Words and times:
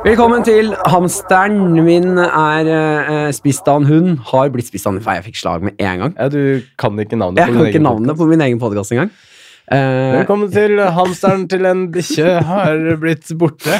Velkommen 0.00 0.40
til 0.46 0.70
hamsteren. 0.88 1.58
Min 1.84 2.14
er 2.20 2.68
uh, 2.70 3.30
spist 3.36 3.66
av 3.68 3.82
en 3.82 3.88
hund. 3.88 4.12
Har 4.30 4.48
blitt 4.54 4.70
spist 4.70 4.88
av 4.88 4.96
en 4.96 5.02
Jeg 5.04 5.26
fikk 5.28 5.40
slag 5.42 5.66
med 5.66 5.76
en 5.82 6.04
gang. 6.04 6.14
Ja, 6.16 6.28
Du 6.32 6.62
kan 6.80 6.96
ikke 7.02 7.18
navnet 7.20 7.42
Jeg 7.42 7.50
på 7.50 7.52
kan 7.52 7.60
din 7.60 7.68
ikke 7.68 7.76
egen 7.80 7.86
navnet 7.88 8.08
podcast. 8.08 8.22
på 8.22 8.30
min 8.30 8.44
egen 8.46 8.62
podkast 8.62 8.94
engang. 8.96 9.10
Uh, 9.70 10.16
Velkommen 10.16 10.50
til 10.54 10.80
hamsteren 10.96 11.44
til 11.52 11.68
en 11.68 11.82
bikkje 11.94 12.30
har 12.48 12.80
blitt 13.02 13.28
borte. 13.38 13.76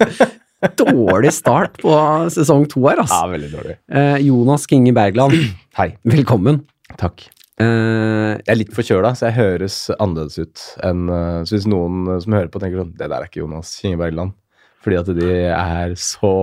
dårlig 0.82 1.32
start 1.32 1.80
på 1.80 1.94
sesong 2.36 2.66
to 2.68 2.84
her, 2.84 3.00
Ja, 3.00 3.06
altså. 3.06 3.20
veldig 3.32 3.48
dårlig. 3.54 3.76
Eh, 3.96 4.18
Jonas 4.28 4.66
Kinge 4.68 4.92
Bergland, 4.94 5.32
Hei. 5.80 5.94
velkommen. 6.04 6.60
Takk. 7.00 7.24
Eh, 7.60 8.36
Jeg 8.36 8.44
er 8.52 8.58
litt 8.60 8.74
forkjøla, 8.76 9.14
så 9.16 9.30
jeg 9.30 9.38
høres 9.40 9.78
annerledes 9.96 10.36
ut 10.44 10.66
enn 10.84 11.08
eh, 11.08 11.40
Så 11.48 11.56
hvis 11.56 11.66
noen 11.68 12.04
eh, 12.12 12.20
som 12.22 12.36
hører 12.36 12.52
på, 12.52 12.60
tenker 12.62 12.80
sånn 12.84 12.92
Det 12.96 13.08
der 13.08 13.16
er 13.24 13.26
ikke 13.28 13.40
Jonas 13.42 13.72
Kinge 13.80 13.98
Bergland. 14.00 14.36
Fordi 14.84 15.00
at 15.00 15.10
de 15.16 15.32
er 15.52 15.96
så 16.00 16.34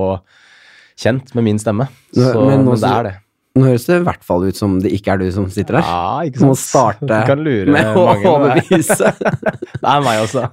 kjent 0.98 1.34
med 1.38 1.46
min 1.48 1.62
stemme. 1.62 1.88
Så, 2.14 2.34
men 2.36 2.52
men, 2.52 2.68
nå 2.68 2.76
det 2.78 2.90
er 2.92 3.08
det. 3.08 3.14
nå 3.58 3.66
høres 3.66 3.86
det 3.90 3.98
i 4.00 4.06
hvert 4.06 4.26
fall 4.26 4.46
ut 4.48 4.58
som 4.60 4.78
det 4.82 4.92
ikke 4.98 5.16
er 5.16 5.22
du 5.22 5.28
som 5.34 5.48
sitter 5.54 5.80
der. 5.80 5.90
Ja, 5.90 6.26
ikke 6.30 6.42
Du 6.42 6.48
må 6.52 6.58
starte 6.58 7.06
Du 7.10 7.16
kan 7.30 7.42
lure 7.46 7.74
med 7.74 7.98
å 7.98 8.06
overbevise. 8.34 9.14
Det 9.82 9.90
er 9.94 10.06
meg 10.06 10.22
også. 10.24 10.46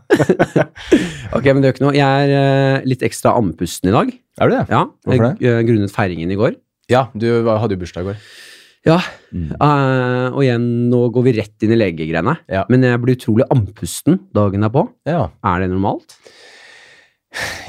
ok, 1.36 1.46
men 1.48 1.62
det 1.62 1.70
gjør 1.70 1.76
ikke 1.76 1.86
noe. 1.86 1.94
Jeg 1.96 2.26
er 2.28 2.32
uh, 2.34 2.88
litt 2.88 3.04
ekstra 3.06 3.32
andpusten 3.40 3.90
i 3.90 3.94
dag. 3.94 4.10
Er 4.40 4.50
du 4.50 4.56
det? 4.56 4.64
Ja, 4.72 4.82
Hvorfor 5.06 5.38
det? 5.40 5.54
grunnet 5.68 5.94
feiringen 5.94 6.32
i 6.32 6.38
går. 6.38 6.58
Ja, 6.92 7.06
du 7.16 7.24
hadde 7.48 7.76
jo 7.76 7.80
bursdag 7.80 8.04
i 8.04 8.12
går. 8.12 8.18
Ja, 8.84 8.98
Mm. 9.34 9.48
Uh, 9.58 10.28
og 10.30 10.44
igjen, 10.44 10.66
nå 10.92 10.98
går 11.10 11.24
vi 11.26 11.32
rett 11.40 11.64
inn 11.66 11.72
i 11.74 11.78
legegreiene. 11.80 12.36
Ja. 12.46 12.60
Men 12.70 12.84
jeg 12.86 13.00
blir 13.02 13.16
utrolig 13.16 13.48
andpusten 13.50 14.20
dagen 14.36 14.62
derpå. 14.62 14.84
Ja. 15.10 15.24
Er 15.42 15.64
det 15.64 15.72
normalt? 15.72 16.14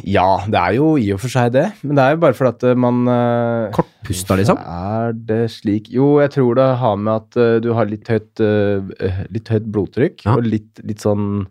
Ja, 0.05 0.25
det 0.51 0.59
er 0.61 0.75
jo 0.77 0.91
i 1.01 1.07
og 1.15 1.19
for 1.23 1.31
seg 1.33 1.51
det. 1.55 1.63
Men 1.81 1.97
det 1.97 2.03
er 2.05 2.13
jo 2.15 2.19
bare 2.21 2.37
fordi 2.37 2.51
at 2.53 2.65
eh, 2.69 2.77
man 2.85 2.99
eh, 3.09 3.71
Kortpusta, 3.75 4.37
liksom? 4.39 4.59
Er 4.61 5.15
det 5.31 5.39
slik 5.55 5.89
Jo, 5.93 6.11
jeg 6.21 6.33
tror 6.35 6.59
det 6.59 6.67
har 6.83 6.99
med 7.01 7.13
at 7.15 7.39
eh, 7.41 7.55
du 7.65 7.71
har 7.77 7.89
litt 7.89 8.07
høyt, 8.11 8.43
litt 9.33 9.51
høyt 9.55 9.67
blodtrykk 9.73 10.25
Ja. 10.27 10.35
og 10.37 10.45
litt, 10.45 10.83
litt 10.85 11.01
sånn 11.03 11.47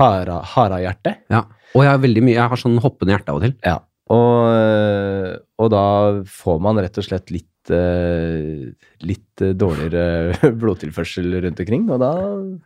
hara- 0.00 0.40
harahjerte. 0.54 1.16
Ja. 1.32 1.44
Og 1.74 1.84
jeg 1.84 1.92
har 1.92 2.02
veldig 2.02 2.24
mye, 2.26 2.38
jeg 2.38 2.50
har 2.54 2.60
sånn 2.64 2.80
hoppende 2.82 3.14
hjerte 3.14 3.34
av 3.34 3.40
og 3.42 3.46
til. 3.48 3.54
Ja. 3.66 3.76
Og, 4.10 5.36
og 5.62 5.68
da 5.70 5.84
får 6.26 6.56
man 6.64 6.80
rett 6.82 6.96
og 6.98 7.06
slett 7.06 7.30
litt 7.30 7.49
litt 7.68 9.42
eh, 9.44 9.52
dårligere 9.58 10.52
blodtilførsel 10.62 11.28
rundt 11.44 11.60
omkring, 11.60 11.84
og 11.92 12.00
da 12.00 12.10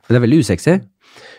Det 0.09 0.17
er 0.19 0.23
veldig 0.23 0.39
usexy. 0.45 0.77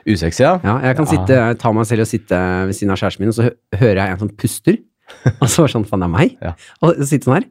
Usexy, 0.07 0.43
ja. 0.43 0.57
Ja, 0.63 0.75
jeg 0.83 0.97
kan 0.99 1.05
Ja. 1.07 1.11
sitte, 1.13 1.39
ta 1.61 1.71
meg 1.71 1.85
selv 1.87 2.01
og 2.03 2.07
sitte 2.11 2.41
ved 2.67 2.75
siden 2.75 2.91
av 2.91 2.99
kjæresten 2.99 3.19
min, 3.23 3.29
og 3.31 3.37
så 3.37 3.47
hører 3.79 4.01
jeg 4.01 4.11
en 4.11 4.19
som 4.25 4.29
puster. 4.35 4.77
Og 5.41 5.45
så 5.47 5.61
var 5.61 5.67
det 5.69 5.73
sånn, 5.75 5.83
faen, 5.85 6.01
det 6.01 6.07
er 6.07 6.13
meg? 6.15 6.31
Ja. 6.41 6.51
Og 6.81 6.95
sitte 7.05 7.27
sånn 7.29 7.35
her. 7.37 7.45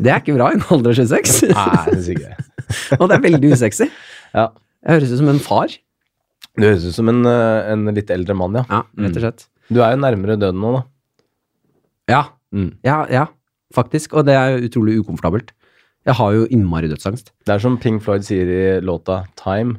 Det 0.00 0.08
er 0.10 0.20
ikke 0.20 0.34
bra 0.36 0.50
i 0.52 0.56
en 0.56 0.64
alder 0.72 0.92
av 0.92 0.96
26. 0.96 1.50
Nei, 1.52 1.92
det 1.92 2.14
ikke. 2.14 2.32
Og 3.00 3.04
det 3.10 3.16
er 3.18 3.24
veldig 3.26 3.50
usexy. 3.52 3.88
Ja. 4.32 4.46
Jeg 4.82 4.96
høres 4.96 5.12
ut 5.12 5.20
som 5.20 5.28
en 5.32 5.40
far. 5.44 5.74
Du 6.56 6.64
høres 6.66 6.84
ut 6.88 6.96
som 6.96 7.08
en, 7.12 7.20
eh, 7.28 7.70
en 7.72 7.84
litt 7.96 8.10
eldre 8.12 8.34
mann, 8.36 8.56
ja. 8.60 8.64
Ja, 8.72 8.80
rett 9.04 9.16
og 9.20 9.24
slett. 9.26 9.44
Du 9.72 9.80
er 9.84 9.92
jo 9.94 10.00
nærmere 10.02 10.38
døden 10.40 10.60
nå, 10.64 10.72
da. 10.78 10.82
Ja, 12.12 12.22
Mm. 12.52 12.70
ja, 12.84 13.02
ja, 13.10 13.26
faktisk. 13.74 14.14
Og 14.14 14.26
det 14.28 14.34
er 14.36 14.60
utrolig 14.68 14.98
ukomfortabelt. 15.00 15.52
Jeg 16.04 16.18
har 16.18 16.32
jo 16.34 16.46
innmari 16.50 16.90
dødsangst. 16.90 17.30
Det 17.46 17.54
er 17.54 17.62
som 17.62 17.78
Pink 17.78 18.02
Floyd 18.02 18.24
sier 18.26 18.48
i 18.50 18.62
låta 18.84 19.22
Time. 19.38 19.78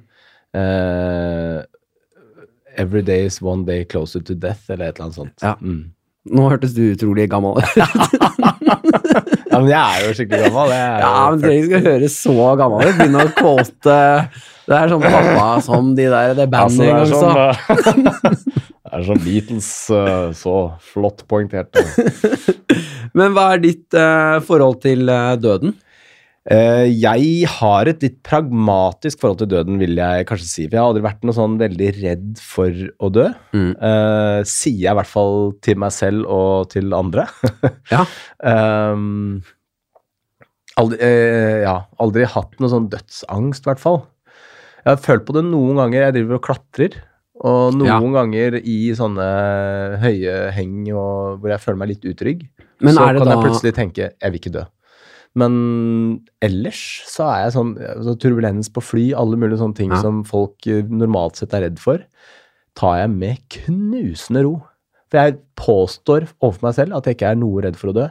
Uh, 0.55 1.61
Every 2.75 3.03
day 3.05 3.25
is 3.25 3.41
one 3.41 3.65
day 3.65 3.83
closer 3.85 4.19
to 4.19 4.33
death, 4.33 4.71
eller 4.71 4.87
et 4.89 4.95
eller 4.97 5.05
annet 5.05 5.15
sånt. 5.19 5.43
Ja. 5.43 5.53
Mm. 5.61 5.91
Nå 6.33 6.47
hørtes 6.49 6.71
du 6.73 6.81
utrolig 6.87 7.27
gammel 7.29 7.59
ut. 7.59 7.75
ja, 9.51 9.59
men 9.59 9.67
jeg 9.69 9.81
er 9.83 10.05
jo 10.07 10.13
skikkelig 10.17 10.47
gammel. 10.47 10.71
Jeg 10.73 11.03
Ja, 11.03 11.13
men 11.29 11.43
Du 11.43 11.67
skal 11.67 11.87
høre 11.89 12.09
så 12.09 12.47
gammel 12.61 12.87
ut. 12.87 12.95
Begynne 12.97 13.25
å 13.27 13.33
kåte 13.37 13.97
Det 14.63 14.77
er 14.79 14.93
sånn 14.93 15.03
pappa 15.03 15.47
som 15.65 15.91
de 15.97 16.07
der 16.13 16.33
det 16.39 16.47
bandet 16.49 16.87
en 16.87 17.03
gang 17.03 17.11
det 17.11 18.63
er 18.93 19.07
sånn 19.07 19.23
Beatles, 19.23 19.69
eh, 19.93 20.27
så 20.37 20.57
flott 20.93 21.25
poengtert. 21.29 21.77
Men 23.17 23.33
hva 23.35 23.53
er 23.53 23.63
ditt 23.63 23.97
eh, 23.97 24.37
forhold 24.45 24.81
til 24.85 25.09
eh, 25.11 25.33
døden? 25.41 25.75
Eh, 26.43 26.89
jeg 26.91 27.47
har 27.47 27.87
et 27.87 28.01
litt 28.03 28.17
pragmatisk 28.27 29.21
forhold 29.21 29.39
til 29.39 29.51
døden, 29.53 29.79
vil 29.79 29.95
jeg 29.95 30.27
kanskje 30.27 30.47
si. 30.49 30.65
For 30.65 30.75
jeg 30.75 30.81
har 30.81 30.91
aldri 30.91 31.05
vært 31.05 31.23
noe 31.23 31.37
sånn 31.37 31.55
veldig 31.61 31.89
redd 32.01 32.41
for 32.43 32.83
å 32.99 33.11
dø. 33.15 33.29
Mm. 33.55 33.71
Eh, 33.71 34.39
sier 34.49 34.81
jeg 34.81 34.91
i 34.91 34.97
hvert 34.99 35.11
fall 35.13 35.53
til 35.63 35.79
meg 35.83 35.95
selv 35.95 36.27
og 36.27 36.71
til 36.75 36.95
andre. 36.97 37.27
Ja. 37.93 38.03
Ehm, 38.49 39.43
aldri, 40.79 40.97
eh, 41.05 41.61
ja, 41.63 41.77
aldri 42.01 42.27
hatt 42.27 42.59
noe 42.59 42.71
sånn 42.71 42.89
dødsangst, 42.91 43.63
i 43.63 43.71
hvert 43.71 43.83
fall. 43.83 44.01
Jeg 44.83 44.97
har 44.97 45.03
følt 45.03 45.25
på 45.27 45.35
det 45.37 45.45
noen 45.47 45.79
ganger. 45.79 46.09
Jeg 46.09 46.15
driver 46.17 46.39
og 46.39 46.45
klatrer. 46.49 46.97
Og 47.43 47.73
noen 47.75 47.89
Ja. 47.89 47.97
ganger 47.99 48.55
i 48.63 48.93
sånne 48.95 49.25
høye 49.99 50.51
heng 50.55 50.87
og 50.95 51.41
hvor 51.41 51.49
jeg 51.51 51.59
føler 51.59 51.77
meg 51.81 51.89
litt 51.91 52.05
utrygg. 52.07 52.45
Men 52.79 52.95
så 52.95 53.07
kan 53.09 53.25
da 53.27 53.35
jeg 53.35 53.43
plutselig 53.43 53.73
tenke 53.75 54.05
jeg 54.13 54.31
vil 54.31 54.39
ikke 54.39 54.53
dø. 54.53 54.63
Men 55.35 56.21
ellers 56.45 56.79
så 57.09 57.25
er 57.33 57.39
jeg 57.45 57.53
sånn 57.55 57.73
så 58.05 58.13
turbulens 58.21 58.69
på 58.69 58.83
fly, 58.85 59.05
alle 59.17 59.35
mulige 59.35 59.57
sånne 59.59 59.75
ting 59.75 59.91
Ja. 59.91 59.99
som 60.01 60.23
folk 60.23 60.65
eh, 60.67 60.83
normalt 60.83 61.35
sett 61.35 61.53
er 61.53 61.65
redd 61.67 61.79
for, 61.79 61.99
tar 62.75 62.97
jeg 63.01 63.09
med 63.09 63.37
knusende 63.49 64.43
ro. 64.45 64.61
For 65.11 65.17
jeg 65.19 65.39
påstår 65.57 66.27
overfor 66.41 66.63
meg 66.69 66.75
selv 66.75 66.95
at 66.97 67.05
jeg 67.05 67.17
ikke 67.17 67.31
er 67.31 67.35
noe 67.41 67.61
redd 67.65 67.75
for 67.75 67.89
å 67.91 67.93
dø. 67.97 68.07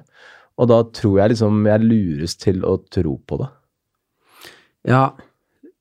Og 0.59 0.69
da 0.69 0.82
tror 0.84 1.16
jeg 1.22 1.31
liksom 1.32 1.64
jeg 1.66 1.81
lures 1.81 2.37
til 2.37 2.60
å 2.69 2.76
tro 2.91 3.16
på 3.26 3.38
det. 3.41 3.49
Ja. 4.93 5.12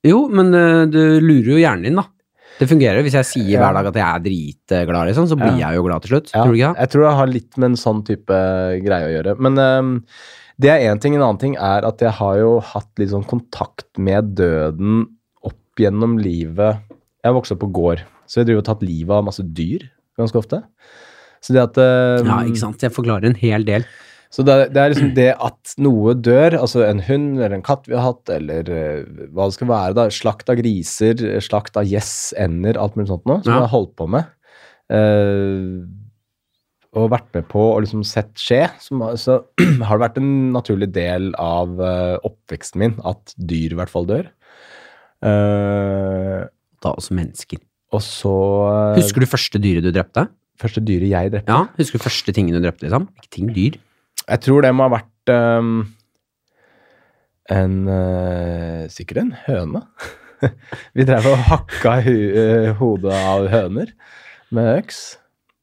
Jo, 0.05 0.27
men 0.29 0.53
eh, 0.55 0.85
du 0.89 1.19
lurer 1.21 1.51
jo 1.55 1.59
hjernen 1.61 1.83
din, 1.89 1.95
da. 1.99 2.05
Det 2.61 2.67
fungerer. 2.69 3.01
Hvis 3.01 3.15
jeg 3.17 3.25
sier 3.25 3.57
hver 3.57 3.73
dag 3.73 3.87
at 3.89 3.95
jeg 3.97 4.05
er 4.05 4.21
dritglad, 4.27 5.07
liksom, 5.09 5.25
så 5.31 5.37
blir 5.39 5.57
jeg 5.57 5.79
jo 5.79 5.85
glad 5.87 6.03
til 6.03 6.13
slutt. 6.13 6.29
Tror 6.29 6.51
du 6.53 6.59
ikke 6.59 6.69
det? 6.75 6.83
Jeg 6.83 6.93
tror 6.93 7.05
det 7.07 7.13
har 7.17 7.31
litt 7.31 7.57
med 7.57 7.71
en 7.71 7.79
sånn 7.81 8.03
type 8.05 8.37
greie 8.85 9.07
å 9.07 9.13
gjøre. 9.15 9.33
Men 9.41 9.57
um, 9.57 9.89
det 10.61 10.69
er 10.69 10.85
én 10.91 11.01
ting. 11.01 11.17
En 11.17 11.25
annen 11.25 11.41
ting 11.41 11.55
er 11.57 11.87
at 11.87 12.03
jeg 12.05 12.13
har 12.19 12.37
jo 12.37 12.51
hatt 12.71 13.01
litt 13.01 13.13
sånn 13.15 13.25
kontakt 13.25 13.89
med 13.97 14.35
døden 14.37 15.07
opp 15.47 15.81
gjennom 15.81 16.19
livet. 16.21 16.85
Jeg 17.25 17.37
vokste 17.37 17.57
opp 17.57 17.63
på 17.65 17.71
gård, 17.79 18.05
så 18.29 18.41
jeg 18.41 18.51
driver 18.51 18.61
og 18.61 18.69
tatt 18.69 18.85
livet 18.85 19.17
av 19.17 19.25
masse 19.25 19.45
dyr 19.45 19.87
ganske 20.21 20.37
ofte. 20.37 20.61
Så 21.41 21.55
det 21.57 21.63
at 21.63 21.81
um, 21.81 22.29
Ja, 22.29 22.39
ikke 22.45 22.61
sant. 22.61 22.85
Jeg 22.85 22.93
forklarer 22.93 23.31
en 23.31 23.39
hel 23.41 23.65
del. 23.65 23.87
Så 24.31 24.45
det, 24.47 24.55
det 24.71 24.79
er 24.79 24.93
liksom 24.93 25.09
det 25.17 25.29
at 25.43 25.73
noe 25.83 26.13
dør, 26.15 26.55
altså 26.61 26.85
en 26.87 27.01
hund 27.03 27.33
eller 27.41 27.57
en 27.57 27.65
katt 27.67 27.83
vi 27.89 27.97
har 27.97 28.05
hatt, 28.13 28.29
eller 28.31 28.69
uh, 28.71 29.25
hva 29.35 29.49
det 29.49 29.57
skal 29.57 29.67
være, 29.67 29.95
da, 29.97 30.05
slakt 30.15 30.47
av 30.53 30.55
griser, 30.61 31.19
slakt 31.43 31.75
av 31.75 31.83
gjess, 31.89 32.13
ender, 32.39 32.79
alt 32.79 32.95
mulig 32.95 33.09
sånt 33.11 33.25
noe, 33.27 33.41
som 33.43 33.51
Ja. 33.51 33.57
jeg 33.59 33.65
har 33.67 33.73
holdt 33.75 33.91
på 33.99 34.07
med. 34.13 34.29
Uh, 34.91 35.83
og 36.91 37.09
vært 37.13 37.27
med 37.35 37.45
på 37.51 37.59
og 37.73 37.83
liksom 37.85 38.01
sett 38.07 38.31
skje, 38.39 38.65
som, 38.83 39.03
så 39.19 39.37
har 39.87 39.95
det 39.99 40.03
vært 40.05 40.17
en 40.19 40.31
naturlig 40.55 40.89
del 40.95 41.29
av 41.39 41.75
uh, 41.79 42.15
oppveksten 42.27 42.81
min 42.83 42.95
at 43.07 43.35
dyr 43.39 43.75
i 43.75 43.79
hvert 43.79 43.91
fall 43.93 44.07
dør. 44.09 44.31
Uh, 45.21 46.47
Da 46.81 46.95
også 46.97 47.13
mennesker. 47.13 47.59
og 47.93 48.01
så 48.01 48.31
Husker 48.97 49.21
du 49.21 49.29
første 49.29 49.59
dyret 49.61 49.83
du 49.85 49.91
drepte? 49.93 50.25
Første 50.61 50.81
dyret 50.83 51.11
jeg 51.11 51.31
drepte. 51.33 51.51
Ja, 51.51 51.67
Husker 51.77 51.99
du 51.99 52.03
første 52.07 52.33
tingen 52.33 52.55
du 52.57 52.61
drepte, 52.63 52.87
liksom? 52.87 53.07
Ikke 53.19 53.29
ting, 53.37 53.51
dyr. 53.55 53.77
Jeg 54.31 54.43
tror 54.45 54.63
det 54.63 54.71
må 54.75 54.87
ha 54.87 54.93
vært 54.93 55.31
um, 55.35 55.71
en 57.51 57.77
uh, 57.89 58.83
Sikkert 58.91 59.23
en 59.25 59.33
høne. 59.47 59.83
Vi 60.97 61.05
drev 61.05 61.27
og 61.33 61.41
hakka 61.49 61.97
eh, 62.09 62.69
hodet 62.79 63.13
av 63.13 63.49
høner 63.51 63.91
med 64.55 64.71
øks. 64.79 65.01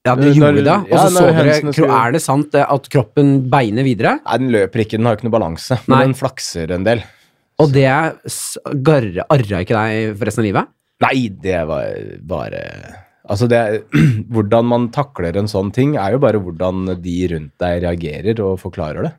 Ja, 0.07 0.15
Når- 0.15 0.37
gjorde 0.37 0.63
det, 0.63 0.77
og 0.87 0.93
ja, 0.93 1.01
så 1.03 1.17
så 1.17 1.25
dere 1.35 1.57
skulle- 1.59 1.97
Er 1.99 2.13
det 2.15 2.23
sant 2.23 2.55
eh, 2.55 2.65
at 2.77 2.87
kroppen 2.93 3.33
beiner 3.51 3.85
videre? 3.85 4.19
Nei, 4.23 4.39
den 4.45 4.53
løper 4.55 4.85
ikke, 4.85 4.97
den 5.01 5.09
har 5.09 5.19
ikke 5.19 5.27
noe 5.29 5.35
balanse, 5.35 5.81
men 5.89 5.97
Nei. 5.97 6.05
den 6.07 6.15
flakser 6.21 6.71
en 6.77 6.87
del. 6.87 7.03
Og 7.59 7.73
det 7.75 7.89
garra 8.87 9.27
ikke 9.35 9.75
deg 9.75 10.15
for 10.15 10.31
resten 10.31 10.45
av 10.45 10.47
livet? 10.47 10.71
Nei, 11.03 11.29
det 11.43 11.59
var 11.67 11.99
bare 12.31 12.63
Altså, 13.29 13.49
det 13.51 13.61
Hvordan 14.35 14.69
man 14.69 14.91
takler 14.95 15.37
en 15.39 15.51
sånn 15.51 15.73
ting, 15.75 15.97
er 16.01 16.17
jo 16.17 16.23
bare 16.23 16.41
hvordan 16.43 16.95
de 17.05 17.17
rundt 17.33 17.55
deg 17.63 17.83
reagerer 17.85 18.43
og 18.45 18.61
forklarer 18.63 19.09
det. 19.09 19.15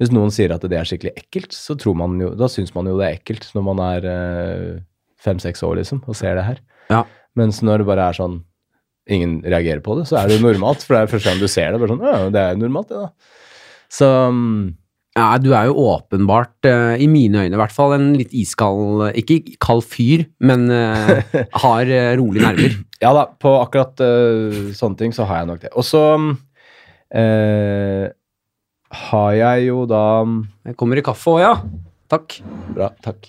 Hvis 0.00 0.10
noen 0.10 0.32
sier 0.34 0.52
at 0.54 0.64
det 0.66 0.78
er 0.78 0.88
skikkelig 0.88 1.14
ekkelt, 1.20 1.54
så 1.54 1.76
tror 1.78 1.94
man 1.98 2.16
jo, 2.18 2.32
da 2.34 2.48
syns 2.50 2.74
man 2.74 2.88
jo 2.90 2.96
det 2.98 3.06
er 3.06 3.18
ekkelt 3.20 3.46
når 3.54 3.66
man 3.68 3.82
er 3.84 4.08
eh, 4.10 4.70
fem-seks 5.22 5.62
år 5.66 5.78
liksom, 5.78 6.02
og 6.10 6.18
ser 6.18 6.34
det 6.38 6.46
her. 6.48 6.58
Ja. 6.90 7.04
Mens 7.38 7.60
når 7.64 7.82
det 7.82 7.88
bare 7.88 8.08
er 8.10 8.18
sånn 8.18 8.40
ingen 9.10 9.38
reagerer 9.44 9.82
på 9.84 9.94
det, 9.98 10.08
så 10.08 10.18
er 10.18 10.28
det 10.28 10.38
jo 10.38 10.46
normalt. 10.48 10.82
For 10.82 10.96
det 10.96 11.04
er 11.04 11.12
første 11.12 11.30
gang 11.30 11.42
du 11.42 11.50
ser 11.50 11.72
det. 11.72 11.80
bare 11.82 11.92
sånn, 11.92 12.04
ja, 12.04 12.30
det 12.34 12.42
er 12.42 12.56
jo 12.56 12.62
normalt, 12.64 12.90
det 12.90 13.04
da. 13.04 13.34
Så 13.94 14.08
mm, 14.34 14.62
Ja, 15.14 15.36
du 15.38 15.52
er 15.54 15.68
jo 15.68 15.76
åpenbart, 15.92 16.56
uh, 16.66 16.96
i 16.98 17.06
mine 17.06 17.44
øyne 17.44 17.54
i 17.54 17.60
hvert 17.60 17.74
fall, 17.74 17.92
en 17.94 18.08
litt 18.18 18.32
iskald 18.34 19.12
Ikke 19.14 19.36
kald 19.62 19.84
fyr, 19.86 20.24
men 20.42 20.66
uh, 20.66 21.22
har 21.62 21.86
uh, 21.86 22.14
rolig 22.18 22.42
nerver. 22.42 22.74
Ja 23.02 23.12
da, 23.14 23.28
på 23.30 23.52
akkurat 23.60 24.00
sånne 24.74 24.98
ting 24.98 25.14
så 25.14 25.26
har 25.28 25.42
jeg 25.42 25.50
nok 25.52 25.62
det. 25.66 25.70
Og 25.76 25.84
så 25.86 26.02
har 28.94 29.32
jeg 29.36 29.66
jo 29.68 29.84
da 29.86 30.00
Jeg 30.70 30.76
kommer 30.80 30.98
i 30.98 31.04
kaffe 31.04 31.34
òg, 31.34 31.42
ja. 31.42 31.52
Takk. 32.10 32.38
Bra, 32.74 32.88
takk. 33.04 33.28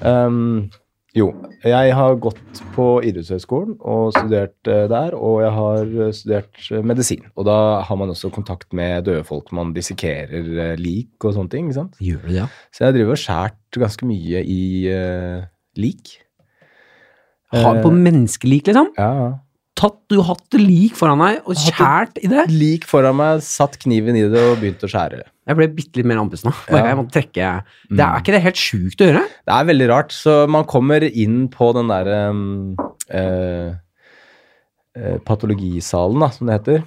Um, 0.00 0.70
jo, 1.14 1.28
jeg 1.62 1.92
har 1.94 2.16
gått 2.18 2.60
på 2.74 2.86
idrettshøyskolen 3.06 3.76
og 3.86 4.08
studert 4.16 4.70
eh, 4.70 4.86
der, 4.90 5.14
og 5.14 5.36
jeg 5.44 5.52
har 5.54 5.92
eh, 6.06 6.10
studert 6.16 6.64
eh, 6.74 6.82
medisin. 6.82 7.22
Og 7.38 7.46
da 7.46 7.58
har 7.86 8.00
man 8.00 8.10
også 8.10 8.32
kontakt 8.34 8.74
med 8.74 9.06
døde 9.06 9.22
folk, 9.28 9.52
man 9.54 9.70
dissekerer 9.76 10.74
lik 10.80 11.22
og 11.22 11.36
sånne 11.36 11.52
ting, 11.52 11.70
ikke 11.70 11.78
sant? 11.78 12.02
Gjør 12.02 12.26
det, 12.26 12.34
ja? 12.40 12.48
Så 12.74 12.88
jeg 12.88 12.98
driver 12.98 13.14
og 13.14 13.22
skjært 13.22 13.78
ganske 13.78 14.10
mye 14.10 14.42
i 14.42 14.64
uh, 14.90 15.46
lik. 15.78 16.16
Har, 17.54 17.78
på 17.84 17.94
menneskelik, 17.94 18.66
liksom? 18.66 18.90
Ja, 18.98 19.10
ja. 19.20 19.32
Tatt, 19.74 19.96
du 20.06 20.20
har 20.20 20.36
hatt 20.36 20.54
lik 20.54 20.94
foran 20.94 21.18
deg 21.18 21.40
og 21.50 21.56
kjært 21.58 21.74
skjært 22.14 22.18
i 22.22 22.28
det? 22.30 22.44
Lik 22.54 22.84
foran 22.86 23.16
meg, 23.18 23.40
satt 23.42 23.74
kniven 23.82 24.14
i 24.14 24.22
det 24.30 24.42
og 24.52 24.60
begynt 24.60 24.84
å 24.86 24.90
skjære. 24.90 25.24
Jeg 25.50 25.58
ble 25.58 25.66
bitte 25.74 25.98
litt 25.98 26.08
mer 26.08 26.20
andpusten 26.22 26.48
nå. 26.48 26.54
Ja. 26.70 26.84
Jeg 26.88 26.98
måtte 27.00 27.16
trekke 27.18 27.48
det 27.90 27.98
er, 27.98 28.06
er 28.06 28.22
ikke 28.22 28.36
det 28.36 28.42
helt 28.46 28.60
sjukt 28.60 29.02
å 29.02 29.08
gjøre? 29.10 29.24
Det 29.44 29.56
er 29.56 29.68
veldig 29.72 29.88
rart, 29.90 30.14
så 30.14 30.36
man 30.50 30.68
kommer 30.70 31.04
inn 31.08 31.48
på 31.52 31.72
den 31.74 31.90
der 31.90 32.12
um, 32.30 32.46
uh, 33.10 33.74
patologisalen, 35.26 36.22
da, 36.22 36.30
som 36.38 36.48
det 36.48 36.58
heter. 36.60 36.82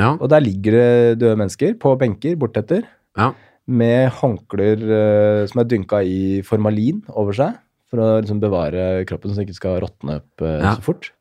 Ja. 0.00 0.14
Og 0.16 0.26
der 0.32 0.40
ligger 0.42 0.78
det 0.80 0.90
døde 1.20 1.36
mennesker 1.36 1.76
på 1.80 1.92
benker 2.00 2.40
bortetter 2.40 2.86
ja. 3.20 3.34
med 3.68 4.08
håndklær 4.22 4.88
uh, 4.88 5.42
som 5.52 5.60
er 5.60 5.68
dynka 5.68 6.00
i 6.00 6.40
formalin 6.48 7.04
over 7.12 7.36
seg, 7.36 7.60
for 7.92 8.00
å 8.00 8.12
liksom 8.22 8.40
bevare 8.40 9.02
kroppen 9.04 9.30
så 9.34 9.42
den 9.42 9.50
ikke 9.50 9.60
skal 9.60 9.82
råtne 9.84 10.22
opp 10.22 10.40
så 10.40 10.78
fort. 10.80 11.12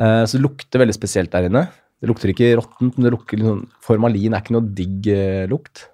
Eh, 0.00 0.22
så 0.26 0.38
det 0.38 0.44
lukter 0.44 0.82
veldig 0.82 0.96
spesielt 0.96 1.32
der 1.34 1.48
inne. 1.48 1.66
Det 2.02 2.10
lukter 2.10 2.32
ikke 2.32 2.54
råttent, 2.58 2.96
men 2.96 3.06
det 3.06 3.14
lukter 3.14 3.40
sånn 3.40 3.66
Formalin 3.84 4.34
er 4.34 4.42
ikke 4.42 4.56
noe 4.56 4.72
digg 4.76 5.06
uh, 5.08 5.44
lukt. 5.48 5.86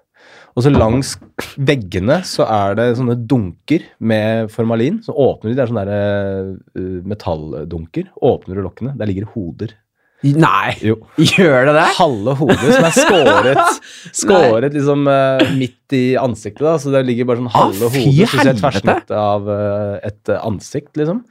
Og 0.51 0.65
så 0.65 0.71
langs 0.73 1.13
veggene 1.55 2.17
så 2.27 2.43
er 2.51 2.75
det 2.75 2.87
sånne 2.97 3.15
dunker 3.15 3.85
med 4.03 4.51
formalin. 4.51 4.97
Så 5.05 5.15
åpner 5.15 5.51
de, 5.51 5.55
det 5.55 5.63
er 5.63 5.71
sånne 5.71 5.85
der, 5.87 6.49
uh, 6.75 6.97
metalldunker. 7.07 8.09
Åpner 8.27 8.59
du 8.59 8.65
lokkene, 8.65 8.97
der 8.99 9.07
ligger 9.07 9.27
det 9.27 9.31
hoder. 9.37 9.77
Nei, 10.21 10.75
Jo. 10.85 10.99
gjør 11.31 11.71
det 11.71 11.77
det? 11.79 11.85
Halve 11.97 12.35
hodet 12.37 12.59
som 12.67 12.85
er 12.85 12.93
skåret, 12.93 13.79
skåret 14.21 14.75
liksom 14.75 15.07
uh, 15.09 15.41
midt 15.57 15.95
i 15.97 16.03
ansiktet. 16.19 16.61
da, 16.67 16.75
Så 16.81 16.93
det 16.93 17.05
ligger 17.07 17.31
bare 17.31 17.41
sånn 17.41 17.49
Ah, 17.49 17.57
halve 17.63 17.87
ah, 17.87 17.95
hodet, 17.95 18.27
så 18.29 18.43
ser 18.43 19.17
av 19.17 19.49
uh, 19.49 19.95
et 20.05 20.35
ansikt, 20.37 20.93
liksom. 20.99 21.23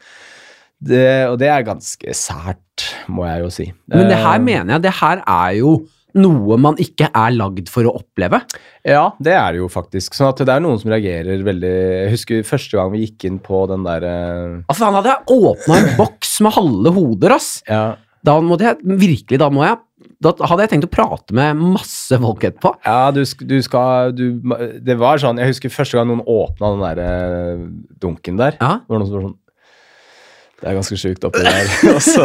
Det, 0.81 1.07
og 1.29 1.39
det 1.43 1.49
er 1.53 1.65
ganske 1.67 2.15
sært, 2.17 2.85
må 3.13 3.27
jeg 3.29 3.43
jo 3.45 3.49
si. 3.53 3.67
Men 3.93 4.07
det 4.09 4.17
her 4.21 4.39
Eh, 4.39 4.45
mener 4.47 4.75
jeg, 4.79 4.83
det 4.87 4.93
her 5.01 5.21
er 5.29 5.57
jo 5.59 5.73
noe 6.17 6.57
man 6.59 6.75
ikke 6.83 7.07
er 7.15 7.35
lagd 7.37 7.69
for 7.71 7.87
å 7.87 7.93
oppleve. 8.01 8.41
Ja, 8.83 9.13
det 9.23 9.35
er 9.37 9.53
det 9.55 9.61
jo 9.61 9.69
faktisk. 9.71 10.17
Sånn 10.17 10.33
at 10.33 10.41
det 10.43 10.49
er 10.51 10.63
noen 10.65 10.81
som 10.81 10.91
reagerer 10.91 11.45
veldig 11.47 11.71
Jeg 11.77 12.11
husker 12.17 12.41
første 12.49 12.79
gang 12.81 12.91
vi 12.95 13.05
gikk 13.05 13.29
inn 13.29 13.37
på 13.45 13.61
den 13.71 13.85
der 13.87 14.07
eh, 14.09 14.57
Altså, 14.73 14.89
han 14.89 14.97
hadde 14.99 15.19
åpna 15.31 15.77
en 15.83 15.93
boks 16.01 16.33
med 16.43 16.57
halve 16.57 16.95
hoder, 16.97 17.37
ass. 17.37 17.51
Ja, 17.69 17.85
Da 18.27 18.39
måtte 18.43 18.67
jeg, 18.73 18.81
virkelig, 19.05 19.39
da 19.39 19.51
må 19.53 19.63
jeg 19.69 19.79
Da 20.25 20.33
hadde 20.49 20.65
jeg 20.65 20.73
tenkt 20.75 20.89
å 20.89 20.93
prate 20.97 21.37
med 21.37 21.61
masse 21.61 22.19
folk 22.25 22.43
etterpå. 22.49 22.73
ja 22.89 23.11
du, 23.15 23.23
du 23.47 23.57
skal 23.63 24.11
du, 24.17 24.27
Det 24.81 24.97
var 24.99 25.21
sånn 25.23 25.39
Jeg 25.39 25.53
husker 25.55 25.73
første 25.77 26.01
gang 26.01 26.09
noen 26.11 26.25
åpna 26.27 26.73
den 26.75 26.85
der 26.89 27.05
eh, 27.05 27.63
dunken 28.03 28.41
der. 28.41 28.59
Ja. 28.59 28.81
Det 28.83 28.91
var 28.97 28.99
noen 29.05 29.13
som 29.13 29.19
var 29.21 29.29
sånn 29.29 29.39
Det 30.61 30.69
er 30.69 30.77
ganske 30.77 30.97
sjukt 31.01 31.25
oppi 31.25 31.41
der. 31.41 31.71
og, 31.95 32.01
så, 32.05 32.25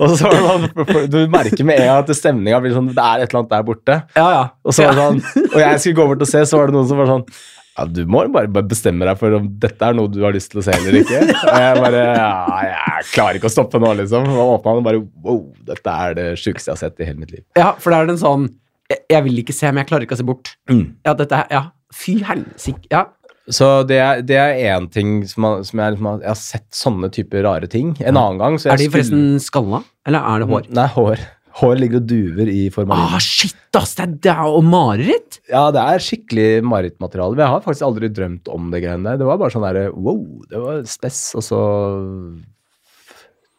og 0.00 0.12
så 0.16 0.30
var 0.30 0.36
det 0.36 0.42
sånn 0.48 1.08
Du 1.12 1.18
merker 1.28 1.66
med 1.68 1.80
en 1.82 1.90
gang 1.90 2.02
at 2.02 2.12
stemninga 2.16 2.60
blir 2.64 2.72
sånn 2.76 2.90
Det 2.96 3.04
er 3.04 3.24
et 3.24 3.30
eller 3.30 3.42
annet 3.42 3.52
der 3.52 3.64
borte. 3.68 3.96
Ja, 4.16 4.28
ja. 4.32 4.44
Og 4.64 4.76
så 4.76 4.86
var 4.86 4.96
det 4.96 5.04
sånn 5.06 5.48
Og 5.50 5.58
jeg 5.60 5.80
skulle 5.82 5.98
gå 6.00 6.06
bort 6.12 6.24
og 6.24 6.30
se, 6.30 6.44
så 6.48 6.60
var 6.60 6.70
det 6.70 6.78
noen 6.78 6.88
som 6.88 7.02
var 7.02 7.10
sånn 7.10 7.26
ja, 7.28 7.84
Du 7.86 8.00
må 8.10 8.22
bare, 8.32 8.50
bare 8.52 8.68
bestemme 8.70 9.06
deg 9.08 9.20
for 9.20 9.36
om 9.36 9.50
dette 9.62 9.90
er 9.90 9.98
noe 9.98 10.10
du 10.12 10.18
har 10.24 10.34
lyst 10.36 10.50
til 10.54 10.62
å 10.62 10.64
se 10.66 10.72
eller 10.74 10.96
ikke. 11.02 11.20
Og 11.20 11.60
jeg 11.64 11.84
bare 11.84 12.00
Ja, 12.16 12.32
jeg 12.70 13.06
klarer 13.12 13.38
ikke 13.38 13.50
å 13.50 13.54
stoppe 13.54 13.80
nå, 13.82 13.92
liksom. 14.00 14.26
Og 14.32 14.56
åpna 14.56 14.74
den 14.74 14.82
og 14.82 14.88
bare 14.88 15.04
Wow, 15.26 15.44
dette 15.68 15.94
er 16.06 16.16
det 16.18 16.26
sjukeste 16.40 16.72
jeg 16.72 16.76
har 16.78 16.82
sett 16.86 17.04
i 17.04 17.08
hele 17.08 17.20
mitt 17.22 17.36
liv. 17.36 17.44
ja, 17.60 17.70
for 17.78 17.92
det 17.92 18.00
er 18.00 18.10
den 18.10 18.20
sånn 18.20 18.48
jeg, 18.90 19.04
jeg 19.12 19.22
vil 19.28 19.44
ikke 19.44 19.54
se, 19.54 19.68
men 19.70 19.84
jeg 19.84 19.90
klarer 19.92 20.08
ikke 20.08 20.16
å 20.16 20.18
se 20.18 20.26
bort. 20.26 20.56
Mm. 20.70 20.84
Ja, 21.06 21.12
dette 21.18 21.44
er 21.44 21.52
Ja, 21.54 21.62
fy 21.94 22.16
helsike. 22.26 22.88
Ja. 22.90 23.04
Så 23.50 23.66
det 23.88 23.98
er, 23.98 24.22
det 24.22 24.38
én 24.38 24.86
ting 24.94 25.24
som, 25.26 25.42
man, 25.42 25.64
som 25.66 25.78
jeg, 25.82 25.92
liksom 25.96 26.06
har- 26.06 26.20
jeg 26.22 26.28
har 26.30 26.38
sett 26.38 26.68
sånne 26.70 27.10
typer 27.10 27.42
rare 27.42 27.66
ting. 27.68 27.96
En 28.00 28.14
annen 28.16 28.38
gang 28.38 28.56
så 28.58 28.70
jeg 28.70 28.72
Er 28.72 28.76
de 28.76 28.84
skulle- 28.84 29.02
forresten 29.02 29.40
skalla, 29.42 29.84
eller 30.06 30.18
er 30.20 30.38
det 30.44 30.48
hår? 30.48 30.68
Nei, 30.70 30.86
hår. 30.94 31.18
Hår 31.60 31.74
ligger 31.80 31.96
og 31.98 32.06
duver 32.06 32.46
i 32.48 32.68
formalin. 32.70 33.14
Ah, 33.16 33.18
shit, 33.18 33.56
ass! 33.74 33.96
Det 33.98 34.04
er, 34.06 34.12
det 34.22 34.36
jo 34.38 34.60
mareritt! 34.62 35.40
Ja, 35.50 35.64
det 35.74 35.80
er 35.82 35.98
skikkelig 35.98 36.62
marerittmateriale. 36.62 37.34
Men 37.34 37.42
jeg 37.42 37.50
har 37.50 37.60
faktisk 37.64 37.82
aldri 37.88 38.08
drømt 38.14 38.48
om 38.54 38.70
det 38.70 38.84
greiene 38.84 39.02
der. 39.10 39.16
Det 39.18 39.26
var 39.26 39.36
bare 39.42 39.50
sånn 39.50 39.66
derre 39.66 39.90
wow, 39.92 40.22
det 40.48 40.62
var 40.62 40.82
spess, 40.86 41.34
og 41.34 41.42
så 41.42 41.58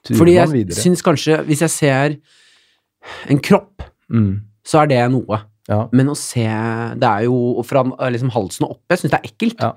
turer 0.07 0.17
Fordi 0.17 0.35
man 0.35 0.47
jeg 0.47 0.53
videre. 0.55 0.79
syns 0.81 1.03
kanskje, 1.05 1.41
hvis 1.45 1.61
jeg 1.67 1.69
ser 1.69 2.17
en 3.29 3.39
kropp, 3.39 3.83
Mm, 4.11 4.41
så 4.65 4.81
er 4.83 4.87
det 4.87 5.11
noe. 5.11 5.37
Ja. 5.71 5.79
Men 5.95 6.11
å 6.11 6.15
se 6.19 6.43
Det 6.99 7.07
er 7.09 7.25
jo 7.29 7.63
fra 7.67 7.83
liksom, 8.11 8.31
halsen 8.35 8.67
og 8.67 8.75
opp. 8.77 8.83
Jeg 8.91 9.01
syns 9.01 9.13
det 9.15 9.19
er 9.21 9.29
ekkelt. 9.31 9.63
Ja. 9.63 9.73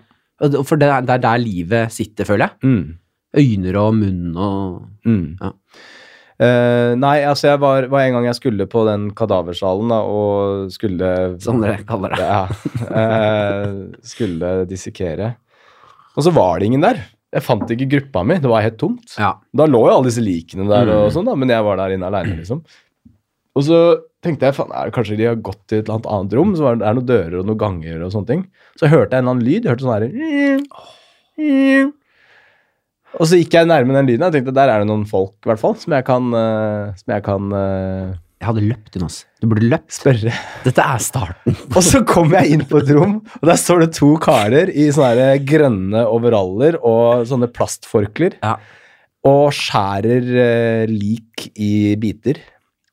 For 0.66 0.80
det 0.80 0.88
er, 0.90 1.04
det 1.06 1.14
er 1.14 1.22
der 1.22 1.42
livet 1.42 1.92
sitter, 1.94 2.26
føler 2.28 2.48
jeg. 2.50 2.66
Mm, 2.66 2.98
Øyne 3.38 3.76
og 3.80 3.94
munn 3.98 4.34
og 4.34 4.80
mm. 5.06 5.26
Ja. 5.40 5.52
Uh, 6.34 6.92
nei, 6.98 7.20
altså 7.22 7.52
jeg 7.52 7.60
var, 7.62 7.86
var 7.92 8.02
en 8.02 8.16
gang 8.16 8.24
jeg 8.26 8.36
skulle 8.40 8.66
på 8.66 8.80
den 8.88 9.04
kadaversalen 9.14 9.92
da, 9.92 10.00
og 10.02 10.72
skulle 10.74 11.10
Som 11.42 11.60
dere 11.62 11.84
kaller 11.86 12.10
det. 12.18 12.26
Ja. 12.26 12.40
Uh, 12.90 13.92
skulle 14.02 14.50
dissekere. 14.70 15.36
Og 16.18 16.26
så 16.26 16.32
var 16.34 16.58
det 16.58 16.66
ingen 16.72 16.82
der. 16.82 16.98
Jeg 17.34 17.42
fant 17.42 17.70
ikke 17.70 17.88
gruppa 17.90 18.24
mi. 18.26 18.36
Det 18.42 18.50
var 18.50 18.62
helt 18.66 18.78
tomt. 18.82 19.14
Ja. 19.18 19.32
Da 19.54 19.66
lå 19.70 19.80
jo 19.88 19.94
alle 19.96 20.10
disse 20.10 20.22
likene 20.22 20.66
der, 20.70 20.90
og 20.94 21.06
Mm. 21.08 21.14
sånn 21.16 21.30
da, 21.30 21.34
men 21.38 21.50
jeg 21.54 21.64
var 21.66 21.80
der 21.80 21.94
inne 21.96 22.06
aleine, 22.10 22.36
liksom. 22.42 22.60
Og 23.54 23.62
så 23.66 23.78
tenkte 24.24 24.48
jeg 24.48 24.56
faen, 24.56 24.72
er 24.74 24.90
kanskje 24.94 25.16
de 25.20 25.28
har 25.28 25.36
gått 25.44 25.60
til 25.70 25.78
et 25.82 25.86
eller 25.88 25.98
annet 26.00 26.10
annet 26.16 26.34
rom, 26.38 26.54
så 26.58 26.64
var 26.66 26.80
det, 26.80 26.86
er 26.88 26.96
noen 26.98 27.08
dører 27.10 27.36
og 27.42 27.46
noen 27.50 27.60
ganger 27.60 28.02
og 28.06 28.14
sånne 28.14 28.30
ting. 28.32 28.42
Så 28.80 28.88
hørte 28.90 29.12
jeg 29.14 29.20
en 29.20 29.28
eller 29.28 29.36
annen 29.36 29.46
lyd. 29.46 29.62
Jeg 29.62 29.70
hørte 29.74 29.86
sånn 29.86 29.94
herre 29.94 31.92
Og 33.14 33.28
så 33.30 33.38
gikk 33.38 33.54
jeg 33.54 33.68
nærme 33.70 33.94
den 33.94 34.08
lyden. 34.10 34.26
og 34.26 34.34
tenkte 34.34 34.54
der 34.56 34.72
er 34.72 34.82
det 34.82 34.88
noen 34.90 35.04
folk, 35.06 35.36
i 35.44 35.50
hvert 35.52 35.60
fall, 35.62 35.76
som 35.78 35.94
jeg 35.94 36.04
kan, 36.08 36.30
eh, 36.34 36.92
som 36.98 37.12
jeg 37.14 37.22
kan 37.26 37.52
eh, 37.54 38.14
Jeg 38.42 38.48
hadde 38.48 38.64
løpt 38.66 38.96
altså. 38.98 39.24
Du 39.40 39.46
burde 39.48 39.68
løpt. 39.70 39.92
spørre. 39.94 40.32
Dette 40.66 40.82
er 40.82 40.98
starten. 41.04 41.54
Og 41.76 41.82
så 41.86 42.02
kom 42.08 42.34
jeg 42.34 42.50
inn 42.56 42.64
på 42.68 42.80
et 42.82 42.90
rom, 42.96 43.20
og 43.40 43.44
der 43.48 43.56
står 43.60 43.84
det 43.86 43.92
to 43.96 44.10
karer 44.20 44.68
i 44.74 44.88
sånne 44.92 45.28
grønne 45.46 46.02
overaller 46.10 46.76
og 46.82 47.22
sånne 47.30 47.48
plastforklær 47.54 48.34
Ja. 48.42 48.56
og 49.24 49.52
skjærer 49.56 50.26
eh, 50.42 50.90
lik 50.90 51.46
i 51.56 51.94
biter. 51.96 52.42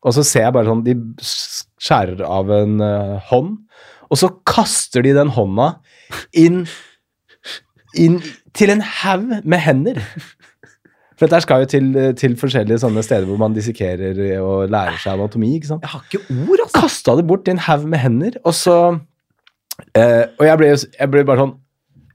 Og 0.01 0.15
så 0.15 0.23
ser 0.25 0.47
jeg 0.47 0.55
bare 0.55 0.69
sånn 0.69 0.83
De 0.85 0.95
skjærer 1.21 2.23
av 2.25 2.49
en 2.55 2.81
uh, 2.81 3.17
hånd, 3.29 3.57
og 4.11 4.19
så 4.19 4.31
kaster 4.49 5.05
de 5.05 5.13
den 5.15 5.31
hånda 5.31 5.75
inn, 6.35 6.65
inn 7.95 8.19
til 8.57 8.73
en 8.73 8.83
haug 8.83 9.37
med 9.47 9.61
hender. 9.63 10.01
For 11.15 11.29
dette 11.29 11.45
skal 11.45 11.63
jo 11.63 11.69
til, 11.69 11.87
til 12.17 12.35
forskjellige 12.39 12.81
sånne 12.81 13.03
steder 13.05 13.29
hvor 13.29 13.39
man 13.39 13.55
dissekerer 13.55 14.17
og 14.41 14.71
lærer 14.73 14.97
seg 14.99 15.13
anatomi. 15.13 15.53
ikke 15.55 15.69
sant? 15.69 15.85
Jeg 15.85 15.93
har 15.93 16.05
ikke 16.09 16.23
ord, 16.33 16.63
altså. 16.65 16.81
Kasta 16.81 17.15
det 17.19 17.27
bort 17.29 17.47
i 17.47 17.53
en 17.53 17.61
haug 17.61 17.85
med 17.87 18.01
hender, 18.01 18.39
og 18.41 18.55
så 18.57 18.77
eh, 19.93 20.25
Og 20.39 20.47
jeg 20.47 20.57
ble, 20.57 20.71
jeg 20.73 21.11
ble 21.13 21.23
bare 21.29 21.45
sånn 21.45 21.53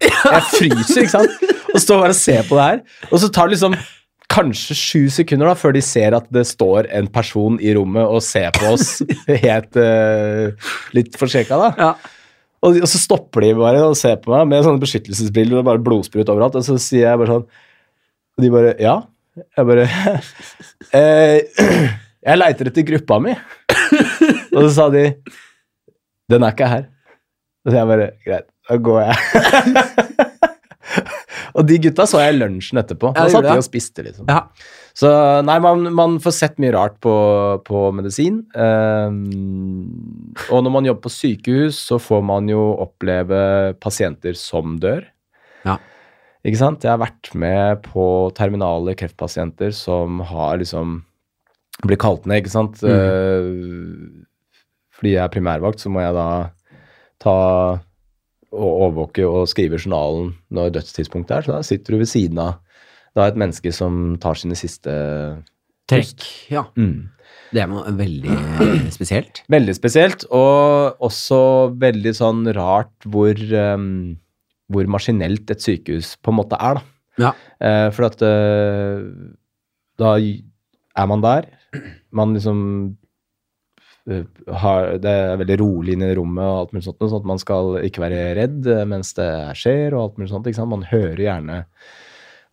Jeg 0.03 0.43
fryser, 0.51 1.05
ikke 1.07 1.15
sant? 1.15 1.47
Og 1.73 1.81
står 1.81 2.03
bare 2.03 2.17
og 2.17 2.19
ser 2.19 2.43
på 2.49 2.59
det 2.59 2.67
her. 2.67 2.83
Og 3.13 3.23
så 3.23 3.31
tar 3.33 3.49
det 3.49 3.57
liksom 3.57 3.77
kanskje 4.33 4.77
sju 4.77 5.01
sekunder 5.13 5.51
da, 5.51 5.55
før 5.59 5.75
de 5.77 5.83
ser 5.85 6.17
at 6.17 6.27
det 6.35 6.45
står 6.49 6.89
en 6.95 7.09
person 7.13 7.59
i 7.63 7.73
rommet 7.77 8.05
og 8.05 8.23
ser 8.25 8.51
på 8.57 8.73
oss 8.75 9.01
helt 9.47 9.79
uh, 9.81 10.71
litt 10.97 11.17
forskrekka, 11.19 11.59
da. 11.61 11.71
Ja. 11.79 12.17
Og, 12.67 12.81
og 12.83 12.89
så 12.91 12.99
stopper 13.01 13.45
de 13.45 13.53
bare 13.59 13.83
og 13.87 13.97
ser 13.99 14.17
på 14.23 14.33
meg 14.33 14.49
med 14.51 14.65
sånne 14.67 14.83
beskyttelsesbriller 14.83 15.61
og 15.61 15.69
bare 15.69 15.83
blodsprut 15.85 16.31
overalt. 16.33 16.57
Og 16.59 16.65
så 16.67 16.79
sier 16.83 17.11
jeg 17.11 17.21
bare 17.21 17.37
sånn 17.37 17.45
Og 17.47 18.45
de 18.45 18.51
bare 18.55 18.73
Ja. 18.83 18.97
Jeg 19.37 19.69
bare 19.69 19.85
eh, 20.97 21.61
Jeg 22.27 22.41
leiter 22.41 22.71
etter 22.73 22.87
gruppa 22.89 23.21
mi. 23.23 23.37
og 24.57 24.63
så 24.65 24.71
sa 24.73 24.89
de 24.91 25.05
Den 26.33 26.43
er 26.43 26.57
ikke 26.57 26.71
her. 26.73 26.89
Og 27.63 27.71
så 27.71 27.77
jeg 27.79 27.91
bare 27.93 28.09
Greit, 28.25 28.49
da 28.67 28.81
går 28.89 29.05
jeg. 29.05 30.33
Og 31.57 31.67
de 31.69 31.79
gutta 31.87 32.05
så 32.09 32.21
jeg 32.21 32.35
i 32.35 32.39
lunsjen 32.39 32.81
etterpå. 32.83 33.13
Da 33.17 33.27
satt 33.33 33.47
de 33.47 33.57
og 33.57 33.65
spiste, 33.65 34.05
liksom. 34.05 34.29
Ja. 34.29 34.45
Så 34.97 35.09
nei, 35.45 35.57
man, 35.65 35.89
man 35.97 36.17
får 36.25 36.35
sett 36.37 36.61
mye 36.63 36.73
rart 36.77 36.97
på, 37.05 37.15
på 37.67 37.83
medisin. 37.97 38.43
Um, 38.57 40.33
og 40.49 40.65
når 40.65 40.73
man 40.73 40.89
jobber 40.89 41.07
på 41.09 41.13
sykehus, 41.13 41.81
så 41.91 41.99
får 42.01 42.25
man 42.29 42.49
jo 42.53 42.63
oppleve 42.85 43.75
pasienter 43.83 44.37
som 44.41 44.79
dør. 44.81 45.05
Ja. 45.69 45.77
Ikke 46.47 46.61
sant? 46.61 46.85
Jeg 46.85 46.95
har 46.95 47.03
vært 47.03 47.33
med 47.37 47.83
på 47.89 48.07
terminale 48.37 48.95
kreftpasienter 48.99 49.73
som 49.75 50.23
har 50.25 50.61
liksom 50.63 51.01
blitt 51.85 52.01
kalt 52.01 52.29
ned, 52.29 52.45
ikke 52.45 52.55
sant. 52.55 52.81
Eh, 52.87 53.51
fordi 54.97 55.17
jeg 55.17 55.25
er 55.25 55.33
primærvakt, 55.33 55.83
så 55.83 55.93
må 55.93 56.05
jeg 56.05 56.17
da 56.17 56.29
ta 57.23 57.37
overvåke 58.57 59.27
og 59.29 59.49
skrive 59.51 59.81
journalen 59.81 60.33
når 60.55 60.75
dødstidspunktet 60.79 61.37
er. 61.37 61.47
Så 61.47 61.55
da 61.55 61.61
sitter 61.67 61.95
du 61.95 62.01
ved 62.03 62.11
siden 62.11 62.41
av 62.43 62.57
da 63.17 63.29
et 63.31 63.39
menneske 63.41 63.73
som 63.73 64.17
tar 64.21 64.39
sine 64.39 64.57
siste 64.59 64.93
Trekk. 65.87 66.25
Ja. 66.51 66.67
mm. 66.75 67.13
Det 67.55 67.63
er 67.63 67.69
noe 67.71 67.93
veldig 67.95 68.37
spesielt. 68.97 69.43
Veldig 69.53 69.75
spesielt, 69.77 70.27
og 70.35 70.99
også 71.05 71.39
veldig 71.79 72.13
sånn 72.19 72.43
rart 72.57 73.07
hvor, 73.07 73.39
um, 73.39 74.17
hvor 74.73 74.91
maskinelt 74.91 75.51
et 75.55 75.63
sykehus 75.63 76.17
på 76.19 76.35
en 76.35 76.39
måte 76.41 76.59
er, 76.59 76.81
da. 76.81 76.93
Ja. 77.17 77.33
Uh, 77.63 77.89
for 77.97 78.11
at 78.11 78.21
uh, 78.27 78.99
da 80.01 80.17
er 80.19 81.09
man 81.09 81.25
der. 81.25 81.49
Man 82.15 82.35
liksom 82.37 82.59
eh, 82.91 83.06
Det 84.07 85.11
er 85.11 85.39
veldig 85.41 85.59
rolig 85.61 85.97
inne 85.97 86.13
i 86.13 86.17
rommet 86.19 86.45
og 86.47 86.59
alt 86.61 86.75
mulig 86.77 86.85
sånt, 86.87 87.01
sånn 87.03 87.21
at 87.21 87.27
man 87.27 87.41
skal 87.43 87.79
ikke 87.87 88.05
være 88.05 88.21
redd 88.39 88.67
eh, 88.71 88.85
mens 88.89 89.13
det 89.19 89.29
skjer 89.59 89.97
og 89.97 90.03
alt 90.05 90.21
mulig 90.21 90.31
sånt. 90.31 90.69
Man 90.71 90.87
hører 90.93 91.23
gjerne 91.25 91.61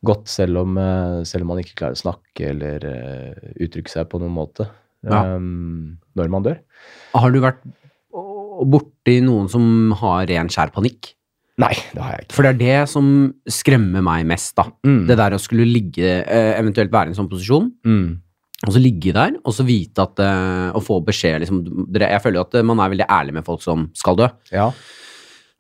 godt 0.03 0.27
selv 0.27 0.63
om, 0.63 0.77
eh, 0.81 1.19
selv 1.29 1.45
om 1.45 1.53
man 1.53 1.62
ikke 1.62 1.77
klarer 1.79 1.95
å 1.95 2.01
snakke 2.01 2.50
eller 2.50 2.88
eh, 2.89 3.53
uttrykke 3.63 3.93
seg 3.93 4.10
på 4.12 4.19
noen 4.24 4.33
måte 4.36 4.67
Ja. 5.03 5.36
um, 5.36 5.98
når 6.15 6.29
man 6.31 6.43
dør. 6.45 6.57
Har 7.13 7.31
du 7.31 7.39
vært 7.43 7.62
borti 8.63 9.17
noen 9.25 9.50
som 9.51 9.91
har 10.00 10.25
ren 10.29 10.50
skjær 10.51 10.72
panikk? 10.74 11.13
Nei, 11.62 11.74
det 11.93 12.01
har 12.01 12.15
jeg 12.15 12.25
ikke. 12.25 12.33
For 12.33 12.45
det 12.48 12.51
er 12.53 12.60
det 12.63 12.89
som 12.89 13.07
skremmer 13.45 14.01
meg 14.01 14.25
mest, 14.25 14.55
da. 14.57 14.63
Mm. 14.88 15.03
Det 15.10 15.17
der 15.19 15.36
å 15.36 15.41
skulle 15.41 15.67
ligge, 15.69 16.24
eh, 16.25 16.53
eventuelt 16.57 16.89
være 16.93 17.12
i 17.12 17.13
en 17.13 17.19
sånn 17.19 17.29
posisjon, 17.29 17.72
Mm. 17.86 18.23
Og 18.63 18.74
så 18.75 18.82
ligge 18.82 19.13
der, 19.15 19.38
og 19.43 19.55
så 19.55 19.65
vite 19.67 20.03
at 20.05 20.20
eh, 20.24 20.67
Å 20.75 20.82
få 20.84 21.01
beskjed, 21.03 21.43
liksom 21.43 21.63
Jeg 22.00 22.22
føler 22.24 22.39
jo 22.39 22.46
at 22.46 22.60
man 22.65 22.79
er 22.79 22.93
veldig 22.93 23.08
ærlig 23.12 23.36
med 23.36 23.48
folk 23.48 23.63
som 23.63 23.89
skal 23.98 24.20
dø. 24.20 24.29
Ja. 24.53 24.70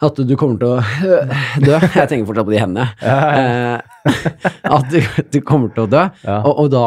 At 0.03 0.17
du 0.19 0.33
kommer 0.39 0.59
til 0.59 0.71
å 0.71 0.79
dø. 1.67 1.77
Jeg 1.77 2.09
tenker 2.11 2.27
fortsatt 2.27 2.47
på 2.47 2.53
de 2.55 2.61
hendene. 2.63 2.87
Eh, 3.03 4.09
at 4.77 4.89
du, 4.91 4.99
du 5.31 5.39
kommer 5.45 5.71
til 5.75 5.85
å 5.85 5.91
dø. 5.91 6.03
Ja. 6.25 6.39
Og, 6.41 6.65
og 6.65 6.73
da 6.73 6.85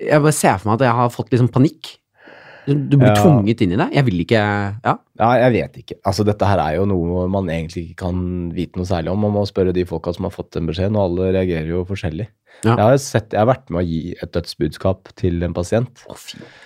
Jeg 0.00 0.22
bare 0.22 0.34
ser 0.34 0.58
for 0.58 0.70
meg 0.70 0.80
at 0.80 0.88
jeg 0.88 0.98
har 1.02 1.14
fått 1.14 1.34
liksom 1.34 1.50
panikk. 1.54 1.96
Du 2.66 2.96
blir 2.98 3.12
Ja. 3.12 3.14
tvunget 3.22 3.60
inn 3.62 3.72
i 3.72 3.76
det. 3.76 3.92
Jeg 3.94 4.04
vil 4.06 4.20
ikke 4.24 4.40
Ja. 4.84 4.94
ja, 5.18 5.30
jeg 5.38 5.52
vet 5.52 5.76
ikke. 5.84 6.00
Altså, 6.04 6.24
dette 6.26 6.44
her 6.46 6.58
er 6.58 6.76
jo 6.76 6.84
noe 6.84 7.28
man 7.28 7.46
egentlig 7.46 7.90
ikke 7.90 7.96
kan 8.06 8.50
vite 8.52 8.76
noe 8.76 8.84
særlig 8.86 9.12
om. 9.12 9.20
Man 9.20 9.32
må 9.32 9.46
spørre 9.46 9.72
de 9.72 9.84
folka 9.84 10.12
som 10.14 10.24
har 10.24 10.30
fått 10.34 10.50
den 10.52 10.66
beskjeden, 10.66 10.96
og 10.96 11.10
alle 11.10 11.32
reagerer 11.32 11.68
jo 11.68 11.84
forskjellig. 11.84 12.26
Ja. 12.64 12.74
Jeg, 12.74 12.78
har 12.88 12.96
sett, 12.98 13.30
jeg 13.32 13.38
har 13.38 13.46
vært 13.54 13.68
med 13.70 13.84
å 13.84 13.86
gi 13.86 14.14
et 14.22 14.32
dødsbudskap 14.32 15.12
til 15.14 15.42
en 15.44 15.52
pasient. 15.54 16.04
Oh. 16.08 16.16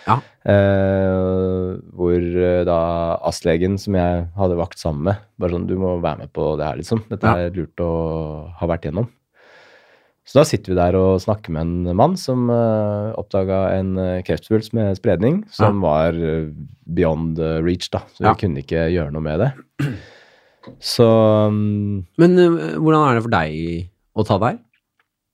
Ja. 0.06 0.20
Eh, 0.46 1.76
hvor 1.94 2.16
eh, 2.16 2.64
da 2.64 2.78
astlegen 3.28 3.76
som 3.80 3.96
jeg 3.98 4.26
hadde 4.38 4.56
vakt 4.60 4.78
sammen 4.80 5.02
med, 5.10 5.16
bare 5.40 5.50
sånn 5.56 5.66
Du 5.68 5.76
må 5.80 5.96
være 6.00 6.18
med 6.24 6.32
på 6.32 6.56
det 6.60 6.66
her, 6.68 6.76
liksom. 6.80 7.02
Dette 7.10 7.26
Ja. 7.26 7.36
er 7.46 7.50
lurt 7.50 7.76
å 7.82 8.50
ha 8.58 8.66
vært 8.66 8.82
gjennom. 8.88 9.08
Så 10.30 10.38
da 10.38 10.44
sitter 10.46 10.70
vi 10.70 10.78
der 10.78 10.94
og 10.94 11.18
snakker 11.24 11.50
med 11.56 11.66
en 11.66 11.96
mann 11.98 12.12
som 12.20 12.44
uh, 12.54 13.10
oppdaga 13.18 13.64
en 13.80 13.96
uh, 13.98 14.20
kreftsvulst 14.22 14.76
med 14.78 14.94
spredning 15.00 15.40
som 15.50 15.80
var 15.82 16.14
eh, 16.14 16.52
beyond 16.86 17.40
eh, 17.42 17.56
reach, 17.66 17.88
da. 17.90 18.04
Så 18.14 18.22
Ja. 18.22 18.34
vi 18.36 18.44
kunne 18.44 18.62
ikke 18.62 18.84
gjøre 18.94 19.10
noe 19.10 19.24
med 19.26 19.42
det. 19.42 19.50
Så 20.78 21.06
um, 21.50 22.04
Men 22.20 22.38
uh, 22.38 22.76
hvordan 22.78 23.08
er 23.08 23.18
det 23.18 23.24
for 23.26 23.34
deg 23.34 23.56
å 24.14 24.26
ta 24.28 24.38
der? 24.44 24.60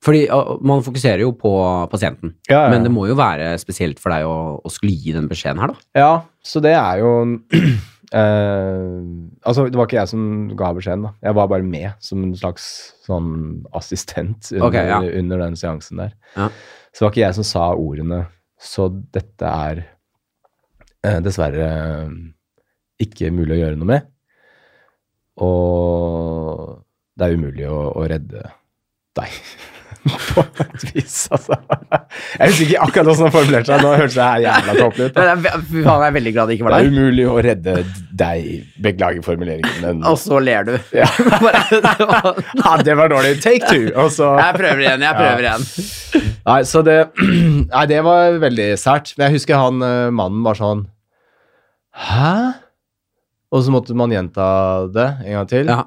Fordi 0.06 0.22
uh, 0.32 0.54
man 0.64 0.84
fokuserer 0.86 1.26
jo 1.26 1.34
på 1.36 1.52
pasienten, 1.92 2.32
ja, 2.48 2.62
ja. 2.64 2.70
men 2.72 2.86
det 2.86 2.92
må 2.94 3.04
jo 3.10 3.16
være 3.18 3.52
spesielt 3.60 4.00
for 4.00 4.14
deg 4.14 4.24
å, 4.28 4.36
å 4.64 4.72
skulle 4.72 4.96
gi 4.96 5.12
den 5.16 5.28
beskjeden 5.28 5.60
her, 5.60 5.74
da. 5.74 5.88
Ja, 5.98 6.10
så 6.40 6.62
det 6.64 6.72
er 6.78 7.02
jo 7.04 7.12
eh, 8.14 9.02
Altså, 9.46 9.66
det 9.70 9.78
var 9.78 9.88
ikke 9.88 9.98
jeg 10.00 10.12
som 10.12 10.24
ga 10.58 10.70
beskjeden, 10.76 11.06
da. 11.08 11.12
Jeg 11.28 11.38
var 11.38 11.50
bare 11.50 11.66
med 11.66 11.92
som 12.04 12.22
en 12.26 12.34
slags 12.38 12.66
sånn 13.06 13.30
assistent 13.76 14.50
under, 14.52 14.66
okay, 14.68 14.90
ja. 14.90 15.00
under 15.20 15.44
den 15.44 15.58
seansen 15.58 16.02
der. 16.02 16.16
Ja. 16.34 16.50
Så 16.90 17.00
det 17.00 17.06
var 17.06 17.14
ikke 17.14 17.24
jeg 17.24 17.38
som 17.38 17.46
sa 17.46 17.68
ordene. 17.76 18.24
Så 18.56 18.88
dette 19.12 19.52
er 19.68 19.82
uh, 21.04 21.20
dessverre 21.24 21.68
eh, 21.68 22.14
ikke 23.04 23.30
mulig 23.34 23.58
å 23.58 23.60
gjøre 23.60 23.80
noe 23.80 23.90
med. 23.90 24.10
Og 25.44 26.76
det 27.16 27.26
er 27.26 27.36
umulig 27.36 27.68
å, 27.68 27.80
å 27.92 28.06
redde 28.08 28.46
deg. 29.16 29.40
På 30.36 30.42
et 30.62 30.84
vis, 30.94 31.14
altså. 31.34 31.56
Jeg 32.38 32.50
husker 32.50 32.64
ikke 32.66 32.80
akkurat 32.86 33.08
hvordan 33.10 33.26
han 33.26 33.34
formulerte 33.34 33.70
seg. 33.72 33.82
Nå 33.84 33.92
hørtes 33.98 34.16
det 34.16 34.26
her 34.26 34.42
jævla 34.44 34.74
tåpelig 34.78 35.06
ut. 35.06 35.20
jeg 35.20 36.06
er 36.08 36.14
veldig 36.16 36.32
glad 36.36 36.50
det 36.50 36.56
ikke 36.58 36.72
Det 36.72 36.78
er 36.78 36.90
umulig 36.92 37.26
å 37.30 37.36
redde 37.46 37.74
deg. 38.22 38.48
Beklager 38.86 39.24
formuleringen, 39.26 39.78
men 39.82 40.04
Og 40.06 40.18
så 40.22 40.40
ler 40.42 40.68
du. 40.68 40.74
Ja. 40.96 41.08
Var- 41.46 42.42
ja, 42.62 42.76
det 42.86 42.96
var 42.98 43.12
dårlig. 43.12 43.34
Take 43.44 43.66
two. 43.70 43.88
Og 43.98 44.12
så 44.14 44.32
jeg 44.40 44.58
prøver 44.60 44.84
igjen, 44.84 45.06
jeg 45.06 45.18
prøver 45.18 45.48
igjen. 45.48 45.66
Nei, 46.46 46.60
så 46.68 46.84
det 46.86 46.98
Nei, 47.74 47.84
det 47.90 48.00
var 48.06 48.38
veldig 48.42 48.68
sært. 48.80 49.14
Men 49.16 49.28
jeg 49.30 49.40
husker 49.40 49.58
han 49.60 49.82
eh, 49.82 50.06
mannen 50.14 50.44
var 50.46 50.58
sånn 50.58 50.86
Hæ? 51.96 52.32
Og 53.54 53.62
så 53.64 53.72
måtte 53.72 53.94
man 53.96 54.12
gjenta 54.12 54.46
det 54.92 55.06
en 55.24 55.38
gang 55.38 55.46
til. 55.50 55.70
Ja. 55.70 55.84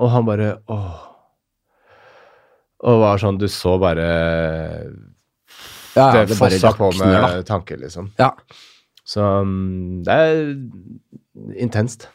Og 0.00 0.10
han 0.14 0.24
bare 0.26 0.54
åh. 0.72 1.13
Og 2.84 2.98
var 3.00 3.20
sånn 3.22 3.38
Du 3.40 3.46
så 3.48 3.78
bare 3.80 4.04
Ja, 5.94 6.10
Det 6.12 6.28
det 6.28 6.36
fossa 6.38 6.72
på 6.76 6.90
med 6.98 7.14
da. 7.14 7.42
tanker, 7.46 7.78
liksom. 7.80 8.10
Ja. 8.18 8.32
Så 9.06 9.20
mm, 9.44 10.02
det 10.06 10.12
er 10.12 10.38
intenst. 11.60 12.08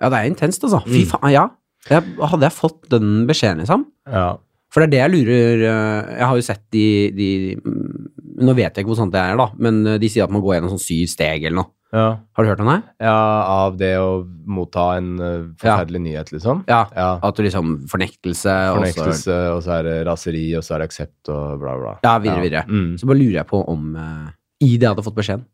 ja, 0.00 0.08
det 0.08 0.18
er 0.20 0.30
intenst, 0.30 0.62
altså. 0.64 0.80
Fy 0.86 1.02
Mm. 1.04 1.08
faen, 1.12 1.32
ja. 1.34 1.46
Jeg, 1.90 2.02
hadde 2.20 2.42
jeg 2.46 2.52
fått 2.52 2.88
den 2.90 3.26
beskjeden, 3.28 3.58
liksom? 3.64 3.86
Ja. 4.10 4.36
For 4.72 4.80
det 4.84 4.88
er 4.88 4.90
det 4.92 4.98
jeg 5.00 5.12
lurer 5.26 5.62
øh, 5.64 6.08
Jeg 6.18 6.26
har 6.28 6.36
jo 6.36 6.42
sett 6.44 6.62
de, 6.74 6.82
de 7.16 7.28
mm, 7.56 8.08
Nå 8.44 8.52
vet 8.54 8.74
jeg 8.76 8.84
ikke 8.84 8.90
hvor 8.92 8.98
sant 9.00 9.12
det 9.14 9.20
er, 9.22 9.36
da, 9.40 9.46
men 9.58 9.78
øh, 9.86 9.98
de 9.98 10.08
sier 10.12 10.24
at 10.26 10.30
man 10.34 10.42
går 10.44 10.54
gjennom 10.58 10.74
sånn 10.74 10.82
syv 10.84 11.06
steg 11.08 11.42
eller 11.48 11.56
noe. 11.62 11.70
Ja. 11.88 12.08
Har 12.36 12.44
du 12.44 12.50
hørt 12.50 12.60
om 12.60 12.68
det? 12.68 12.80
Ja, 13.00 13.16
av 13.48 13.76
det 13.80 13.94
å 13.96 14.20
motta 14.44 14.90
en 14.98 15.14
uh, 15.16 15.46
forferdelig 15.56 16.02
nyhet, 16.04 16.32
liksom. 16.34 16.60
Ja. 16.68 16.82
Ja. 16.92 17.06
At 17.24 17.38
du 17.38 17.44
liksom 17.46 17.78
Fornektelse, 17.88 18.56
Fornektelse, 18.76 19.38
og 19.54 19.62
så 19.64 19.78
er 19.78 19.88
det 19.88 19.94
raseri, 20.08 20.44
og 20.58 20.66
så 20.66 20.76
er 20.76 20.82
det 20.82 20.90
aksept, 20.90 21.30
og 21.32 21.62
bla, 21.62 21.78
bla. 21.80 21.94
Ja, 22.04 22.18
videre, 22.20 22.44
videre. 22.44 22.66
Mm. 22.68 22.98
Så 23.00 23.08
bare 23.08 23.20
lurer 23.22 23.38
jeg 23.40 23.48
på 23.48 23.62
om 23.72 23.96
uh, 23.96 24.28
I 24.60 24.74
det 24.74 24.84
jeg 24.84 24.92
hadde 24.92 25.06
fått 25.06 25.16
beskjeden, 25.16 25.48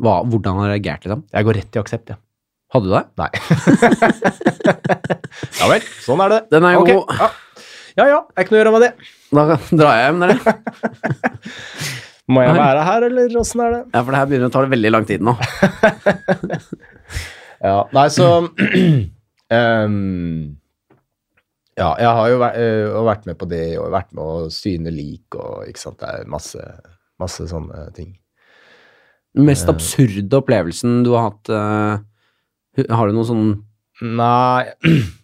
hva, 0.00 0.18
hvordan 0.26 0.58
han 0.64 0.72
reagert, 0.72 1.06
liksom. 1.06 1.24
Jeg 1.30 1.46
går 1.46 1.60
rett 1.60 1.78
i 1.78 1.84
aksept, 1.84 2.12
ja. 2.16 2.18
Hadde 2.74 2.86
du 2.86 2.92
det? 2.94 3.06
Nei. 3.18 3.30
ja 5.60 5.70
vel, 5.70 5.88
sånn 6.02 6.26
er 6.26 6.34
det. 6.34 6.42
Den 6.54 6.66
er 6.66 6.76
jo 6.76 6.84
Ok, 6.84 6.92
god. 6.92 7.16
Ja. 7.18 7.32
ja 8.02 8.12
ja, 8.16 8.20
er 8.34 8.46
ikke 8.46 8.54
noe 8.54 8.60
å 8.60 8.62
gjøre 8.64 8.76
med 8.76 8.86
det. 8.86 8.92
Da 9.30 9.46
drar 9.78 9.98
jeg 9.98 10.06
hjem, 10.10 10.22
dere. 10.26 10.54
Må 12.30 12.44
jeg 12.44 12.54
være 12.54 12.82
her, 12.86 13.04
eller 13.08 13.32
åssen 13.40 13.62
er 13.64 13.72
det? 13.74 13.80
Ja, 13.90 14.02
for 14.04 14.14
det 14.14 14.20
her 14.20 14.28
begynner 14.30 14.50
å 14.50 14.54
ta 14.54 14.62
veldig 14.70 14.92
lang 14.94 15.06
tid 15.08 15.24
nå. 15.26 15.34
Ja, 17.60 17.82
nei, 17.92 18.06
så 18.08 18.26
um, 18.40 18.46
Ja, 21.80 21.94
jeg 21.96 22.12
har 22.16 22.28
jo 22.28 22.38
vært, 22.40 22.56
øh, 22.60 23.04
vært 23.06 23.26
med 23.28 23.36
på 23.40 23.46
det, 23.48 23.78
og 23.80 23.92
vært 23.92 24.12
med 24.16 24.24
å 24.24 24.48
syne 24.52 24.90
lik, 24.92 25.34
og 25.36 25.68
ikke 25.68 25.80
sant, 25.80 25.98
det 26.00 26.08
er 26.08 26.26
masse, 26.28 26.60
masse 27.20 27.46
sånne 27.48 27.92
ting. 27.96 28.20
Den 29.36 29.44
mest 29.46 29.68
absurde 29.70 30.36
opplevelsen 30.40 31.04
du 31.06 31.12
har 31.14 31.22
hatt 31.28 31.48
øh, 31.54 31.98
Har 32.90 33.06
du 33.06 33.12
noe 33.14 33.28
sånn 33.28 33.44
Nei 34.02 34.64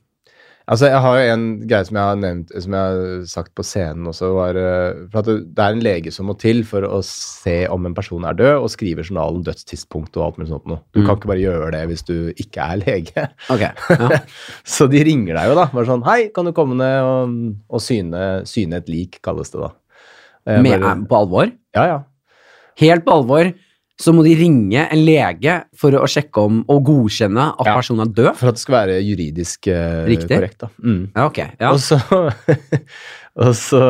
Altså, 0.66 0.88
jeg 0.90 0.98
har 0.98 1.16
jo 1.20 1.26
en 1.30 1.42
greie 1.70 1.86
som 1.86 1.94
jeg 1.94 2.08
har 2.10 2.16
nevnt, 2.18 2.48
som 2.64 2.74
jeg 2.74 2.94
har 2.96 3.20
sagt 3.30 3.52
på 3.54 3.62
scenen 3.62 4.08
også, 4.10 4.32
var 4.34 4.56
eh, 4.58 4.96
For 5.12 5.20
at 5.20 5.28
det, 5.30 5.62
er 5.62 5.76
en 5.76 5.82
lege 5.84 6.10
som 6.10 6.26
må 6.26 6.34
til 6.42 6.64
for 6.66 6.82
å 6.82 6.98
se 7.06 7.54
om 7.70 7.86
en 7.86 7.94
person 7.94 8.24
er 8.26 8.34
død, 8.34 8.56
og 8.64 8.72
skrive 8.74 9.04
journalen 9.06 9.44
dødstidspunkt 9.46 10.18
og 10.18 10.24
alt 10.26 10.40
mulig 10.40 10.50
sånt 10.50 10.66
noe. 10.66 10.80
Du 10.90 11.00
Mm. 11.00 11.06
kan 11.06 11.20
ikke 11.20 11.30
bare 11.30 11.44
gjøre 11.44 11.70
det 11.76 11.84
hvis 11.92 12.02
du 12.08 12.16
ikke 12.34 12.66
er 12.66 12.82
lege. 12.82 13.26
Ok. 13.54 13.62
Ja. 13.62 14.18
Så 14.76 14.88
de 14.90 15.04
ringer 15.06 15.38
deg 15.38 15.52
jo, 15.52 15.54
da. 15.60 15.68
Bare 15.70 15.86
sånn 15.86 16.02
Hei, 16.08 16.18
kan 16.34 16.50
du 16.50 16.52
komme 16.56 16.74
ned 16.80 16.98
og, 17.12 17.38
og 17.70 17.84
syne, 17.86 18.24
syne 18.50 18.82
et 18.82 18.90
lik, 18.90 19.20
kalles 19.22 19.54
det 19.54 19.62
da. 19.62 19.70
Eh, 20.50 20.60
Med, 20.66 20.80
bare, 20.82 20.96
på 21.06 21.20
alvor? 21.22 21.54
ja, 21.78 21.86
ja. 21.94 22.02
Helt 22.82 23.06
på 23.06 23.14
alvor. 23.22 23.52
Så 23.96 24.12
må 24.12 24.22
de 24.26 24.34
ringe 24.36 24.82
en 24.92 25.00
lege 25.06 25.54
for 25.80 25.94
å 25.96 26.04
sjekke 26.10 26.42
om 26.44 26.58
og 26.68 26.82
godkjenne 26.84 27.46
at 27.54 27.66
Ja. 27.66 27.74
personen 27.78 28.04
er 28.04 28.10
død. 28.12 28.34
For 28.36 28.48
at 28.50 28.58
det 28.58 28.60
skal 28.60 28.74
være 28.76 28.96
juridisk 29.00 29.68
uh, 29.72 30.04
Riktig. 30.04 30.36
korrekt, 30.36 30.58
da. 30.60 30.68
Mm. 30.84 31.02
Ja, 31.16 31.26
ok. 31.30 31.38
Ja. 31.60 31.70
Og 31.72 31.80
så 31.80 31.96
Og 33.46 33.52
så 33.56 33.80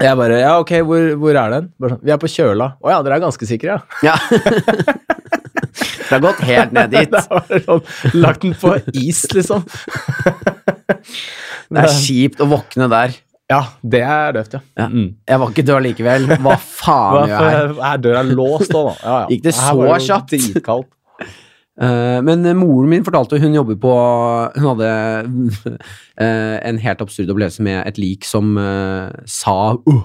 Jeg 0.00 0.16
bare 0.20 0.40
Ja, 0.42 0.58
ok, 0.60 0.72
hvor, 0.84 1.08
hvor 1.20 1.36
er 1.40 1.50
den? 1.56 1.70
Bare 1.80 1.94
sånn, 1.96 2.04
Vi 2.04 2.12
er 2.12 2.20
på 2.20 2.28
Kjøla. 2.28 2.68
Å 2.84 2.92
ja, 2.92 3.00
dere 3.06 3.16
er 3.16 3.24
ganske 3.24 3.48
sikre, 3.48 3.78
ja. 4.04 4.12
ja. 4.12 4.16
det 6.06 6.12
har 6.12 6.20
gått 6.24 6.42
helt 6.46 6.72
ned 6.76 6.92
dit. 6.92 7.16
Sånn, 7.66 7.82
Lagt 8.20 8.44
den 8.44 8.52
på 8.60 8.74
is, 8.92 9.24
liksom. 9.32 9.64
Det 11.66 11.82
er 11.82 11.88
kjipt 11.96 12.42
å 12.44 12.46
våkne 12.50 12.86
der. 12.92 13.16
Ja, 13.46 13.60
det 13.86 14.00
er 14.02 14.34
døvt, 14.34 14.56
ja. 14.56 14.60
Ja. 14.74 14.88
Mm. 14.90 15.10
Jeg 15.28 15.40
var 15.40 15.50
ikke 15.52 15.64
død 15.68 15.84
likevel. 15.86 16.26
Hva 16.42 16.56
faen 16.80 17.30
gjør 17.30 17.50
jeg 17.52 17.74
her? 17.78 18.00
Døra 18.02 18.22
er 18.24 18.30
låst 18.34 18.72
da? 18.72 18.82
da? 18.88 18.94
Ja, 19.02 19.18
ja. 19.22 19.26
Gikk 19.30 19.44
det 19.44 19.54
så 19.58 19.98
kjapt? 20.08 20.34
Dritkaldt. 20.34 20.92
Eh, 21.76 22.18
men 22.24 22.40
moren 22.56 22.88
min 22.88 23.02
fortalte 23.04 23.36
hun 23.36 23.52
jobber 23.52 23.76
på 23.76 23.90
Hun 24.54 24.64
hadde 24.70 24.86
uh, 25.28 25.74
en 26.70 26.78
helt 26.80 27.02
absurd 27.04 27.28
opplevelse 27.28 27.60
med 27.66 27.82
et 27.82 27.98
lik 28.00 28.24
som 28.24 28.54
uh, 28.56 29.12
sa 29.28 29.74
uh, 29.76 29.98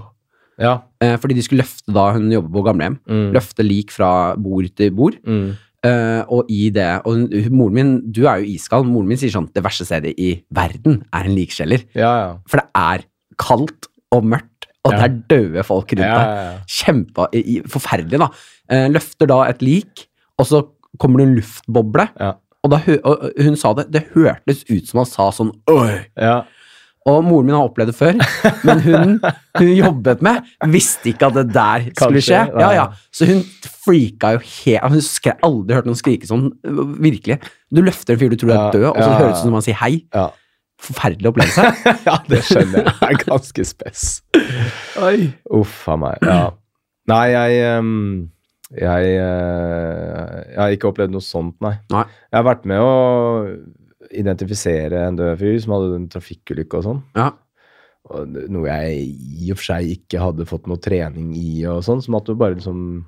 Ja. 0.60 0.74
Fordi 1.00 1.38
de 1.38 1.46
skulle 1.46 1.64
løfte 1.64 1.96
da 1.96 2.10
hun 2.18 2.28
jobber 2.28 2.52
på 2.58 2.66
gamlehjem. 2.66 2.98
Mm. 3.08 3.30
Løfte 3.38 3.64
lik 3.64 3.96
fra 3.96 4.36
bord 4.36 4.68
til 4.76 4.92
bord. 4.92 5.16
Mm. 5.24 5.54
Uh, 5.82 6.22
og 6.30 6.52
i 6.52 6.68
det 6.76 6.90
Og 7.10 7.32
moren 7.50 7.74
min, 7.74 7.94
du 8.04 8.26
er 8.28 8.44
jo 8.44 8.52
iskald. 8.52 8.86
Moren 8.92 9.08
min 9.10 9.18
sier 9.18 9.32
sånn 9.34 9.48
Det 9.56 9.64
verste 9.66 9.88
stedet 9.88 10.12
i 10.20 10.36
verden 10.54 11.00
er 11.08 11.32
en 11.32 11.40
likskjeller. 11.40 11.88
Ja, 11.96 12.12
ja. 12.20 12.36
For 12.52 12.60
det 12.60 12.68
er 12.78 13.08
kaldt 13.40 13.90
og 14.12 14.26
mørkt, 14.28 14.68
og 14.84 14.96
det 14.96 15.04
er 15.06 15.18
døde 15.30 15.64
folk 15.64 15.94
rundt 15.94 16.04
deg. 16.04 16.62
Kjempe, 16.80 17.28
forferdelig, 17.72 18.20
da. 18.24 18.30
Eh, 18.72 18.88
løfter 18.92 19.30
da 19.30 19.44
et 19.50 19.62
lik, 19.62 20.08
og 20.42 20.48
så 20.50 20.64
kommer 21.00 21.22
det 21.22 21.28
en 21.30 21.36
luftboble. 21.38 22.08
Ja. 22.20 22.34
Og, 22.62 22.74
da, 22.74 22.82
og 23.10 23.30
hun 23.42 23.56
sa 23.58 23.74
det, 23.78 23.88
det 23.94 24.08
hørtes 24.14 24.66
ut 24.70 24.90
som 24.90 25.02
han 25.02 25.08
sa 25.10 25.32
sånn 25.34 25.54
Oi! 25.72 26.02
ja. 26.20 26.42
Og 27.10 27.24
moren 27.26 27.48
min 27.48 27.56
har 27.58 27.66
opplevd 27.66 27.90
det 27.90 27.96
før, 27.98 28.20
men 28.68 28.82
hun 28.86 29.16
hun 29.58 29.72
jobbet 29.74 30.20
med, 30.22 30.44
visste 30.70 31.10
ikke 31.10 31.32
at 31.32 31.40
det 31.40 31.48
der 31.56 31.88
skulle 31.96 32.22
skje. 32.22 32.44
Ja, 32.62 32.68
ja. 32.78 32.84
Så 33.10 33.26
hun 33.26 33.42
freaka 33.82 34.36
jo 34.36 34.44
helt 34.46 34.94
Hun 34.94 35.02
skre, 35.02 35.34
aldri 35.42 35.80
hørt 35.80 35.90
noen 35.90 35.98
skrike 35.98 36.30
sånn, 36.30 36.52
virkelig. 37.02 37.40
Du 37.74 37.82
løfter 37.82 38.14
en 38.14 38.22
fyr 38.22 38.36
du 38.36 38.38
tror 38.44 38.54
er 38.54 38.78
død, 38.78 38.86
og 38.92 39.02
så 39.02 39.10
høres 39.18 39.34
det 39.34 39.40
ut 39.40 39.48
som 39.48 39.58
han 39.58 39.66
sier 39.66 39.80
hei. 39.82 39.96
Forferdelig 40.82 41.30
opplevelse. 41.30 41.68
ja, 42.10 42.18
det 42.30 42.42
skjønner 42.48 42.82
jeg. 42.82 42.94
Det 42.98 43.10
er 43.12 43.24
ganske 43.28 43.66
spess. 43.70 44.06
Uff 45.54 45.82
a 45.92 45.98
meg. 46.02 46.26
Ja. 46.26 46.44
Nei, 47.12 47.26
jeg 47.34 47.80
um 47.80 47.92
jeg, 48.72 49.08
eh, 49.20 50.36
jeg 50.48 50.60
har 50.62 50.74
ikke 50.74 50.92
opplevd 50.92 51.12
noe 51.12 51.24
sånt, 51.26 51.58
nei. 51.64 51.74
Nei. 51.92 52.06
Jeg 52.32 52.38
har 52.38 52.48
vært 52.48 52.68
med 52.72 52.80
å 52.80 52.92
identifisere 54.16 55.06
en 55.08 55.18
død 55.20 55.40
fyr 55.42 55.58
som 55.64 55.74
hadde 55.76 55.98
en 55.98 56.10
trafikkulykke 56.12 56.80
og 56.80 56.86
sånn. 56.88 57.02
Ja. 57.20 57.32
Noe 58.52 58.68
jeg 58.70 59.10
i 59.44 59.52
og 59.52 59.60
for 59.60 59.68
seg 59.74 59.92
ikke 59.98 60.24
hadde 60.24 60.48
fått 60.50 60.70
noe 60.72 60.80
trening 60.84 61.34
i 61.38 61.66
og 61.70 61.84
sånn, 61.86 62.02
så 62.04 62.16
at 62.18 62.32
du 62.32 62.40
bare 62.40 62.58
liksom 62.58 63.04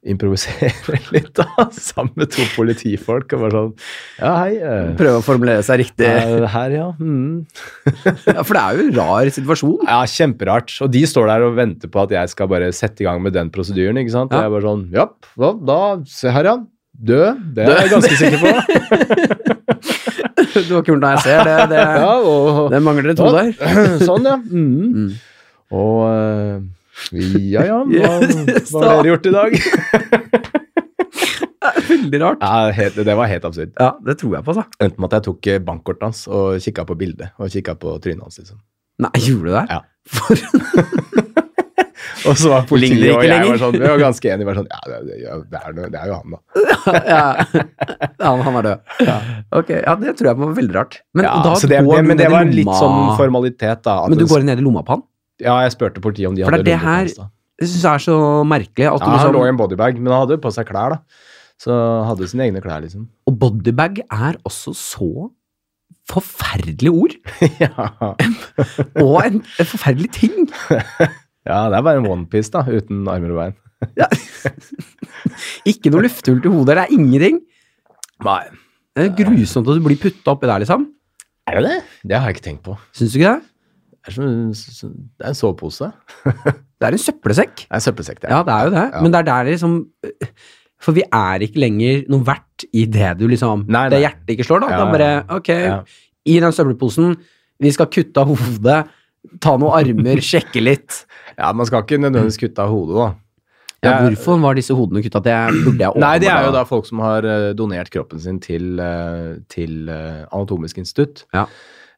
improvisere 0.00 0.70
litt 1.14 1.28
da, 1.36 1.44
sammen 1.76 2.14
med 2.16 2.30
to 2.32 2.44
politifolk 2.54 3.34
og 3.36 3.42
bare 3.44 3.52
sånn 3.52 3.72
Ja, 4.20 4.30
hei. 4.40 4.54
eh, 4.56 4.94
Prøve 4.96 5.18
å 5.20 5.24
formulere 5.26 5.60
seg 5.66 5.82
riktig. 5.82 6.08
her, 6.54 6.70
ja. 6.72 6.86
Mm. 6.96 7.42
Ja, 8.34 8.40
for 8.42 8.56
det 8.56 8.62
er 8.62 8.78
jo 8.78 8.86
en 8.86 8.94
rar 8.96 9.28
situasjon. 9.36 9.76
Ja, 9.84 9.98
kjemperart. 10.08 10.72
Og 10.86 10.90
de 10.94 11.02
står 11.10 11.28
der 11.34 11.44
og 11.50 11.56
venter 11.58 11.92
på 11.92 12.00
at 12.06 12.14
jeg 12.16 12.32
skal 12.32 12.48
bare 12.48 12.72
sette 12.72 13.04
i 13.04 13.08
gang 13.10 13.20
med 13.22 13.36
den 13.36 13.50
prosedyren, 13.52 14.00
ikke 14.00 14.14
sant. 14.16 14.32
Og 14.32 14.38
Ja. 14.40 14.46
jeg 14.46 14.50
er 14.50 14.56
bare 14.56 14.68
sånn 14.70 14.84
Ja, 14.96 15.06
da, 15.36 15.52
da 15.72 15.80
Se 16.08 16.32
her, 16.32 16.44
ja. 16.48 16.56
Død. 17.00 17.44
Det 17.56 17.64
er 17.64 17.78
jeg 17.84 17.92
ganske 17.94 18.16
sikker 18.18 18.40
på. 18.40 18.50
Du 20.50 20.74
har 20.74 20.82
ikke 20.82 20.90
gjort 20.92 21.00
noe 21.04 21.12
jeg 21.14 21.22
ser. 21.24 21.44
Det, 21.46 21.56
det, 21.70 21.84
Ja, 22.02 22.10
og 22.18 22.70
det 22.72 22.80
mangler 22.84 23.12
et 23.14 23.22
hode 23.22 23.44
her. 23.46 23.94
Sånn, 24.08 24.26
ja. 24.28 24.36
Mm. 24.36 24.66
Mm. 24.96 25.10
Og 25.80 26.00
eh, 26.10 26.56
ja, 27.12 27.64
ja. 27.66 27.78
Hva, 27.84 28.10
hva 28.70 28.80
har 28.86 28.94
dere 29.00 29.08
gjort 29.14 29.26
i 29.30 29.34
dag? 29.34 29.50
Veldig 31.90 32.20
rart. 32.22 32.38
Ja, 32.40 32.70
helt, 32.74 32.94
det 33.04 33.14
var 33.18 33.26
helt 33.30 33.44
absurd. 33.44 33.70
Ja, 33.78 33.90
det 34.06 34.14
tror 34.20 34.32
jeg 34.38 34.44
på, 34.46 34.52
så. 34.56 34.62
Endte 34.80 35.00
med 35.02 35.08
at 35.10 35.14
jeg 35.18 35.24
tok 35.28 35.40
eh, 35.52 35.58
bankkortet 35.64 36.04
hans 36.08 36.20
og 36.30 36.44
kikka 36.64 36.82
på 36.88 36.94
bildet 37.00 37.28
og 37.40 37.46
kikka 37.52 37.72
på 37.80 37.88
trynet 38.02 38.22
hans. 38.24 38.36
liksom. 38.40 38.58
Nei, 39.00 39.12
gjorde 39.24 39.46
du 39.48 39.52
det? 39.56 39.64
Ja. 39.70 39.80
For, 40.10 40.34
Og 42.28 42.34
så 42.36 42.50
var 42.52 42.66
politiet 42.68 43.14
og 43.14 43.22
jeg 43.24 43.44
var 43.46 43.56
sånn, 43.60 43.72
vi 43.76 43.80
var 43.86 43.98
ganske 44.00 44.28
enige. 44.32 44.46
Var 44.48 44.56
sånn, 44.58 44.66
ja, 44.68 44.78
det, 44.84 44.96
det, 45.06 45.14
det, 45.52 45.58
er, 45.60 45.66
det 45.94 45.98
er 46.00 46.06
jo 46.10 46.14
han, 46.18 46.28
da. 46.34 46.38
ja. 47.14 47.24
Han, 48.20 48.38
han 48.44 48.54
er 48.60 48.64
død. 48.66 48.78
Ok, 49.60 49.68
ja, 49.78 49.92
det 50.02 50.10
tror 50.18 50.26
jeg 50.30 50.36
var 50.42 50.50
veldig 50.58 50.74
rart. 50.76 50.94
Men 51.16 51.22
Ja, 51.28 51.32
da 51.46 51.50
det, 51.72 51.78
men 52.10 52.16
det 52.20 52.28
var 52.32 52.40
en 52.44 52.52
litt 52.56 52.74
sånn 52.76 52.98
formalitet, 53.20 53.80
da. 53.86 53.94
Men 54.10 54.16
du 54.20 54.26
går 54.28 54.40
ned 54.50 54.58
i 54.60 54.64
lomma 54.66 54.82
på 54.84 54.92
han? 54.98 55.04
Ja, 55.40 55.56
jeg 55.64 55.72
spurte 55.74 56.02
politiet 56.04 56.28
om 56.28 56.36
de 56.36 56.44
For 56.44 56.52
hadde 56.56 56.64
det 56.68 56.78
her- 56.78 57.08
Jeg 57.60 57.68
syns 57.68 57.82
det 57.84 57.90
er 57.90 58.02
så 58.06 58.16
merkelig. 58.48 58.86
At 58.88 59.00
Ja, 59.04 59.16
han 59.20 59.32
lå 59.34 59.40
i 59.42 59.44
liksom, 59.44 59.48
en 59.52 59.56
bodybag, 59.60 59.98
men 60.00 60.12
han 60.12 60.22
hadde 60.26 60.38
på 60.40 60.52
seg 60.52 60.66
klær, 60.68 60.94
da. 60.94 60.98
Så 61.60 61.74
hadde 62.08 62.28
sine 62.30 62.46
egne 62.48 62.62
klær, 62.64 62.80
liksom. 62.80 63.08
og 63.28 63.38
bodybag 63.38 63.98
er 64.10 64.38
også 64.48 64.72
så 64.74 65.30
forferdelig 66.08 66.90
ord. 66.90 67.12
ja. 67.60 67.90
Og 69.04 69.20
en, 69.26 69.42
en 69.60 69.68
forferdelig 69.68 70.10
ting. 70.16 70.48
ja, 71.50 71.68
det 71.68 71.76
er 71.76 71.82
bare 71.84 72.00
en 72.00 72.08
onepiece, 72.08 72.50
da, 72.50 72.64
uten 72.64 73.04
armer 73.12 73.34
og 73.34 73.42
bein. 73.44 73.56
Ikke 75.68 75.92
noe 75.92 76.04
lufthull 76.06 76.40
til 76.42 76.52
hodet. 76.54 76.76
Det 76.78 76.84
er 76.86 76.96
ingenting. 76.96 77.40
Nei. 78.24 78.42
Det 78.96 79.04
er 79.06 79.14
grusomt 79.20 79.68
at 79.70 79.78
du 79.78 79.84
blir 79.84 80.00
putta 80.00 80.32
oppi 80.34 80.48
der, 80.50 80.64
liksom. 80.64 80.88
Er 81.48 81.60
det 81.60 81.68
det? 81.68 81.78
Det 82.10 82.18
har 82.18 82.28
jeg 82.30 82.36
ikke 82.38 82.46
tenkt 82.48 82.64
på. 82.66 82.74
Syns 82.96 83.12
du 83.14 83.20
ikke 83.20 83.36
det? 83.36 83.46
Det 84.06 84.16
er, 84.16 85.28
en 85.28 85.34
sovepose. 85.36 85.90
Det 86.80 86.88
er 86.88 86.94
en 86.96 87.02
søppelsekk. 87.02 87.56
Det 87.66 87.68
er 87.68 87.76
en 87.76 87.84
søppelsekk, 87.84 88.20
det. 88.22 88.30
Ja, 88.32 88.38
det 88.46 88.52
er 88.54 88.64
jo 88.64 88.70
det. 88.72 88.84
Ja. 88.94 89.00
Men 89.04 89.12
det 89.12 89.18
er 89.20 89.26
der 89.28 89.48
liksom 89.50 89.74
For 90.80 90.96
vi 90.96 91.02
er 91.04 91.42
ikke 91.44 91.60
lenger 91.60 92.06
noe 92.08 92.24
verdt 92.24 92.64
i 92.72 92.86
det 92.88 93.10
du 93.20 93.26
liksom 93.28 93.66
Nei, 93.68 93.82
Det 93.92 93.98
hjertet 94.00 94.32
ikke 94.32 94.46
slår, 94.48 94.62
da. 94.64 94.70
Ja, 94.72 94.78
Da 94.80 94.86
bare. 94.94 95.10
Ok, 95.36 95.50
Ja. 95.52 95.82
i 96.24 96.38
den 96.40 96.52
søppelposen, 96.56 97.18
vi 97.60 97.72
skal 97.76 97.90
kutte 97.92 98.22
av 98.22 98.30
hodet, 98.32 98.78
ta 99.44 99.56
noen 99.60 99.74
armer, 99.76 100.20
sjekke 100.30 100.62
litt. 100.64 101.02
Ja, 101.36 101.52
man 101.52 101.68
skal 101.68 101.84
ikke 101.84 101.98
nødvendigvis 102.00 102.40
kutte 102.40 102.64
av 102.64 102.72
hodet, 102.72 102.96
da. 102.96 103.10
Ja, 103.84 103.92
hvorfor 104.04 104.40
var 104.40 104.56
disse 104.56 104.74
hodene 104.76 105.00
kutta? 105.04 105.20
Det 105.24 105.36
burde 105.64 105.84
jeg 105.86 106.00
Nei, 106.00 106.14
det 106.20 106.28
er 106.28 106.44
jo 106.44 106.52
da 106.52 106.64
folk 106.68 106.84
som 106.88 107.00
har 107.00 107.24
eh, 107.24 107.52
donert 107.56 107.88
kroppen 107.92 108.20
sin 108.20 108.40
til, 108.40 108.74
eh, 108.80 109.38
til 109.52 109.88
eh, 109.88 110.24
Anatomisk 110.32 110.80
institutt. 110.82 111.22
Ja. 111.36 111.46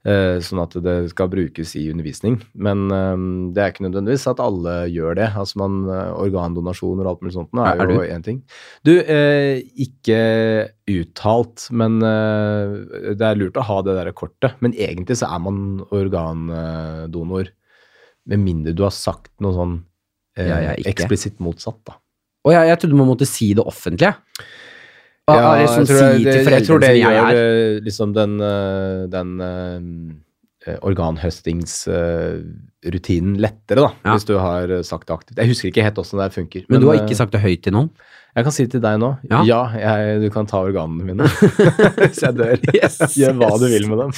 Eh, 0.03 0.41
sånn 0.43 0.59
at 0.59 0.73
det 0.83 1.11
skal 1.13 1.29
brukes 1.31 1.77
i 1.79 1.85
undervisning. 1.93 2.41
Men 2.59 2.89
eh, 2.91 3.21
det 3.55 3.63
er 3.63 3.71
ikke 3.71 3.85
nødvendigvis 3.87 4.25
at 4.33 4.41
alle 4.43 4.73
gjør 4.91 5.15
det. 5.21 5.29
Altså 5.39 5.61
man, 5.61 5.77
eh, 5.87 6.09
Organdonasjoner 6.25 7.07
og 7.07 7.13
alt 7.13 7.23
mulig 7.23 7.35
sånt 7.37 7.55
er, 7.55 7.79
Er- 7.85 7.93
jo 7.95 8.01
én 8.17 8.25
ting. 8.27 8.41
Du, 8.83 8.91
eh, 8.99 9.61
ikke 9.79 10.19
uttalt, 10.91 11.69
men 11.71 12.01
det 12.03 13.23
er 13.23 13.39
lurt 13.39 13.55
å 13.55 13.63
ha 13.69 13.79
det 13.87 13.95
der 13.95 14.11
kortet. 14.13 14.57
Men 14.61 14.75
egentlig 14.75 15.21
så 15.23 15.31
er 15.31 15.39
man 15.39 15.85
organdonor. 15.95 17.53
Med 18.27 18.39
mindre 18.39 18.75
du 18.75 18.83
har 18.85 18.95
sagt 18.95 19.31
noe 19.43 19.55
sånn 19.55 19.79
eh, 20.39 20.47
Ja, 20.51 20.75
eksplisitt 20.79 21.39
motsatt, 21.43 21.79
da. 21.87 21.97
Og 22.47 22.53
jeg, 22.55 22.69
jeg 22.71 22.79
trodde 22.83 22.99
man 22.99 23.11
måtte 23.11 23.27
si 23.27 23.53
det 23.55 23.63
offentlige. 23.67 24.17
Og, 25.33 25.37
Ja, 25.43 25.51
liksom 25.63 25.83
jeg 25.83 25.89
tror, 25.89 25.99
si 25.99 26.05
det, 26.25 26.33
til 26.33 26.53
jeg 26.53 26.63
tror 26.67 26.79
foreldrene 26.79 26.93
det 26.93 27.03
som 27.03 27.13
jeg 27.13 27.23
er. 27.23 27.27
eh, 27.37 27.81
liksom 27.87 28.09
den, 28.15 28.33
eh, 28.41 29.07
den 29.13 29.29
uh, 29.43 29.79
organhøstingsrutinen 30.87 33.35
lettere, 33.43 33.81
da, 33.83 33.91
Ja. 34.05 34.13
hvis 34.15 34.25
du 34.29 34.35
har 34.39 34.71
eh, 34.71 34.83
sagt 34.87 35.07
det 35.09 35.15
aktivt. 35.17 35.39
Jeg 35.39 35.49
husker 35.51 35.69
ikke 35.73 35.83
helt 35.87 35.99
åssen 35.99 36.19
det 36.23 36.33
funker. 36.35 36.63
Men 36.69 36.81
du 36.81 36.87
har 36.89 36.95
eh, 36.97 37.01
ikke 37.05 37.17
sagt 37.19 37.33
det 37.33 37.41
høyt 37.43 37.63
til 37.65 37.73
noen? 37.75 37.91
Jeg 38.33 38.45
kan 38.47 38.53
si 38.55 38.63
det 38.65 38.71
til 38.73 38.81
deg 38.81 38.97
nå 39.03 39.11
Ja. 39.29 39.43
ja, 39.45 39.63
jeg, 39.77 40.21
du 40.23 40.29
kan 40.33 40.47
ta 40.49 40.57
organene 40.65 41.05
mine 41.05 41.25
hvis 42.01 42.23
jeg 42.23 42.33
dør. 42.39 42.57
Yes, 42.75 42.97
Gjør 43.19 43.35
hva 43.43 43.51
du 43.61 43.67
vil 43.69 43.85
med 43.91 43.99
dem. 44.01 44.11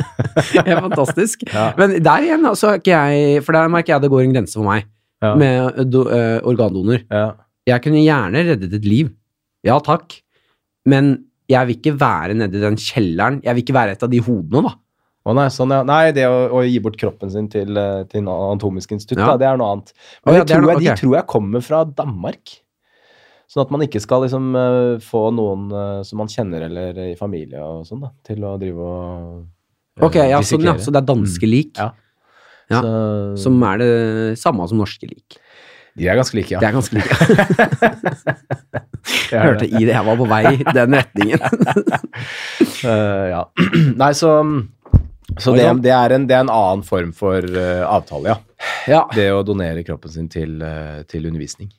det 0.54 0.62
er 0.70 0.80
fantastisk. 0.84 1.42
Ja. 1.52 1.72
Men 1.78 1.88
der 2.04 2.18
igjen, 2.28 2.44
altså, 2.46 2.68
er 2.78 2.82
jeg 2.86 3.42
For 3.42 3.52
der 3.56 3.68
merker 3.72 3.92
jeg 3.96 4.02
det 4.06 4.10
går 4.12 4.22
en 4.22 4.34
grense 4.36 4.54
for 4.60 4.66
meg 4.68 4.84
Ja. 5.24 5.32
med 5.34 5.50
do, 5.90 6.00
uh, 6.06 6.38
organdonor. 6.46 6.98
Ja. 7.10 7.32
Jeg 7.66 7.82
kunne 7.82 8.04
gjerne 8.04 8.44
reddet 8.52 8.72
et 8.78 8.84
liv. 8.86 9.10
Ja 9.66 9.80
takk. 9.82 10.20
Men 10.86 11.12
jeg 11.50 11.66
vil 11.68 11.76
ikke 11.78 11.94
være 12.00 12.34
nedi 12.38 12.60
den 12.62 12.76
kjelleren. 12.80 13.40
Jeg 13.44 13.54
vil 13.54 13.62
ikke 13.64 13.74
være 13.76 13.94
et 13.96 14.02
av 14.06 14.10
de 14.12 14.18
hodene, 14.26 14.62
da. 14.66 14.74
Å 15.26 15.34
nei, 15.34 15.46
sånn, 15.50 15.72
ja. 15.74 15.80
nei, 15.86 16.12
det 16.14 16.22
å, 16.30 16.36
å 16.54 16.60
gi 16.62 16.78
bort 16.82 16.96
kroppen 17.00 17.30
sin 17.34 17.48
til, 17.50 17.74
eh, 17.76 18.04
til 18.10 18.22
Anatomisk 18.30 18.92
institutt, 18.94 19.18
Ja. 19.18 19.32
da, 19.32 19.40
det 19.42 19.48
er 19.48 19.56
noe 19.58 19.72
annet. 19.74 19.90
Men 20.24 20.34
Men 20.34 20.38
ja, 20.38 20.44
tror 20.46 20.62
noe- 20.62 20.76
jeg, 20.76 20.84
de 20.84 21.00
tror 21.02 21.14
jeg 21.18 21.26
kommer 21.32 21.64
fra 21.66 21.80
Danmark. 21.84 22.54
Sånn 23.50 23.62
at 23.64 23.70
man 23.74 23.82
ikke 23.82 24.00
skal 24.02 24.22
liksom 24.22 24.46
eh, 24.58 24.98
få 25.02 25.24
noen 25.34 25.66
eh, 25.70 26.02
som 26.06 26.18
man 26.22 26.30
kjenner 26.30 26.62
eller 26.68 26.98
i 27.10 27.14
familie 27.18 27.58
og 27.62 27.84
sånn, 27.86 28.00
da, 28.06 28.10
til 28.26 28.42
å 28.46 28.54
drive 28.58 28.78
og 28.78 30.06
Ok, 30.06 30.14
ja, 30.20 30.38
sånn, 30.44 30.62
ja. 30.66 30.74
Så 30.78 30.92
det 30.92 31.00
er 31.02 31.06
danske 31.14 31.46
lik, 31.48 31.74
Ja. 31.78 31.90
Ja. 32.68 32.80
Så, 32.82 33.38
som 33.44 33.62
er 33.62 33.78
det 33.78 33.90
samme 34.38 34.66
som 34.68 34.78
norske 34.78 35.06
lik. 35.06 35.36
De 35.96 36.08
er 36.10 36.18
ganske 36.18 36.36
like, 36.36 36.52
ja. 36.52 36.60
De 36.60 36.66
er 36.68 36.74
ganske 36.76 36.96
like. 36.96 37.14
Jeg 39.30 39.42
hørte 39.42 39.66
i 39.66 39.82
det 39.86 39.92
jeg 39.94 40.02
var 40.06 40.16
på 40.18 40.26
vei 40.28 40.42
i 40.56 40.64
den 40.74 40.94
retningen. 40.98 41.42
uh, 42.84 43.24
ja. 43.34 43.42
Nei, 44.02 44.10
så, 44.18 44.32
så 45.38 45.54
det, 45.54 45.66
det, 45.84 45.92
er 45.94 46.14
en, 46.16 46.26
det 46.26 46.36
er 46.36 46.44
en 46.44 46.52
annen 46.52 46.82
form 46.86 47.12
for 47.16 47.46
uh, 47.46 47.84
avtale, 47.86 48.34
ja. 48.34 48.38
Ja, 48.90 49.02
Det 49.14 49.28
å 49.34 49.44
donere 49.46 49.84
kroppen 49.86 50.12
sin 50.12 50.28
til, 50.32 50.58
uh, 50.62 51.02
til 51.10 51.28
undervisning. 51.30 51.70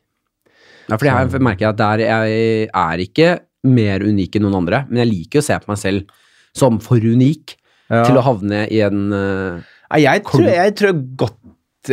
Ja, 0.88 0.96
for 0.96 1.08
jeg 1.10 1.44
merker 1.44 1.74
at 1.74 1.80
der 1.80 2.06
jeg 2.06 2.68
er 2.72 3.04
ikke 3.04 3.32
mer 3.68 4.06
unik 4.08 4.38
enn 4.38 4.48
noen 4.48 4.62
andre, 4.62 4.86
men 4.88 5.02
jeg 5.04 5.12
liker 5.12 5.44
å 5.44 5.48
se 5.50 5.58
på 5.60 5.72
meg 5.74 5.82
selv 5.82 6.20
som 6.56 6.80
for 6.84 7.04
unik 7.04 7.58
til 7.92 8.20
å 8.20 8.24
havne 8.24 8.66
i 8.72 8.80
en 8.84 9.02
Nei, 9.12 10.02
jeg, 10.04 10.24
tror, 10.28 10.48
jeg 10.52 10.74
tror 10.76 10.96
godt 11.20 11.38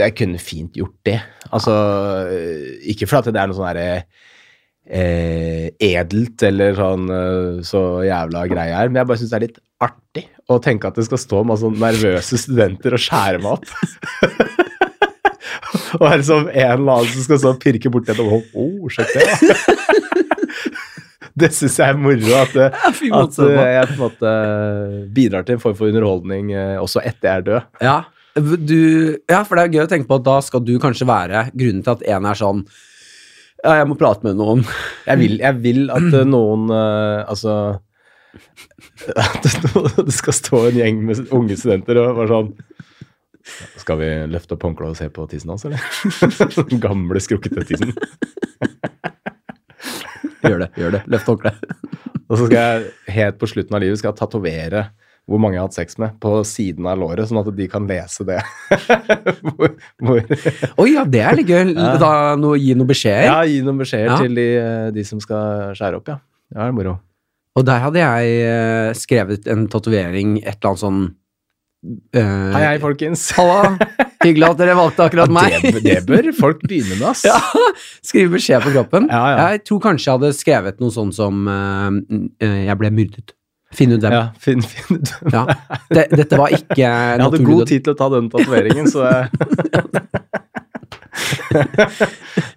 jeg 0.01 0.15
kunne 0.19 0.41
fint 0.43 0.77
gjort 0.79 0.97
det. 1.07 1.19
Altså, 1.51 1.75
eh, 2.33 2.79
ikke 2.95 3.09
fordi 3.11 3.35
det 3.35 3.43
er 3.43 3.51
noe 3.51 3.59
sånn 3.59 3.71
herre 3.71 3.89
eh, 4.85 5.71
edelt 5.83 6.45
eller 6.45 6.77
sånn 6.79 7.09
eh, 7.13 7.63
så 7.67 7.83
jævla 8.07 8.47
greie 8.51 8.77
her, 8.77 8.91
men 8.91 9.01
jeg 9.01 9.11
bare 9.11 9.23
syns 9.23 9.33
det 9.33 9.39
er 9.39 9.47
litt 9.47 9.63
artig 9.85 10.27
å 10.51 10.61
tenke 10.63 10.89
at 10.89 10.99
det 10.99 11.07
skal 11.09 11.21
stå 11.21 11.43
masse 11.49 11.65
sånn 11.65 11.81
nervøse 11.81 12.41
studenter 12.41 12.97
og 12.97 13.05
skjære 13.05 13.41
meg 13.43 13.51
opp. 13.57 13.67
og 15.99 16.05
være 16.05 16.25
som 16.27 16.49
en 16.49 16.75
eller 16.77 16.99
annen 16.99 17.13
som 17.15 17.27
skal 17.27 17.53
og 17.55 17.61
pirke 17.63 17.93
borti 17.93 18.13
et 18.13 18.21
og 18.23 18.35
oh, 18.53 18.89
sjekk 18.93 19.15
det, 19.17 19.29
da. 19.31 19.59
Det 21.35 21.49
syns 21.51 21.81
jeg 21.81 21.91
er 21.91 21.97
moro, 21.99 22.29
at, 22.39 22.53
at 23.19 23.39
eh, 23.43 23.57
jeg 23.59 23.87
på 23.89 23.95
en 23.97 24.03
måte 24.05 24.35
bidrar 25.17 25.43
til 25.43 25.57
en 25.57 25.63
form 25.65 25.75
for 25.75 25.91
underholdning 25.91 26.53
også 26.79 27.03
etter 27.03 27.27
jeg 27.27 27.41
er 27.41 27.47
død. 27.49 27.73
Ja, 27.83 27.97
du, 28.35 29.19
ja, 29.31 29.45
for 29.47 29.55
det 29.57 29.63
er 29.69 29.75
gøy 29.77 29.85
å 29.85 29.91
tenke 29.91 30.09
på 30.11 30.17
at 30.19 30.25
da 30.27 30.39
skal 30.43 30.63
du 30.67 30.73
kanskje 30.83 31.07
være 31.07 31.45
grunnen 31.55 31.85
til 31.87 31.93
at 31.95 32.05
en 32.17 32.27
er 32.31 32.39
sånn 32.41 32.65
Ja, 33.65 33.77
jeg 33.79 33.87
må 33.89 33.95
prate 33.97 34.27
med 34.27 34.37
noen. 34.37 34.65
Jeg 35.07 35.21
vil, 35.23 35.37
jeg 35.41 35.61
vil 35.65 35.85
at 35.95 36.09
eh, 36.19 36.27
noen 36.29 36.67
eh, 36.75 37.21
Altså 37.31 37.55
At 39.15 39.39
det- 39.47 40.05
det 40.09 40.17
skal 40.17 40.35
stå 40.37 40.65
en 40.69 40.81
gjeng 40.83 40.99
med 41.07 41.23
unge 41.33 41.57
studenter 41.61 42.01
og 42.03 42.19
være 42.19 42.33
sånn 42.35 42.51
Skal 43.81 44.01
vi 44.03 44.11
løfte 44.35 44.57
opp 44.59 44.67
håndkleet 44.67 44.97
og 44.97 44.99
se 44.99 45.09
på 45.15 45.29
tissen 45.31 45.55
hans, 45.55 45.65
eller? 45.69 45.81
Den 46.73 46.81
gamle, 46.83 47.21
skrukkete 47.23 47.65
tissen. 47.69 47.91
Gjør 50.45 50.63
det, 50.65 50.69
gjør 50.81 50.95
det. 50.97 51.01
Løft 51.13 51.29
håndkleet. 51.29 51.75
Og 52.25 52.39
så 52.41 52.47
skal 52.49 52.57
jeg 52.57 53.15
helt 53.19 53.37
på 53.41 53.49
slutten 53.51 53.77
av 53.77 53.83
livet 53.85 54.01
skal 54.01 54.13
jeg 54.15 54.19
tatovere 54.23 54.87
hvor 55.25 55.41
mange 55.41 55.57
jeg 55.57 55.63
har 55.63 55.71
hatt 55.71 55.77
sex 55.79 55.97
med, 56.01 56.19
på 56.21 56.35
siden 56.45 56.85
av 56.91 56.99
låret, 57.01 57.25
sånn 57.31 57.41
at 57.41 57.49
de 57.57 57.67
kan 57.73 57.87
lese 57.89 58.27
det. 58.29 58.43
hvor, 59.47 59.73
hvor, 60.05 60.21
Oi, 60.85 60.91
ja, 60.93 61.07
det 61.09 61.23
er 61.25 61.39
litt 61.41 61.49
gøy. 61.49 61.73
Da 62.03 62.13
no, 62.37 62.53
gi 62.61 62.77
noen 62.77 62.91
beskjeder. 62.91 63.31
ja, 63.31 63.41
gi 63.49 63.63
noen 63.65 63.81
beskjeder 63.81 64.13
Ja. 64.13 64.21
til 64.21 64.37
de, 64.37 64.47
de 64.99 65.05
som 65.09 65.23
skal 65.25 65.73
skjære 65.79 66.01
opp, 66.03 66.13
ja. 66.13 66.21
Det 66.53 66.61
er 66.61 66.77
moro. 66.77 66.99
Og 67.55 67.65
der 67.65 67.81
hadde 67.87 68.03
jeg 68.03 68.39
eh, 68.51 68.93
skrevet 68.99 69.49
en 69.49 69.65
tatovering, 69.73 70.41
et 70.43 70.57
eller 70.59 70.75
annet 70.75 70.85
sånn 70.87 71.05
Uh, 71.85 72.49
Hei, 72.55 72.63
hei, 72.65 72.77
folkens. 72.81 73.27
Halla, 73.37 73.75
hyggelig 74.25 74.47
at 74.47 74.61
dere 74.63 74.77
valgte 74.79 75.05
akkurat 75.05 75.33
meg. 75.37 75.59
Det, 75.61 75.83
det 75.85 75.99
bør 76.09 76.31
folk 76.33 76.63
begynne 76.65 76.97
med, 76.97 77.11
ass. 77.11 77.27
Ja, 77.29 77.37
skrive 78.01 78.39
beskjed 78.39 78.65
på 78.65 78.73
kroppen. 78.73 79.11
Ja, 79.13 79.21
ja. 79.35 79.43
Jeg 79.53 79.67
tror 79.69 79.83
kanskje 79.85 80.09
jeg 80.09 80.17
hadde 80.17 80.31
skrevet 80.39 80.81
noe 80.81 80.95
sånn 80.95 81.13
som 81.13 81.43
uh, 81.45 81.93
uh, 81.93 82.57
Jeg 82.65 82.79
ble 82.81 82.89
myrdet. 82.95 83.35
Finn 83.75 83.93
ut 83.97 84.01
hvem. 84.05 84.13
Ja, 84.15 84.25
finn, 84.39 84.63
finn 84.63 85.01
ut. 85.01 85.11
Ja. 85.33 85.45
Det, 85.91 86.05
dette 86.15 86.39
var 86.39 86.53
ikke 86.55 86.77
Jeg 86.85 87.21
hadde 87.25 87.41
god 87.47 87.67
tid 87.71 87.85
til 87.87 87.95
å 87.95 87.99
ta 87.99 88.09
den 88.15 88.29
tatoveringen, 88.33 88.87
så 88.91 89.05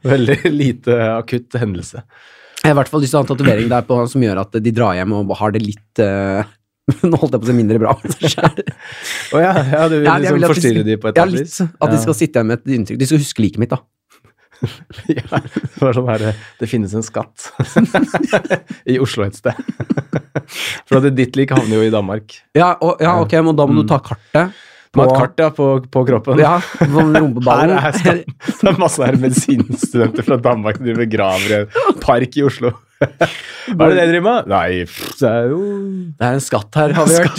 Veldig 0.07 0.37
lite 0.53 0.97
akutt 1.17 1.57
hendelse. 1.61 2.03
Jeg 2.63 2.71
har 2.71 2.75
i 2.75 2.77
hvert 2.81 2.91
fall 2.91 3.03
lyst 3.03 3.13
til 3.13 3.19
å 3.19 3.21
ha 3.21 3.25
en 3.27 3.31
tatovering 3.31 3.67
der 3.71 3.83
på, 3.87 3.97
som 4.11 4.23
gjør 4.23 4.41
at 4.43 4.55
de 4.63 4.71
drar 4.75 4.95
hjem 4.97 5.13
og 5.19 5.33
har 5.39 5.53
det 5.55 5.61
litt 5.63 6.01
eh, 6.03 6.41
Nå 7.03 7.17
holdt 7.19 7.33
jeg 7.35 7.41
på 7.43 7.47
å 7.47 7.49
si 7.49 7.55
mindre 7.57 7.79
bra. 7.83 7.91
Å 7.99 9.41
ja, 9.43 9.51
ja, 9.59 9.81
du 9.91 9.97
vil 9.97 10.07
Ja, 10.07 10.13
liksom 10.23 10.37
vil 10.37 10.45
de 10.45 10.49
forstyrre 10.53 10.79
skal- 10.81 10.87
de 10.87 10.95
på 11.03 11.09
et 11.09 11.17
eller 11.17 11.27
annet 11.33 11.43
vis? 11.43 11.57
At 11.67 11.91
de 11.93 11.97
skal 12.05 12.15
sitte 12.15 12.39
igjen 12.39 12.47
med 12.49 12.61
et 12.61 12.75
inntrykk. 12.77 12.99
De 13.01 13.07
skal 13.09 13.19
huske 13.23 13.43
liket 13.43 13.59
mitt, 13.63 13.73
da. 13.73 13.81
Ja, 15.17 15.39
det 15.41 15.81
var 15.81 15.93
sånn 15.93 16.07
her 16.09 16.23
Det 16.59 16.67
finnes 16.69 16.93
en 16.97 17.05
skatt 17.05 17.51
i 18.91 18.97
Oslo 19.01 19.25
et 19.27 19.37
sted. 19.37 19.57
For 20.87 20.97
at 20.99 21.11
ditt 21.17 21.37
lik 21.37 21.53
havner 21.55 21.77
jo 21.79 21.83
i 21.85 21.91
Danmark. 21.93 22.39
Ja, 22.57 22.73
og, 22.81 23.01
ja 23.03 23.17
ok, 23.21 23.37
men 23.45 23.57
da 23.59 23.67
må 23.69 23.83
du 23.83 23.87
ta 23.89 23.99
kartet 24.03 24.55
På, 24.95 25.01
Med 25.01 25.11
et 25.11 25.19
kart 25.19 25.41
ja, 25.43 25.49
på, 25.53 25.67
på 25.93 26.03
kroppen. 26.07 26.39
Ja, 26.41 26.55
sånn 26.79 27.13
Her 27.13 27.21
rumpeballen. 27.21 27.75
er 27.77 27.97
skatt. 27.99 28.23
Det 28.47 28.71
er 28.71 28.77
masse 28.81 29.03
her 29.03 29.17
medisinstudenter 29.19 30.25
fra 30.25 30.37
Danmark 30.41 30.79
som 30.79 30.87
driver 30.87 31.09
graver 31.11 31.49
i 31.53 31.59
en 31.61 31.99
park 32.01 32.37
i 32.39 32.45
Oslo. 32.47 32.71
Hva 32.97 33.05
er 33.85 33.91
det 33.91 33.97
det 33.99 34.07
driver 34.13 34.25
med? 34.25 34.47
Nei, 34.49 34.69
pff, 34.89 35.19
det 35.19 35.29
er 35.29 35.51
jo 35.51 35.59
Det 36.17 36.25
er 36.25 36.39
en 36.39 36.45
skatt 36.47 36.79
her, 36.79 36.95
har 36.97 37.05
vi 37.11 37.15
hørt. 37.21 37.37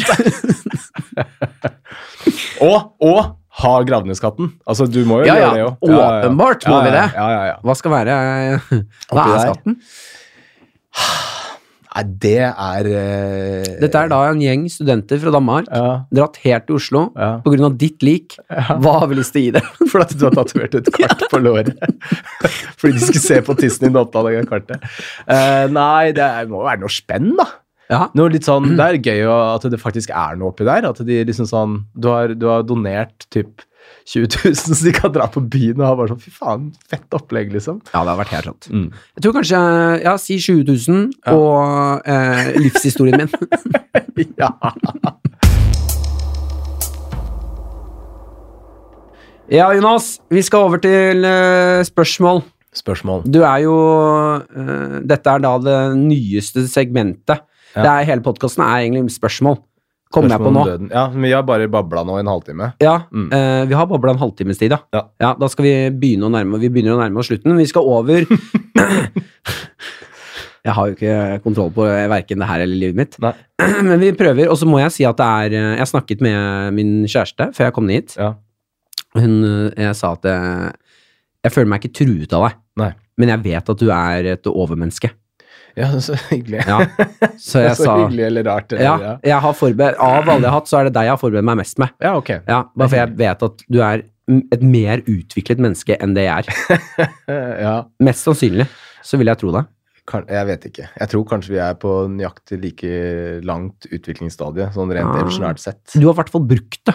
Og, 2.63 2.79
og 3.01 3.21
ha 3.59 3.73
gravneskatten. 3.87 4.53
Altså, 4.69 4.87
du 4.91 5.01
må 5.09 5.21
jo 5.23 5.29
Ja, 5.31 5.35
gjøre 5.39 5.49
ja, 5.49 5.55
det 5.55 5.65
òg. 5.67 5.97
åpenbart 5.99 6.69
må 6.71 6.83
vi 6.85 6.93
det. 6.95 7.07
Ja, 7.17 7.27
ja, 7.35 7.43
ja. 7.53 7.57
Hva 7.67 7.75
skal 7.79 7.95
være 7.97 8.19
Hva 9.11 9.25
er 9.35 9.43
skatten? 9.49 9.79
Nei, 11.99 12.03
det 12.23 12.35
er 12.47 12.87
uh, 12.93 13.69
Dette 13.81 13.99
er 14.05 14.11
da 14.13 14.19
en 14.29 14.43
gjeng 14.43 14.67
studenter 14.71 15.19
fra 15.23 15.33
Danmark. 15.35 15.67
Ja. 15.73 15.95
Dratt 16.15 16.37
helt 16.45 16.67
til 16.69 16.77
Oslo 16.79 17.05
Ja. 17.17 17.31
av 17.43 17.79
ditt 17.81 18.05
lik. 18.07 18.37
Hva 18.49 18.99
har 19.01 19.09
vi 19.11 19.19
lyst 19.19 19.35
til 19.35 19.43
å 19.43 19.45
gi 19.47 19.55
dem? 19.57 19.71
For 19.91 20.05
at 20.05 20.15
du 20.15 20.27
har 20.29 20.37
tatovert 20.37 20.77
et 20.79 20.91
kart 20.95 21.25
på 21.33 21.41
låret. 21.43 21.73
Fordi 22.79 22.93
de 22.95 23.03
skulle 23.03 23.25
se 23.25 23.41
på 23.43 23.57
tissen 23.59 23.89
din 23.89 23.97
da 23.97 24.05
oppta 24.05 24.23
det 24.29 24.45
kartet. 24.51 24.85
Uh, 25.27 25.67
nei, 25.75 26.13
det 26.15 26.29
må 26.53 26.63
jo 26.63 26.69
være 26.69 26.85
noe 26.85 26.93
spenn, 26.93 27.33
da. 27.41 27.49
Ja. 27.89 28.09
Noe 28.19 28.33
litt 28.33 28.45
sånn, 28.49 28.73
Det 28.79 28.85
er 28.85 29.01
gøy 29.01 29.25
at 29.33 29.65
det 29.73 29.81
faktisk 29.81 30.13
er 30.13 30.37
noe 30.39 30.53
oppi 30.53 30.67
der. 30.69 30.89
At 30.91 31.01
de 31.05 31.23
liksom 31.29 31.49
sånn 31.49 31.81
Du 31.97 32.11
har, 32.13 32.35
du 32.37 32.49
har 32.51 32.67
donert 32.69 33.29
typ 33.33 33.65
20 34.09 34.29
000, 34.45 34.57
så 34.57 34.77
de 34.85 34.93
kan 34.97 35.13
dra 35.13 35.27
på 35.33 35.41
byen 35.41 35.81
og 35.81 35.87
ha 35.87 35.95
bare 35.97 36.13
sånn 36.13 36.21
Fy 36.21 36.33
faen, 36.33 36.69
fett 36.89 37.17
opplegg, 37.17 37.53
liksom. 37.53 37.81
ja, 37.93 38.03
det 38.05 38.13
har 38.13 38.21
vært 38.21 38.35
helt 38.37 38.51
rått. 38.51 38.69
Mm. 38.73 38.87
Jeg 39.17 39.25
tror 39.25 39.37
kanskje 39.39 39.63
Ja, 40.05 40.15
si 40.21 40.39
20 40.41 40.65
000 40.69 41.35
og 41.35 42.09
eh, 42.09 42.53
livshistorien 42.61 43.25
min. 43.25 43.33
ja. 44.43 44.53
Ja, 49.49 49.71
Jonas, 49.73 50.19
vi 50.29 50.43
skal 50.45 50.67
over 50.69 50.81
til 50.85 51.25
uh, 51.25 51.81
spørsmål. 51.89 52.43
Spørsmål. 52.77 53.23
Du 53.25 53.41
er 53.41 53.63
jo 53.65 53.77
uh, 54.45 54.99
Dette 55.09 55.33
er 55.33 55.41
da 55.41 55.55
det 55.65 55.79
nyeste 55.97 56.67
segmentet. 56.69 57.48
Ja. 57.77 57.83
Det 57.83 57.91
er, 57.93 58.05
hele 58.13 58.23
podkasten 58.25 58.63
er 58.65 58.85
egentlig 58.87 59.13
spørsmål. 59.15 59.59
Kommer 60.11 60.33
jeg 60.33 60.41
på 60.41 60.51
nå. 60.55 60.63
Ja, 60.89 61.03
vi 61.13 61.31
har 61.37 61.43
bare 61.45 61.67
babla 61.69 62.01
nå 62.09 62.15
i 62.17 62.23
en 62.25 62.31
halvtime. 62.33 62.71
Ja, 62.81 62.95
Mm. 63.13 63.27
eh, 63.33 63.67
Vi 63.69 63.75
har 63.77 63.87
babla 63.87 64.13
en 64.15 64.19
halvtimes 64.23 64.57
tid, 64.59 64.73
ja. 64.73 65.03
Ja. 65.21 65.35
Da 65.35 65.49
skal 65.53 65.65
vi 65.67 65.91
begynne 65.91 66.25
å 66.25 66.33
nærme 66.33 66.59
Vi 66.59 66.71
begynner 66.71 66.97
å 66.97 67.01
nærme 67.03 67.19
oss 67.21 67.29
slutten. 67.29 67.57
Vi 67.59 67.67
skal 67.69 67.83
over 67.85 68.25
Jeg 70.67 70.75
har 70.75 70.89
jo 70.91 70.97
ikke 70.97 71.43
kontroll 71.45 71.71
på 71.73 71.85
verken 72.11 72.41
det 72.43 72.49
her 72.51 72.61
eller 72.65 72.77
livet 72.77 72.97
mitt. 72.99 73.15
Nei. 73.23 73.33
Men 73.89 74.01
vi 74.03 74.11
prøver, 74.19 74.49
og 74.53 74.59
så 74.59 74.67
må 74.69 74.81
jeg 74.83 74.93
si 74.97 75.05
at 75.09 75.17
det 75.21 75.29
er 75.29 75.55
eh, 75.57 75.77
Jeg 75.79 75.91
snakket 75.93 76.25
med 76.25 76.75
min 76.77 76.91
kjæreste 77.09 77.51
før 77.57 77.69
jeg 77.69 77.77
kom 77.77 77.87
ned 77.89 78.01
hit. 78.03 78.17
Ja. 78.19 78.33
Hun, 79.17 79.39
eh, 79.45 79.85
jeg 79.87 79.95
sa 79.97 80.13
at 80.19 80.27
jeg, 80.29 80.73
jeg 81.47 81.55
føler 81.55 81.71
meg 81.73 81.85
ikke 81.85 81.97
truet 82.03 82.35
av 82.37 82.49
deg, 82.49 82.59
Nei. 82.83 82.91
men 83.21 83.33
jeg 83.33 83.45
vet 83.47 83.73
at 83.73 83.81
du 83.81 83.89
er 83.95 84.33
et 84.35 84.51
overmenneske. 84.51 85.13
Ja, 85.79 85.89
så 86.09 86.19
hyggelig. 86.29 86.65
Ja. 86.67 86.83
Så 87.39 87.63
jeg 87.65 87.77
så 87.79 87.87
sa 87.87 87.97
hyggelig 88.03 88.29
eller 88.29 88.47
rart. 88.51 88.75
Eller, 88.75 88.85
ja, 88.85 88.99
ja. 89.05 89.17
jeg 89.33 89.47
har 89.47 89.57
forberedt, 89.57 89.99
Av 90.03 90.21
alle 90.27 90.43
jeg 90.43 90.51
har 90.51 90.59
hatt, 90.59 90.71
så 90.71 90.81
er 90.81 90.89
det 90.89 90.95
deg 90.99 91.09
jeg 91.09 91.15
har 91.15 91.23
forberedt 91.23 91.49
meg 91.49 91.61
mest 91.63 91.83
med. 91.83 91.97
ja, 92.03 92.15
ok. 92.19 92.31
Ja, 92.41 92.63
Bare 92.75 92.93
for 92.93 93.01
jeg 93.01 93.19
vet 93.23 93.49
at 93.49 93.67
du 93.69 93.83
er 93.85 94.07
et 94.29 94.63
mer 94.65 95.01
utviklet 95.09 95.61
menneske 95.63 95.97
enn 96.05 96.15
det 96.17 96.27
jeg 96.27 96.45
er. 96.45 97.09
ja. 97.67 97.75
Mest 98.05 98.29
sannsynlig 98.29 98.69
så 99.07 99.21
vil 99.21 99.31
jeg 99.31 99.41
tro 99.41 99.55
det. 99.55 99.65
Jeg 100.09 100.49
vet 100.49 100.63
ikke. 100.71 100.87
Jeg 100.89 101.11
tror 101.13 101.25
kanskje 101.29 101.53
vi 101.53 101.59
er 101.61 101.75
på 101.81 101.91
nøyaktig 102.09 102.59
like 102.63 102.93
langt 103.45 103.89
utviklingsstadie, 103.93 104.71
sånn 104.73 104.93
rent 104.97 105.11
ja. 105.11 105.19
evolusjonært 105.21 105.61
sett. 105.61 105.83
Du 105.93 106.07
har 106.07 106.15
i 106.15 106.19
hvert 106.23 106.33
fall 106.33 106.47
brukt 106.49 106.81
det 106.89 106.95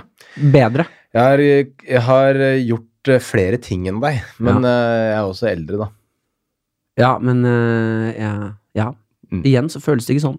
bedre. 0.54 0.88
Jeg 1.14 1.22
har, 1.22 1.44
jeg 1.46 2.02
har 2.08 2.40
gjort 2.58 3.12
eh, 3.14 3.22
flere 3.22 3.60
ting 3.62 3.86
enn 3.90 4.02
deg, 4.02 4.18
men 4.42 4.66
ja. 4.66 4.74
jeg 4.74 5.14
er 5.20 5.30
også 5.30 5.50
eldre, 5.52 5.84
da. 5.84 5.90
Ja, 6.98 7.12
men 7.22 7.42
uh, 7.46 8.10
ja, 8.14 8.34
ja. 8.78 8.92
Mm. 9.34 9.42
Igjen 9.50 9.70
så 9.72 9.80
føles 9.82 10.06
det 10.06 10.14
ikke 10.18 10.28
sånn. 10.28 10.38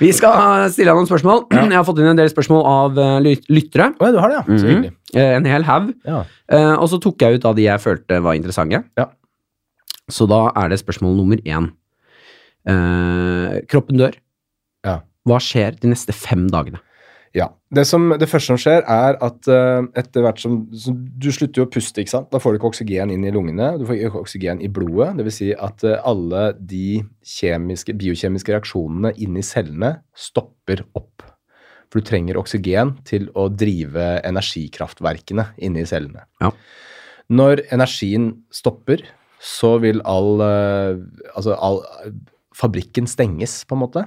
Vi 0.00 0.08
skal 0.16 0.70
stille 0.72 0.88
deg 0.88 0.96
noen 0.96 1.08
spørsmål. 1.08 1.42
Jeg 1.52 1.74
har 1.76 1.84
fått 1.84 1.98
inn 2.00 2.08
en 2.12 2.16
del 2.20 2.30
spørsmål 2.32 2.62
av 2.70 3.00
øh, 3.02 3.28
lyttere. 3.52 3.90
Oh, 4.00 4.06
ja, 4.06 4.12
du 4.14 4.20
har 4.22 4.32
det, 4.32 4.38
ja. 4.38 4.44
Så 4.62 4.68
hyggelig. 4.70 4.92
Eh, 5.12 5.32
En 5.36 5.48
hel 5.50 5.66
haug. 5.68 5.90
Ja. 6.08 6.22
Eh, 6.48 6.74
Og 6.78 6.88
så 6.92 7.00
tok 7.02 7.20
jeg 7.26 7.40
ut 7.40 7.44
av 7.50 7.58
de 7.58 7.66
jeg 7.66 7.82
følte 7.82 8.20
var 8.24 8.38
interessante. 8.38 8.80
Ja. 8.96 9.08
Så 10.10 10.26
da 10.30 10.46
er 10.56 10.70
det 10.72 10.80
spørsmål 10.80 11.18
nummer 11.18 11.42
én. 11.44 11.68
Eh, 12.70 13.60
kroppen 13.70 14.00
dør. 14.00 14.16
Ja. 14.86 15.00
Hva 15.28 15.38
skjer 15.44 15.76
de 15.82 15.92
neste 15.92 16.14
fem 16.16 16.46
dagene? 16.52 16.80
Ja. 17.36 17.46
Det, 17.70 17.84
som, 17.86 18.08
det 18.18 18.26
første 18.26 18.50
som 18.50 18.58
skjer, 18.58 18.82
er 18.90 19.16
at 19.22 19.46
uh, 19.46 19.86
etter 19.98 20.24
hvert 20.24 20.40
som, 20.42 20.64
som 20.74 20.96
Du 20.98 21.28
slutter 21.30 21.62
jo 21.62 21.66
å 21.68 21.70
puste, 21.70 22.02
ikke 22.02 22.14
sant. 22.16 22.30
Da 22.32 22.40
får 22.42 22.52
du 22.52 22.58
ikke 22.58 22.70
oksygen 22.72 23.12
inn 23.14 23.26
i 23.26 23.30
lungene. 23.34 23.76
Du 23.78 23.84
får 23.86 24.00
ikke 24.00 24.24
oksygen 24.24 24.62
i 24.64 24.70
blodet. 24.72 25.12
Dvs. 25.20 25.38
Si 25.38 25.50
at 25.54 25.84
uh, 25.86 26.00
alle 26.10 26.48
de 26.58 27.00
kjemiske, 27.22 27.94
biokjemiske 28.00 28.56
reaksjonene 28.56 29.14
inni 29.22 29.44
cellene 29.46 29.94
stopper 30.18 30.82
opp. 30.98 31.22
For 31.90 32.02
du 32.02 32.06
trenger 32.06 32.38
oksygen 32.38 32.96
til 33.06 33.30
å 33.38 33.46
drive 33.50 34.10
energikraftverkene 34.26 35.52
inni 35.62 35.86
cellene. 35.86 36.26
Ja. 36.42 36.50
Når 37.30 37.68
energien 37.70 38.32
stopper, 38.54 39.06
så 39.40 39.76
vil 39.80 40.02
all 40.04 40.42
uh, 40.42 40.98
Altså 41.38 41.54
all 41.54 41.84
Fabrikken 42.60 43.06
stenges, 43.08 43.62
på 43.64 43.76
en 43.76 43.80
måte. 43.86 44.02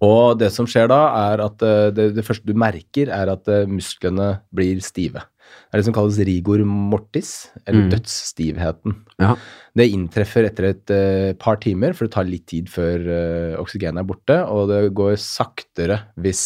Og 0.00 0.38
det 0.40 0.48
som 0.52 0.66
skjer 0.68 0.88
da, 0.88 1.00
er 1.32 1.42
at 1.44 1.62
eh, 1.66 1.90
det, 1.96 2.14
det 2.16 2.24
første 2.24 2.46
du 2.48 2.54
merker, 2.56 3.10
er 3.12 3.28
at 3.34 3.48
eh, 3.52 3.66
musklene 3.68 4.40
blir 4.54 4.80
stive. 4.84 5.22
Det 5.70 5.74
er 5.74 5.80
det 5.82 5.86
som 5.88 5.94
kalles 5.96 6.18
rigor 6.26 6.62
mortis, 6.66 7.48
eller 7.66 7.84
Mm. 7.86 7.90
dødsstivheten. 7.92 8.94
Ja. 9.22 9.32
Det 9.76 9.86
inntreffer 9.90 10.46
etter 10.46 10.68
et 10.70 10.90
uh, 10.94 11.32
par 11.38 11.56
timer, 11.62 11.92
for 11.94 12.06
det 12.06 12.14
tar 12.14 12.26
litt 12.28 12.46
tid 12.50 12.68
før 12.70 13.02
uh, 13.06 13.60
oksygenet 13.62 13.98
er 14.02 14.06
borte, 14.06 14.36
og 14.50 14.68
det 14.70 14.80
går 14.94 15.14
saktere 15.22 16.00
hvis 16.22 16.42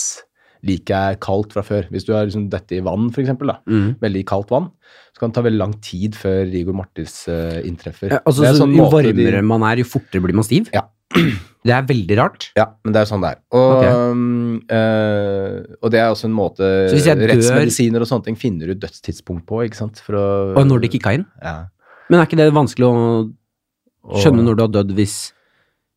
liket 0.65 0.97
er 0.97 1.19
kaldt 1.21 1.53
fra 1.53 1.61
før. 1.65 1.89
Hvis 1.93 2.05
du 2.09 2.15
har 2.17 2.25
liksom 2.27 2.49
dette 2.53 2.77
i 2.79 2.81
vann, 2.85 3.11
da, 3.13 3.59
Mm. 3.69 3.97
veldig 4.01 4.25
kaldt 4.29 4.51
vann, 4.53 4.71
så 5.13 5.21
kan 5.21 5.31
det 5.31 5.35
ta 5.37 5.43
veldig 5.45 5.61
lang 5.61 5.75
tid 5.85 6.17
før 6.17 6.45
rigor 6.51 6.73
mortis 6.81 7.27
uh, 7.29 7.61
inntreffer. 7.65 8.11
Ja, 8.11 8.21
altså, 8.25 8.45
sånn 8.57 8.75
jo 8.77 8.89
varmere 8.89 9.37
de- 9.37 9.43
man 9.43 9.63
er, 9.69 9.77
jo 9.85 9.85
fortere 9.85 10.23
blir 10.25 10.35
man 10.35 10.45
stiv? 10.49 10.69
Ja. 10.73 10.89
Det 11.65 11.73
er 11.73 11.85
veldig 11.89 12.17
rart. 12.21 12.51
Ja, 12.59 12.67
men 12.85 12.93
det 12.93 13.01
er 13.01 13.07
jo 13.07 13.11
sånn 13.15 13.23
det 13.25 13.31
er. 13.33 13.39
Og, 13.57 13.71
okay. 13.79 13.93
um, 14.13 14.57
uh, 14.69 15.79
og 15.81 15.95
det 15.95 16.03
er 16.03 16.11
også 16.13 16.29
en 16.29 16.35
måte 16.37 16.67
jeg 16.93 17.17
dør- 17.17 18.05
og 18.05 18.11
sånne 18.11 18.27
ting 18.27 18.37
finner 18.37 18.75
ut 18.75 18.83
dødstidspunkt 18.83 19.47
på, 19.49 19.63
ikke 19.65 19.81
sant? 19.81 20.03
Å, 20.05 20.27
Og 20.61 20.69
når 20.69 20.85
det 20.85 20.93
kicka 20.97 21.15
inn. 21.17 21.25
ja. 21.43 21.63
Men 22.11 22.21
er 22.21 22.29
ikke 22.29 22.37
det 22.37 22.53
vanskelig 22.53 22.85
å 22.85 24.19
skjønne 24.21 24.45
når 24.45 24.57
du 24.59 24.63
har 24.67 24.73
dødd 24.75 24.91
hvis 24.99 25.17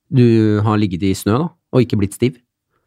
du 0.07 0.61
har 0.63 0.79
ligget 0.79 1.03
i 1.03 1.13
snø, 1.17 1.35
da, 1.41 1.49
og 1.75 1.83
ikke 1.83 1.99
blitt 1.99 2.15
stiv? 2.15 2.37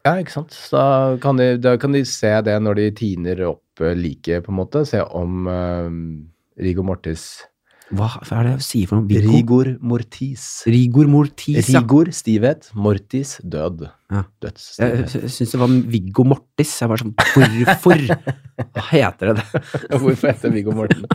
Ja, 0.06 0.14
ikke 0.16 0.32
sant. 0.32 0.56
Da 0.72 1.18
kan, 1.20 1.36
de, 1.36 1.58
da 1.60 1.74
kan 1.80 1.92
de 1.92 2.00
se 2.08 2.32
det 2.46 2.56
når 2.64 2.78
de 2.78 2.86
tiner 2.96 3.42
opp 3.50 3.82
eh, 3.84 3.92
liket, 3.92 4.46
på 4.46 4.54
en 4.54 4.58
måte. 4.62 4.86
Se 4.88 5.02
om 5.04 5.44
um, 5.44 5.98
rigor 6.56 6.86
mortis 6.88 7.26
Hva 7.90 8.06
er 8.22 8.46
det 8.46 8.52
jeg 8.52 8.64
sier 8.66 8.90
for 8.90 9.00
noe? 9.00 9.08
Viggo? 9.10 9.32
Rigor 9.34 9.70
mortis. 9.82 10.44
Rigor 10.70 11.08
mortis, 11.10 11.70
ja. 11.72 11.80
Rigor, 11.80 12.12
stivhet. 12.14 12.68
Mortis, 12.78 13.32
død. 13.42 13.88
Ja. 14.10 14.22
Dødsstivhet. 14.42 15.16
jeg 15.16 15.32
syns 15.34 15.54
det 15.54 15.60
var 15.60 15.74
Viggo 15.94 16.24
Mortis. 16.26 16.72
Jeg 16.82 16.90
var 16.90 17.02
sånn 17.02 17.12
Hvorfor 17.18 18.06
Hva 18.06 18.86
heter 18.90 19.30
det 19.30 19.36
det? 19.40 19.62
Hvorfor 20.02 20.30
heter 20.30 20.54
Viggo 20.54 20.74
Morten? 20.74 21.06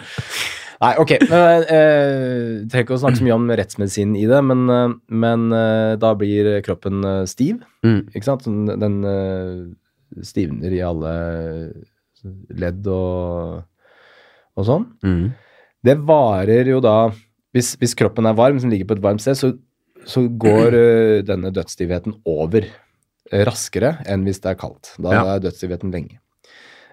Nei, 0.84 0.92
ok. 1.00 1.14
men, 1.32 1.66
eh, 1.72 2.66
Trenger 2.68 2.84
ikke 2.84 2.98
å 2.98 3.02
snakke 3.06 3.22
så 3.22 3.28
mye 3.28 3.38
om 3.38 3.48
rettsmedisinen 3.56 4.18
i 4.20 4.26
det, 4.28 4.42
men, 4.44 4.66
eh, 4.72 4.96
men 5.24 5.48
eh, 5.56 5.94
da 6.02 6.12
blir 6.20 6.52
kroppen 6.66 7.00
eh, 7.08 7.22
stiv. 7.32 7.64
Mm. 7.88 8.02
Ikke 8.12 8.28
sant? 8.28 8.48
Den, 8.48 8.84
den 8.84 9.00
eh, 9.08 10.26
stivner 10.28 10.76
i 10.76 10.84
alle 10.84 11.16
ledd 12.60 12.88
og, 12.92 13.64
og 14.60 14.68
sånn. 14.68 14.88
Mm. 15.06 15.26
Det 15.86 15.98
varer 16.08 16.72
jo 16.72 16.82
da 16.84 17.12
Hvis, 17.56 17.76
hvis 17.80 17.96
kroppen 17.96 18.28
er 18.28 18.36
varm, 18.36 18.58
som 18.60 18.72
ligger 18.72 18.90
på 18.90 18.98
et 18.98 19.04
varmt 19.06 19.24
sted, 19.24 19.38
så, 19.40 19.54
så 20.04 20.26
går 20.28 20.76
uh, 20.76 21.24
denne 21.30 21.54
dødsstivheten 21.56 22.18
over 22.28 22.66
eh, 22.68 23.46
raskere 23.48 23.94
enn 24.12 24.26
hvis 24.28 24.42
det 24.44 24.52
er 24.52 24.60
kaldt. 24.60 24.92
Da 25.00 25.14
Ja. 25.16 25.22
er 25.36 25.46
dødsstivheten 25.46 25.94
lenge. 25.94 26.20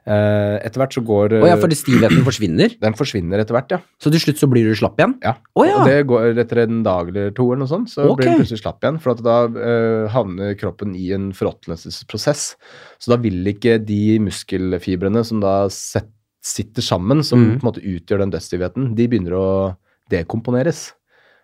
Uh, 0.02 0.59
etter 0.66 0.81
hvert 0.83 0.94
så 0.96 1.00
går 1.07 1.37
Å 1.38 1.46
ja, 1.46 1.57
fordi 1.62 1.76
stivheten 1.78 2.24
forsvinner? 2.26 2.72
Den 2.85 2.96
forsvinner 2.98 3.38
etter 3.42 3.55
hvert, 3.55 3.74
ja. 3.74 3.78
Så 4.02 4.11
til 4.11 4.22
slutt 4.22 4.40
så 4.40 4.48
blir 4.50 4.66
du 4.66 4.74
slapp 4.78 4.98
igjen? 4.98 5.14
ja. 5.22 5.37
Oh, 5.55 5.66
ja. 5.66 5.76
Og 5.78 5.87
det 5.87 5.98
går 6.11 6.38
etter 6.42 6.64
en 6.64 6.81
dag 6.87 7.12
eller 7.12 7.35
to, 7.37 7.46
eller 7.50 7.62
noe 7.62 7.70
sånt, 7.70 7.90
så 7.92 8.09
okay. 8.09 8.22
blir 8.22 8.33
du 8.33 8.42
plutselig 8.42 8.62
slapp 8.64 8.83
igjen. 8.83 8.98
For 9.02 9.14
at 9.14 9.22
da 9.22 9.37
uh, 9.50 10.09
havner 10.14 10.57
kroppen 10.59 10.96
i 10.98 11.12
en 11.14 11.31
forråtnelsesprosess. 11.38 12.48
Så 13.02 13.14
da 13.14 13.18
vil 13.22 13.46
ikke 13.50 13.78
de 13.83 14.18
muskelfibrene 14.26 15.22
som 15.26 15.42
da 15.42 15.61
set, 15.70 16.11
sitter 16.42 16.83
sammen, 16.83 17.22
som 17.24 17.38
mm. 17.38 17.50
på 17.55 17.62
en 17.62 17.68
måte 17.70 17.85
utgjør 17.87 18.24
den 18.24 18.33
dødsstivheten, 18.35 18.92
de 18.98 19.07
begynner 19.09 19.37
å 19.38 19.48
dekomponeres. 20.11 20.90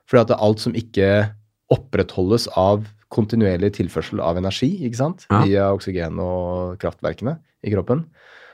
Fordi 0.08 0.24
at 0.26 0.40
alt 0.40 0.62
som 0.64 0.76
ikke 0.76 1.08
opprettholdes 1.72 2.48
av 2.58 2.86
kontinuerlig 3.12 3.74
tilførsel 3.78 4.20
av 4.24 4.40
energi, 4.40 4.70
ikke 4.84 5.00
sant, 5.00 5.26
Ja. 5.30 5.42
via 5.44 5.70
oksygen 5.72 6.18
og 6.20 6.78
kraftverkene 6.82 7.38
i 7.64 7.72
kroppen, 7.72 8.06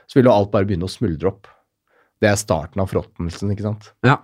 så 0.07 0.19
vil 0.19 0.29
jo 0.29 0.35
alt 0.35 0.51
bare 0.51 0.65
begynne 0.65 0.87
å 0.87 0.91
smuldre 0.91 1.27
opp. 1.31 1.47
Det 2.21 2.29
er 2.29 2.39
starten 2.39 2.79
av 2.79 2.89
forråtnelsen, 2.91 3.51
ikke 3.51 3.65
sant. 3.65 3.91
Ja. 4.03 4.17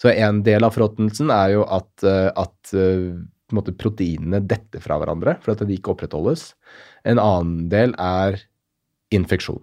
Så 0.00 0.10
en 0.12 0.42
del 0.42 0.64
av 0.64 0.74
forråtnelsen 0.74 1.30
er 1.30 1.54
jo 1.54 1.64
at, 1.64 2.02
eh, 2.02 2.30
at 2.34 2.74
eh, 2.74 3.14
på 3.46 3.54
en 3.54 3.60
måte 3.60 3.76
proteinene 3.76 4.40
detter 4.46 4.80
fra 4.82 4.98
hverandre, 4.98 5.40
for 5.40 5.52
at 5.52 5.62
de 5.66 5.76
ikke 5.76 5.94
opprettholdes. 5.94 6.54
En 7.04 7.18
annen 7.18 7.68
del 7.68 7.94
er 7.98 8.40
infeksjon. 9.14 9.62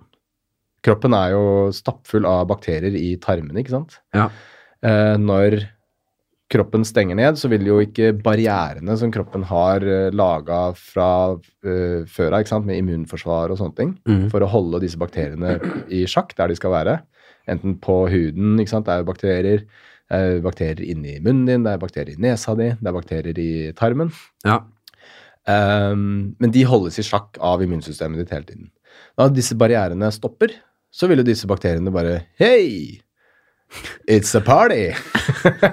Kroppen 0.84 1.16
er 1.16 1.32
jo 1.36 1.46
stappfull 1.76 2.26
av 2.28 2.48
bakterier 2.50 2.96
i 3.00 3.14
tarmene, 3.24 3.62
ikke 3.62 3.78
sant. 3.78 4.02
Ja. 4.16 4.28
Eh, 4.84 5.16
når 5.22 5.62
kroppen 6.54 6.84
stenger 6.86 7.18
ned, 7.18 7.40
så 7.40 7.50
vil 7.52 7.66
jo 7.66 7.80
ikke 7.82 8.12
barrierene 8.24 8.96
som 9.00 9.12
kroppen 9.14 9.46
har 9.50 9.84
uh, 9.88 10.12
laga 10.14 10.60
fra 10.78 11.08
uh, 11.34 12.04
før 12.10 12.36
av, 12.38 12.68
med 12.68 12.78
immunforsvar 12.78 13.54
og 13.54 13.58
sånne 13.58 13.78
ting, 13.80 13.96
Mm. 14.06 14.28
for 14.30 14.44
å 14.44 14.52
holde 14.52 14.84
disse 14.84 15.00
bakteriene 15.00 15.56
i 15.90 16.04
sjakk 16.06 16.36
der 16.38 16.52
de 16.52 16.60
skal 16.60 16.76
være. 16.76 17.00
Enten 17.50 17.80
på 17.82 18.04
huden, 18.12 18.60
ikke 18.60 18.70
sant, 18.76 18.86
det 18.86 18.94
er 18.94 19.02
jo 19.02 19.10
bakterier. 19.10 19.66
Det 20.14 20.20
er 20.20 20.44
bakterier 20.46 20.84
inni 20.86 21.16
munnen 21.24 21.48
din, 21.48 21.64
det 21.66 21.74
er 21.74 21.82
bakterier 21.82 22.14
i 22.14 22.22
nesa 22.22 22.54
di, 22.60 22.70
det 22.76 22.90
er 22.92 22.96
bakterier 23.00 23.40
i 23.40 23.72
tarmen. 23.74 24.12
Ja. 24.46 24.60
Um, 25.48 26.36
men 26.40 26.54
de 26.54 26.64
holdes 26.70 27.00
i 27.02 27.08
sjakk 27.08 27.40
av 27.42 27.64
immunsystemet 27.66 28.22
ditt 28.22 28.36
hele 28.36 28.48
tiden. 28.48 28.70
Da 29.18 29.28
disse 29.32 29.58
barrierene 29.60 30.12
stopper, 30.14 30.54
så 30.94 31.10
vil 31.10 31.24
jo 31.24 31.26
disse 31.26 31.50
bakteriene 31.50 31.94
bare 31.94 32.22
Hei! 32.40 33.00
It's 34.06 34.36
a 34.38 34.42
party! 34.46 34.92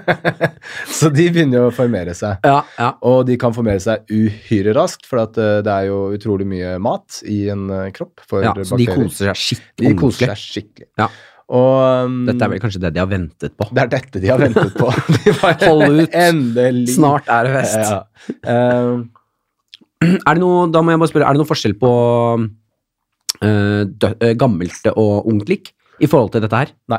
så 0.99 1.11
de 1.13 1.27
begynner 1.29 1.59
jo 1.59 1.65
å 1.69 1.75
formere 1.75 2.15
seg. 2.17 2.39
Ja, 2.47 2.63
ja. 2.79 2.95
Og 3.05 3.27
de 3.29 3.37
kan 3.41 3.53
formere 3.53 3.83
seg 3.85 4.09
uhyre 4.09 4.73
raskt, 4.77 5.05
for 5.09 5.21
eh, 5.21 5.59
det 5.67 5.75
er 5.75 5.91
jo 5.91 5.99
utrolig 6.17 6.47
mye 6.49 6.79
mat 6.81 7.21
i 7.29 7.43
en 7.53 7.67
eh, 7.69 7.91
kropp 7.93 8.25
ja 8.41 8.55
så 8.65 8.79
de 8.81 8.87
koser 8.89 9.29
seg 9.29 9.43
skikkelig. 9.43 9.91
De 9.91 9.93
koser 10.01 10.33
seg 10.33 10.41
skikkelig. 10.47 10.89
Ja. 11.03 11.11
Og 11.51 12.07
um, 12.07 12.17
Dette 12.31 12.47
er 12.47 12.53
vel 12.55 12.63
kanskje 12.63 12.81
det 12.87 12.93
de 12.95 13.03
har 13.03 13.11
ventet 13.11 13.57
på. 13.59 13.67
det 13.75 13.83
er 13.83 13.93
dette 13.93 14.23
de 14.23 14.31
har 14.31 14.41
ventet 14.41 14.77
på. 14.79 14.89
De 15.27 15.35
bare, 15.43 15.59
Hold 15.67 16.05
ut. 16.07 16.15
Endelig. 16.15 16.95
Snart 16.95 17.29
er 17.29 17.49
det 17.49 17.57
fest. 17.59 17.91
Ja. 17.91 18.61
Um, 18.89 19.09
Er 20.25 20.33
det 20.33 20.41
noe, 20.41 20.65
da 20.73 20.81
må 20.81 20.95
jeg 20.95 21.01
bare 21.03 21.11
spørre, 21.11 21.29
er 21.29 21.37
det 21.37 21.43
noe 21.43 21.49
forskjell 21.51 21.75
på 21.77 21.89
gammelt 23.41 24.87
og 24.95 25.27
ungt 25.31 25.49
lik 25.49 25.71
i 26.01 26.07
forhold 26.11 26.33
til 26.35 26.43
dette 26.45 26.57
her? 26.61 26.73
Nei. 26.93 26.99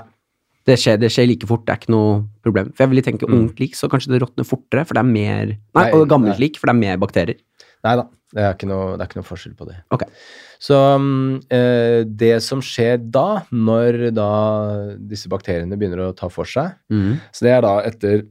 Det 0.65 0.75
skjer, 0.77 0.97
det 1.01 1.09
skjer 1.09 1.25
like 1.25 1.47
fort, 1.49 1.63
det 1.65 1.73
er 1.73 1.79
ikke 1.81 1.93
noe 1.93 2.17
problem. 2.45 2.67
For 2.75 2.83
jeg 2.85 2.89
ville 2.91 3.01
tenke 3.05 3.25
Mm. 3.27 3.33
ungt 3.39 3.59
lik, 3.59 3.73
så 3.75 3.87
kanskje 3.89 4.11
det 4.13 4.21
råtner 4.21 4.45
fortere, 4.45 4.83
for 4.85 4.93
det 4.93 5.01
er 5.01 5.09
mer 5.09 5.45
Nei, 5.73 5.85
og 5.91 6.07
gammelt 6.07 6.37
lik, 6.39 6.59
for 6.61 6.67
det 6.69 6.75
er 6.75 6.79
mer 6.81 6.97
bakterier. 7.01 7.39
Nei 7.83 7.95
da, 7.97 8.03
det 8.35 8.43
er, 8.43 8.53
ikke 8.53 8.67
noe, 8.69 8.91
det 8.95 9.01
er 9.01 9.09
ikke 9.09 9.17
noe 9.21 9.25
forskjell 9.25 9.55
på 9.57 9.65
det. 9.71 9.77
Okay. 9.91 10.07
Så 10.61 10.77
eh, 11.49 12.03
det 12.05 12.43
som 12.45 12.61
skjer 12.61 13.01
da, 13.09 13.41
når 13.51 14.11
da 14.13 14.29
disse 14.99 15.27
bakteriene 15.33 15.77
begynner 15.81 16.05
å 16.05 16.15
ta 16.15 16.29
for 16.29 16.45
seg, 16.45 16.77
så 17.33 17.41
det 17.47 17.55
er 17.57 17.61
da 17.65 17.73
etter 17.89 18.21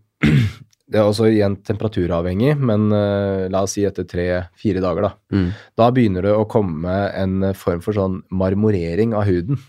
Det 0.90 0.98
er 0.98 1.06
også 1.06 1.28
igjen 1.30 1.54
temperaturavhengig, 1.66 2.56
men 2.58 2.88
uh, 2.90 3.46
la 3.52 3.62
oss 3.62 3.76
si 3.76 3.84
etter 3.86 4.08
tre-fire 4.10 4.82
dager, 4.82 5.06
da. 5.06 5.12
Mm. 5.30 5.48
Da 5.78 5.88
begynner 5.94 6.26
det 6.26 6.34
å 6.34 6.48
komme 6.50 6.96
en 7.14 7.52
form 7.58 7.82
for 7.84 7.94
sånn 7.96 8.20
marmorering 8.34 9.14
av 9.14 9.28
huden. 9.30 9.60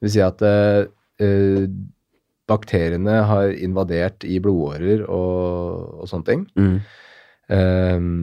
Det 0.00 0.08
vil 0.08 0.14
si 0.14 0.22
at 0.24 0.40
eh, 0.40 1.66
bakteriene 2.48 3.18
har 3.28 3.52
invadert 3.52 4.24
i 4.24 4.38
blodårer 4.40 5.02
og, 5.04 6.00
og 6.00 6.08
sånne 6.08 6.28
ting. 6.30 6.46
Mm. 6.56 6.78
Ehm, 7.52 8.22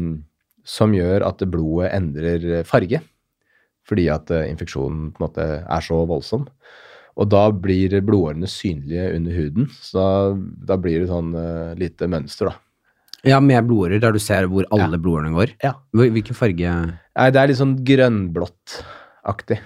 som 0.65 0.95
gjør 0.97 1.27
at 1.27 1.45
blodet 1.45 1.91
endrer 1.93 2.65
farge. 2.65 3.03
Fordi 3.87 4.07
at 4.09 4.33
infeksjonen 4.33 5.11
på 5.13 5.21
en 5.21 5.27
måte 5.27 5.45
er 5.61 5.85
så 5.85 6.01
voldsom. 6.09 6.47
Og 7.17 7.29
da 7.33 7.47
blir 7.49 7.95
blodårene 8.05 8.49
synlige 8.49 9.09
under 9.15 9.37
huden. 9.39 9.69
Så 9.81 9.97
da, 9.97 10.09
da 10.69 10.77
blir 10.81 11.01
det 11.01 11.09
sånn 11.09 11.31
uh, 11.33 11.73
lite 11.79 12.09
mønster, 12.11 12.51
da. 12.51 12.61
Ja, 13.25 13.39
med 13.41 13.65
blodårer, 13.65 13.99
der 14.01 14.13
du 14.13 14.21
ser 14.21 14.45
hvor 14.51 14.67
alle 14.73 14.99
blodårene 15.01 15.33
går. 15.33 15.55
Ja. 15.63 15.73
Hvilken 15.97 16.37
farge 16.37 16.75
Nei, 16.77 17.31
det 17.33 17.41
er 17.41 17.49
litt 17.49 17.59
sånn 17.59 17.73
grønnblått-aktig. 17.87 19.57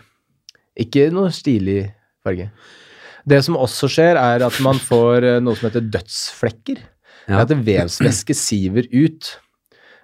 Ikke 0.79 1.09
noe 1.11 1.33
stilig 1.35 1.83
farge. 2.23 2.47
Det 3.27 3.41
som 3.45 3.59
også 3.59 3.89
skjer, 3.91 4.17
er 4.17 4.45
at 4.47 4.57
man 4.63 4.79
får 4.81 5.27
eh, 5.27 5.41
noe 5.43 5.59
som 5.59 5.67
heter 5.67 5.83
dødsflekker. 5.93 6.79
Ja. 7.27 7.43
At 7.43 7.51
vevsvæske 7.53 8.35
siver 8.37 8.87
ut. 8.95 9.35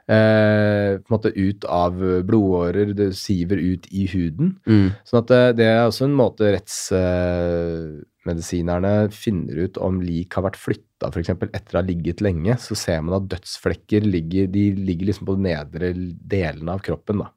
Eh, 0.08 1.00
på 1.02 1.08
en 1.08 1.16
måte 1.16 1.32
ut 1.36 1.66
av 1.70 2.24
blodårer, 2.28 2.94
det 2.98 3.16
siver 3.20 3.58
ut 3.58 3.88
i 3.92 4.08
huden. 4.12 4.60
Mm. 4.68 4.92
Sånn 5.08 5.24
at 5.24 5.30
det, 5.32 5.54
det 5.62 5.68
er 5.72 5.86
også 5.86 6.06
en 6.08 6.18
måte 6.18 6.52
rettsmedisinerne 6.56 8.94
finner 9.16 9.56
ut 9.68 9.76
om 9.84 10.02
lik 10.04 10.34
har 10.38 10.44
vært 10.48 10.62
flytta, 10.62 11.06
f.eks. 11.12 11.32
etter 11.52 11.74
å 11.76 11.80
ha 11.82 11.88
ligget 11.88 12.20
lenge. 12.26 12.54
Så 12.64 12.74
ser 12.80 13.00
man 13.06 13.18
at 13.20 13.30
dødsflekker 13.36 14.02
ligger, 14.08 14.44
de 14.54 14.64
ligger 14.80 15.06
liksom 15.12 15.28
på 15.30 15.38
de 15.38 15.42
nedre 15.50 15.88
delene 15.94 16.72
av 16.74 16.80
kroppen. 16.86 17.18
Da. 17.24 17.28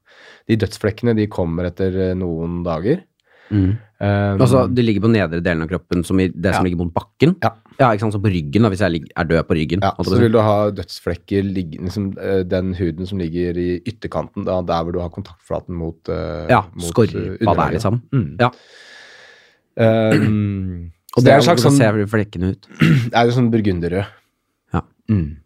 De 0.49 0.53
dødsflekkene 0.63 1.13
de 1.17 1.25
kommer 1.31 1.63
etter 1.69 1.91
eh, 2.09 2.17
noen 2.17 2.53
dager. 2.67 2.97
Mm. 3.51 3.71
Um, 4.01 4.39
Altså, 4.41 4.63
det 4.73 4.83
ligger 4.85 5.03
på 5.03 5.11
nedre 5.11 5.41
delen 5.43 5.61
av 5.61 5.69
kroppen, 5.69 6.03
som 6.07 6.19
i 6.19 6.29
det 6.29 6.53
som 6.55 6.63
Ja. 6.63 6.69
ligger 6.69 6.79
mot 6.85 6.93
bakken? 6.93 7.35
Ja. 7.43 7.51
ikke 7.91 7.99
sant, 7.99 8.13
så 8.13 8.21
på 8.21 8.31
ryggen, 8.31 8.63
da, 8.63 8.69
hvis 8.69 8.79
jeg 8.79 9.03
er 9.15 9.23
død 9.25 9.43
på 9.47 9.55
ryggen. 9.57 9.81
ja, 9.81 9.91
så 10.03 10.19
vil 10.19 10.31
du 10.31 10.39
ha 10.39 10.69
dødsflekker 10.71 11.43
liksom, 11.53 12.17
eh, 12.17 12.43
Den 12.43 12.73
huden 12.73 13.05
som 13.07 13.19
ligger 13.19 13.57
i 13.57 13.81
ytterkanten, 13.85 14.45
da, 14.45 14.61
der 14.61 14.83
hvor 14.83 14.91
du 14.93 14.99
har 14.99 15.09
kontaktflaten 15.09 15.75
mot, 15.75 15.99
uh, 16.09 16.47
ja, 16.49 16.63
mot 16.73 16.89
skorpa 16.89 17.17
eh, 17.39 17.55
der, 17.55 17.71
liksom. 17.77 18.01
Mm. 18.13 18.37
Ja. 18.39 18.49
Um, 19.77 20.91
Og 21.17 21.23
det 21.25 21.31
er 21.33 21.35
en 21.35 21.43
slags 21.43 21.61
sånn, 21.61 21.75
Hvordan 21.77 22.07
ser 22.07 22.11
flekkene 22.11 22.51
ut. 22.55 22.67
det 22.79 23.13
er 23.13 23.25
jo 23.25 23.31
sånn 23.35 23.51
burgunderrød. 23.51 24.05
Ja. 24.73 24.81
Mm. 25.09 25.40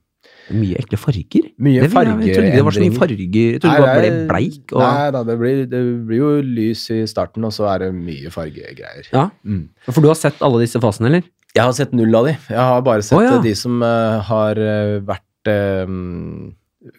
Mye 0.53 0.77
ekle 0.77 0.97
farger. 1.01 1.47
Mye 1.58 1.81
vil 1.81 1.89
jeg- 1.89 1.91
trodde 1.91 2.25
ikke 2.27 2.51
det 2.53 2.65
var 2.65 2.75
så 2.75 2.81
mye 2.84 2.97
farger. 2.99 3.21
Jeg 3.25 3.62
trodde 3.62 3.75
det 3.75 3.86
bare 3.86 4.01
ble 4.01 4.27
bleik. 4.29 4.73
Og, 4.73 4.81
Nei 4.81 5.12
da, 5.12 5.23
det 5.23 5.38
blir, 5.39 5.63
det 5.65 5.81
blir 6.05 6.17
jo 6.19 6.41
lys 6.41 6.84
i 6.93 6.99
starten, 7.10 7.43
og 7.47 7.51
så 7.55 7.65
er 7.73 7.86
det 7.86 7.93
mye 7.95 8.29
fargegreier. 8.29 9.10
ja. 9.12 9.29
Mm. 9.43 9.69
For 9.89 10.01
du 10.01 10.08
har 10.08 10.15
sett 10.19 10.41
alle 10.41 10.62
disse 10.62 10.79
fasene, 10.79 11.08
eller? 11.08 11.23
Jeg 11.55 11.63
har 11.63 11.71
sett 11.71 11.93
null 11.95 12.13
av 12.15 12.25
de. 12.27 12.36
Jeg 12.49 12.60
har 12.60 12.81
bare 12.84 13.01
sett 13.01 13.17
oh, 13.17 13.23
ja. 13.23 13.39
de 13.41 13.55
som 13.55 13.81
uh, 13.81 14.19
har 14.27 14.60
eh, 14.60 14.99
vært 15.08 15.47
uh, 15.47 15.88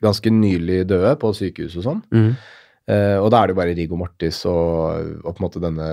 ganske 0.01 0.33
nylig 0.33 0.87
døde 0.89 1.13
på 1.21 1.33
sykehus 1.37 1.77
og 1.77 1.85
sånn. 1.85 2.03
Mm. 2.11 2.31
Uh, 2.89 3.19
og 3.21 3.31
da 3.31 3.43
er 3.43 3.51
det 3.51 3.55
jo 3.55 3.61
bare 3.61 3.75
Rigo 3.77 3.99
Mortis 4.01 4.41
og, 4.49 5.21
og 5.23 5.35
på 5.35 5.37
en 5.43 5.47
måte 5.47 5.61
denne 5.61 5.89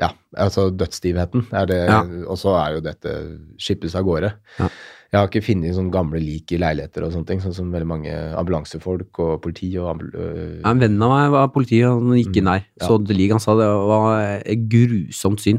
Ja, 0.00 0.14
altså 0.36 0.70
dødsstivheten. 0.72 1.46
Er 1.52 1.66
det, 1.68 1.84
Ja. 1.90 2.00
Og 2.26 2.38
så 2.40 2.54
er 2.56 2.74
jo 2.74 2.80
dette 2.80 3.12
skippes 3.60 3.94
av 3.94 4.04
gårde. 4.08 4.32
Ja. 4.58 4.68
Jeg 5.10 5.18
har 5.18 5.26
ikke 5.26 5.42
funnet 5.42 5.74
sånne 5.74 5.90
gamle 5.90 6.20
lik 6.22 6.52
i 6.54 6.58
leiligheter 6.62 7.02
og 7.02 7.10
sånne 7.14 7.26
ting, 7.26 7.40
sånn 7.42 7.54
som 7.56 7.72
veldig 7.74 7.88
mange 7.90 8.12
ambulansefolk 8.38 9.18
og 9.24 9.32
politi 9.42 9.72
og 9.80 9.88
ambul 9.90 10.12
øh, 10.14 10.60
Ja, 10.60 10.70
en 10.70 10.82
venn 10.82 11.00
av 11.02 11.10
meg 11.10 11.32
var 11.34 11.48
politiet, 11.54 11.88
og 11.90 12.04
han 12.04 12.20
gikk 12.20 12.38
inn 12.38 12.50
der. 12.52 12.62
Ja. 12.78 12.84
Så 12.86 13.00
det 13.02 13.16
lik 13.18 13.34
han 13.34 13.42
sa 13.42 13.56
det 13.58 13.66
var 13.90 14.20
et 14.38 14.68
grusomt 14.70 15.42
syn. 15.42 15.58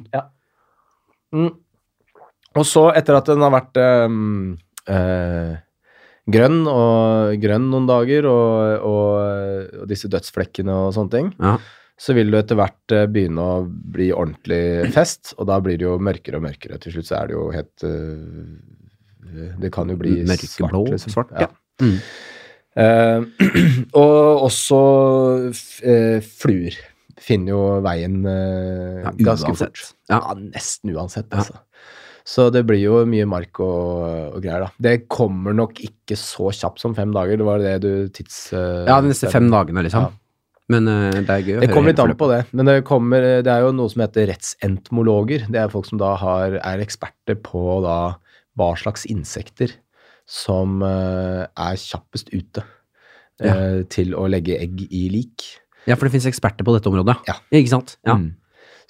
Mm. 1.35 1.51
Og 2.59 2.65
så, 2.67 2.85
etter 2.95 3.19
at 3.19 3.27
den 3.27 3.43
har 3.43 3.51
vært 3.53 3.77
um, 4.07 4.55
uh, 4.87 5.59
grønn 6.31 6.63
og 6.71 7.35
grønn 7.43 7.69
noen 7.71 7.91
dager, 7.91 8.27
og, 8.31 8.87
og, 8.87 9.77
og 9.83 9.91
disse 9.91 10.09
dødsflekkene 10.11 10.79
og 10.87 10.91
sånne 10.95 11.15
ting, 11.17 11.31
Ja. 11.43 11.57
så 11.99 12.15
vil 12.15 12.31
det 12.31 12.45
etter 12.45 12.59
hvert 12.59 12.95
eh, 12.95 13.07
begynne 13.11 13.43
å 13.43 13.55
bli 13.67 14.11
ordentlig 14.15 14.91
fest, 14.95 15.35
og 15.37 15.47
da 15.51 15.59
blir 15.63 15.79
det 15.79 15.87
jo 15.89 15.99
mørkere 15.99 16.39
og 16.39 16.47
mørkere. 16.47 16.79
Til 16.81 16.95
slutt 16.95 17.09
så 17.11 17.19
er 17.19 17.31
det 17.31 17.35
jo 17.35 17.49
helt 17.55 17.85
eh, 17.87 18.61
Det 19.61 19.71
kan 19.73 19.89
jo 19.91 19.97
bli 19.99 20.21
Mørkeblå, 20.27 20.85
svart. 20.85 20.93
Liksom. 20.95 21.15
svart, 21.15 21.33
ja. 21.39 21.49
Mm. 21.81 21.97
Uh, 22.71 23.25
og 23.99 24.45
også 24.47 24.77
eh, 25.83 26.23
fluer 26.23 26.77
finner 27.21 27.51
jo 27.51 27.63
veien 27.83 28.21
uh, 28.23 29.01
Ja, 29.03 29.11
ganske 29.33 29.51
fort. 29.59 29.81
Ja. 30.09 30.21
Ja, 30.21 30.37
nesten 30.39 30.93
uansett, 30.95 31.27
Ja. 31.31 31.43
altså. 31.43 31.59
Så 32.31 32.51
det 32.53 32.61
blir 32.69 32.77
jo 32.77 32.99
mye 33.09 33.25
mark 33.25 33.59
og, 33.65 34.37
og 34.37 34.43
greier, 34.43 34.67
da. 34.67 34.69
Det 34.77 35.07
kommer 35.11 35.55
nok 35.57 35.79
ikke 35.81 36.15
så 36.19 36.51
kjapt 36.53 36.79
som 36.83 36.93
fem 36.95 37.09
dager, 37.15 37.39
det 37.41 37.47
var 37.47 37.63
det 37.63 37.79
du 37.83 37.91
tids... 38.13 38.51
Uh, 38.53 38.85
Ja, 38.85 38.99
de 39.01 39.09
neste 39.09 39.31
fem 39.33 39.49
dagene, 39.51 39.83
liksom. 39.87 40.05
Ja. 40.05 40.17
Men 40.71 40.87
uh, 40.87 41.09
det 41.17 41.33
er 41.33 41.41
gøy 41.41 41.55
å 41.57 41.63
Det 41.63 41.67
høre 41.67 41.75
kommer 41.75 41.91
litt 41.91 42.03
an 42.03 42.13
på 42.19 42.29
det, 42.31 42.41
men 42.53 42.69
det, 42.69 42.75
kommer, 42.87 43.25
det 43.43 43.51
er 43.51 43.65
jo 43.65 43.73
noe 43.75 43.91
som 43.91 44.05
heter 44.05 44.29
rettsentomologer. 44.31 45.47
Det 45.51 45.59
er 45.59 45.73
folk 45.73 45.89
som 45.89 45.99
da 45.99 46.13
har, 46.21 46.59
er 46.61 46.85
eksperter 46.85 47.41
på 47.41 47.81
da 47.83 47.97
hva 48.59 48.73
slags 48.79 49.07
insekter 49.09 49.73
som 50.27 50.81
eh, 50.85 51.43
er 51.45 51.79
kjappest 51.79 52.31
ute 52.33 52.63
ja. 53.41 53.55
til 53.91 54.13
å 54.17 54.27
legge 54.29 54.59
egg 54.61 54.83
i 54.87 55.07
lik. 55.11 55.47
Ja, 55.89 55.95
for 55.95 56.05
det 56.05 56.13
finnes 56.13 56.29
eksperter 56.29 56.67
på 56.67 56.75
dette 56.75 56.91
området. 56.91 57.17
Ja. 57.29 57.39
Ikke 57.49 57.73
sant? 57.73 57.95
Ja. 58.05 58.17
Mm. 58.19 58.35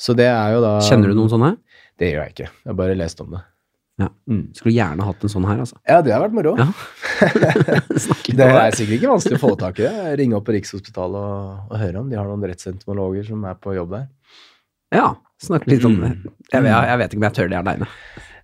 Så 0.02 0.15
det 0.17 0.28
er 0.28 0.56
jo 0.56 0.63
da 0.63 0.76
Kjenner 0.84 1.12
du 1.12 1.17
noen 1.17 1.32
sånne? 1.32 1.56
Det 2.00 2.10
gjør 2.10 2.26
jeg 2.26 2.36
ikke. 2.36 2.50
Jeg 2.50 2.71
har 2.71 2.78
bare 2.80 2.97
lest 2.97 3.21
om 3.24 3.36
det. 3.36 3.43
Ja. 4.02 4.08
Mm. 4.32 4.45
Skulle 4.58 4.74
gjerne 4.74 5.06
hatt 5.06 5.26
en 5.26 5.32
sånn 5.32 5.45
her, 5.45 5.60
altså. 5.62 5.78
Ja, 5.86 6.00
det 6.02 6.13
har 6.15 6.24
vært 6.24 6.36
moro. 6.36 6.56
Ja. 6.58 6.69
Det 8.32 8.47
er 8.47 8.74
sikkert 8.74 8.95
ikke 8.95 9.12
vanskelig 9.12 9.38
å 9.38 9.41
få 9.41 9.52
tak 9.60 9.82
i 9.82 9.86
det. 9.86 10.13
Ringe 10.17 10.38
opp 10.38 10.45
på 10.47 10.56
Rikshospitalet 10.56 11.19
og, 11.21 11.67
og 11.67 11.76
høre 11.78 12.02
om 12.02 12.10
de 12.10 12.17
har 12.17 12.26
noen 12.26 12.45
rettsentomologer 12.50 13.28
som 13.28 13.43
er 13.45 13.58
på 13.62 13.76
jobb 13.76 13.93
der. 13.93 14.08
Ja, 14.95 15.12
snakke 15.43 15.69
litt 15.69 15.86
om 15.86 16.00
det. 16.00 16.13
Mm. 16.15 16.32
Jeg, 16.47 16.63
jeg, 16.65 16.71
jeg 16.71 17.02
vet 17.02 17.13
ikke 17.13 17.21
om 17.21 17.28
jeg 17.28 17.38
tør 17.38 17.52
det 17.52 17.60
aleine. 17.60 17.89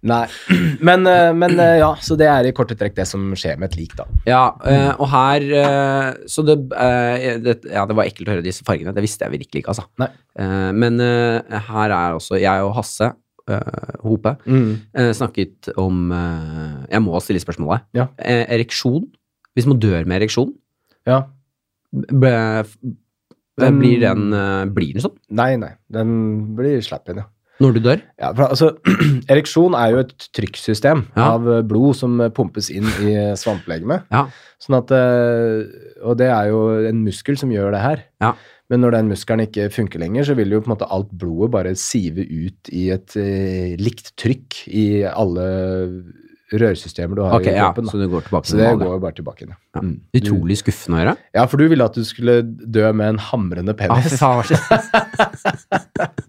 Nei, 0.06 0.26
men, 0.88 1.08
eh, 1.10 1.32
men 1.34 1.60
eh, 1.60 1.78
ja, 1.82 1.96
så 2.02 2.16
det 2.20 2.28
er 2.30 2.48
i 2.48 2.54
korte 2.56 2.76
trekk 2.78 2.96
det 2.98 3.08
som 3.10 3.32
skjer 3.38 3.58
med 3.60 3.72
et 3.72 3.78
lik, 3.80 3.96
da. 3.98 4.06
Ja, 4.28 4.42
eh, 4.70 4.92
og 4.94 5.08
her 5.12 5.46
Så 6.30 6.44
det, 6.46 6.58
det 7.44 7.56
Ja, 7.72 7.86
det 7.88 7.96
var 7.98 8.06
ekkelt 8.06 8.30
å 8.30 8.36
høre 8.36 8.46
disse 8.46 8.66
fargene. 8.68 8.94
Det 8.96 9.04
visste 9.04 9.26
jeg 9.26 9.40
virkelig 9.40 9.64
ikke, 9.64 9.74
altså. 9.74 9.88
Nei. 10.02 10.10
Men 10.78 11.00
her 11.02 11.94
er 11.94 12.18
også 12.18 12.40
jeg 12.40 12.66
og 12.66 12.76
Hasse 12.78 13.12
Hope 14.04 14.36
mm. 14.44 14.72
snakket 15.16 15.70
om 15.80 16.12
Jeg 16.12 17.04
må 17.06 17.20
stille 17.24 17.42
spørsmålet. 17.42 17.88
Ja. 17.98 18.10
Ereksjon. 18.20 19.08
Hvis 19.58 19.70
man 19.70 19.82
dør 19.82 20.06
med 20.06 20.22
ereksjon, 20.22 20.54
Ja. 21.08 21.24
blir 21.88 22.68
den 24.04 24.22
Blir 24.76 24.94
den 24.94 25.06
sånn 25.06 25.18
Nei, 25.32 25.56
nei, 25.58 25.74
den 25.90 26.10
blir 26.60 26.84
slapp 26.86 27.08
igjen, 27.08 27.24
ja. 27.24 27.32
Når 27.64 27.74
du 27.74 27.80
dør? 27.86 28.02
Ja, 28.22 28.32
for 28.38 28.48
altså, 28.52 28.70
Ereksjon 29.34 29.74
er 29.78 29.94
jo 29.96 30.02
et 30.04 30.28
trykksystem 30.38 31.06
Ja. 31.16 31.32
av 31.36 31.48
eh, 31.50 31.64
blod 31.68 31.96
som 32.00 32.20
eh, 32.22 32.30
pumpes 32.34 32.70
inn 32.74 32.86
i 33.06 33.16
svamplegemet. 33.40 34.06
Ja. 34.14 34.28
Sånn 34.62 34.78
at, 34.80 34.92
eh, 34.94 35.66
og 36.04 36.18
det 36.22 36.30
er 36.34 36.52
jo 36.52 36.62
en 36.90 37.02
muskel 37.06 37.38
som 37.40 37.50
gjør 37.54 37.74
det 37.78 37.82
her. 37.84 38.06
Ja. 38.24 38.36
Men 38.70 38.82
når 38.84 38.98
den 38.98 39.10
muskelen 39.14 39.46
ikke 39.46 39.70
funker 39.72 40.02
lenger, 40.04 40.26
så 40.28 40.36
vil 40.36 40.52
jo 40.52 40.60
på 40.60 40.68
en 40.68 40.74
måte 40.76 40.90
alt 40.92 41.10
blodet 41.16 41.54
bare 41.54 41.76
sive 41.80 42.26
ut 42.28 42.72
i 42.76 42.90
et 42.92 43.16
eh, 43.16 43.76
likt 43.80 44.12
trykk 44.20 44.64
i 44.68 44.88
alle 45.08 45.46
rørsystemer 46.48 47.16
du 47.18 47.22
har 47.26 47.34
okay, 47.42 47.52
i 47.52 47.58
ja, 47.58 47.66
kroppen. 47.68 47.88
Ja, 47.88 47.92
så 47.92 48.00
det 48.00 48.06
går 48.12 48.22
tilbake 48.28 48.48
Så 48.48 48.56
det 48.60 48.70
går 48.80 48.94
jo 48.96 49.00
bare 49.04 49.16
tilbake 49.18 49.44
igjen. 49.44 49.56
ja. 49.56 49.60
ja. 49.76 49.82
Mm. 49.84 49.96
Utrolig 50.20 50.56
skuffende 50.62 50.96
å 50.96 51.02
gjøre. 51.02 51.16
Ja, 51.36 51.44
for 51.52 51.60
du 51.64 51.66
ville 51.72 51.88
at 51.92 51.98
du 52.00 52.04
skulle 52.08 52.38
dø 52.46 52.86
med 52.96 53.16
en 53.16 53.20
hamrende 53.32 53.76
Ja, 53.76 53.80
penis. 53.82 54.16
faen, 54.20 54.40
hva 54.40 54.48
skjer? 54.48 54.62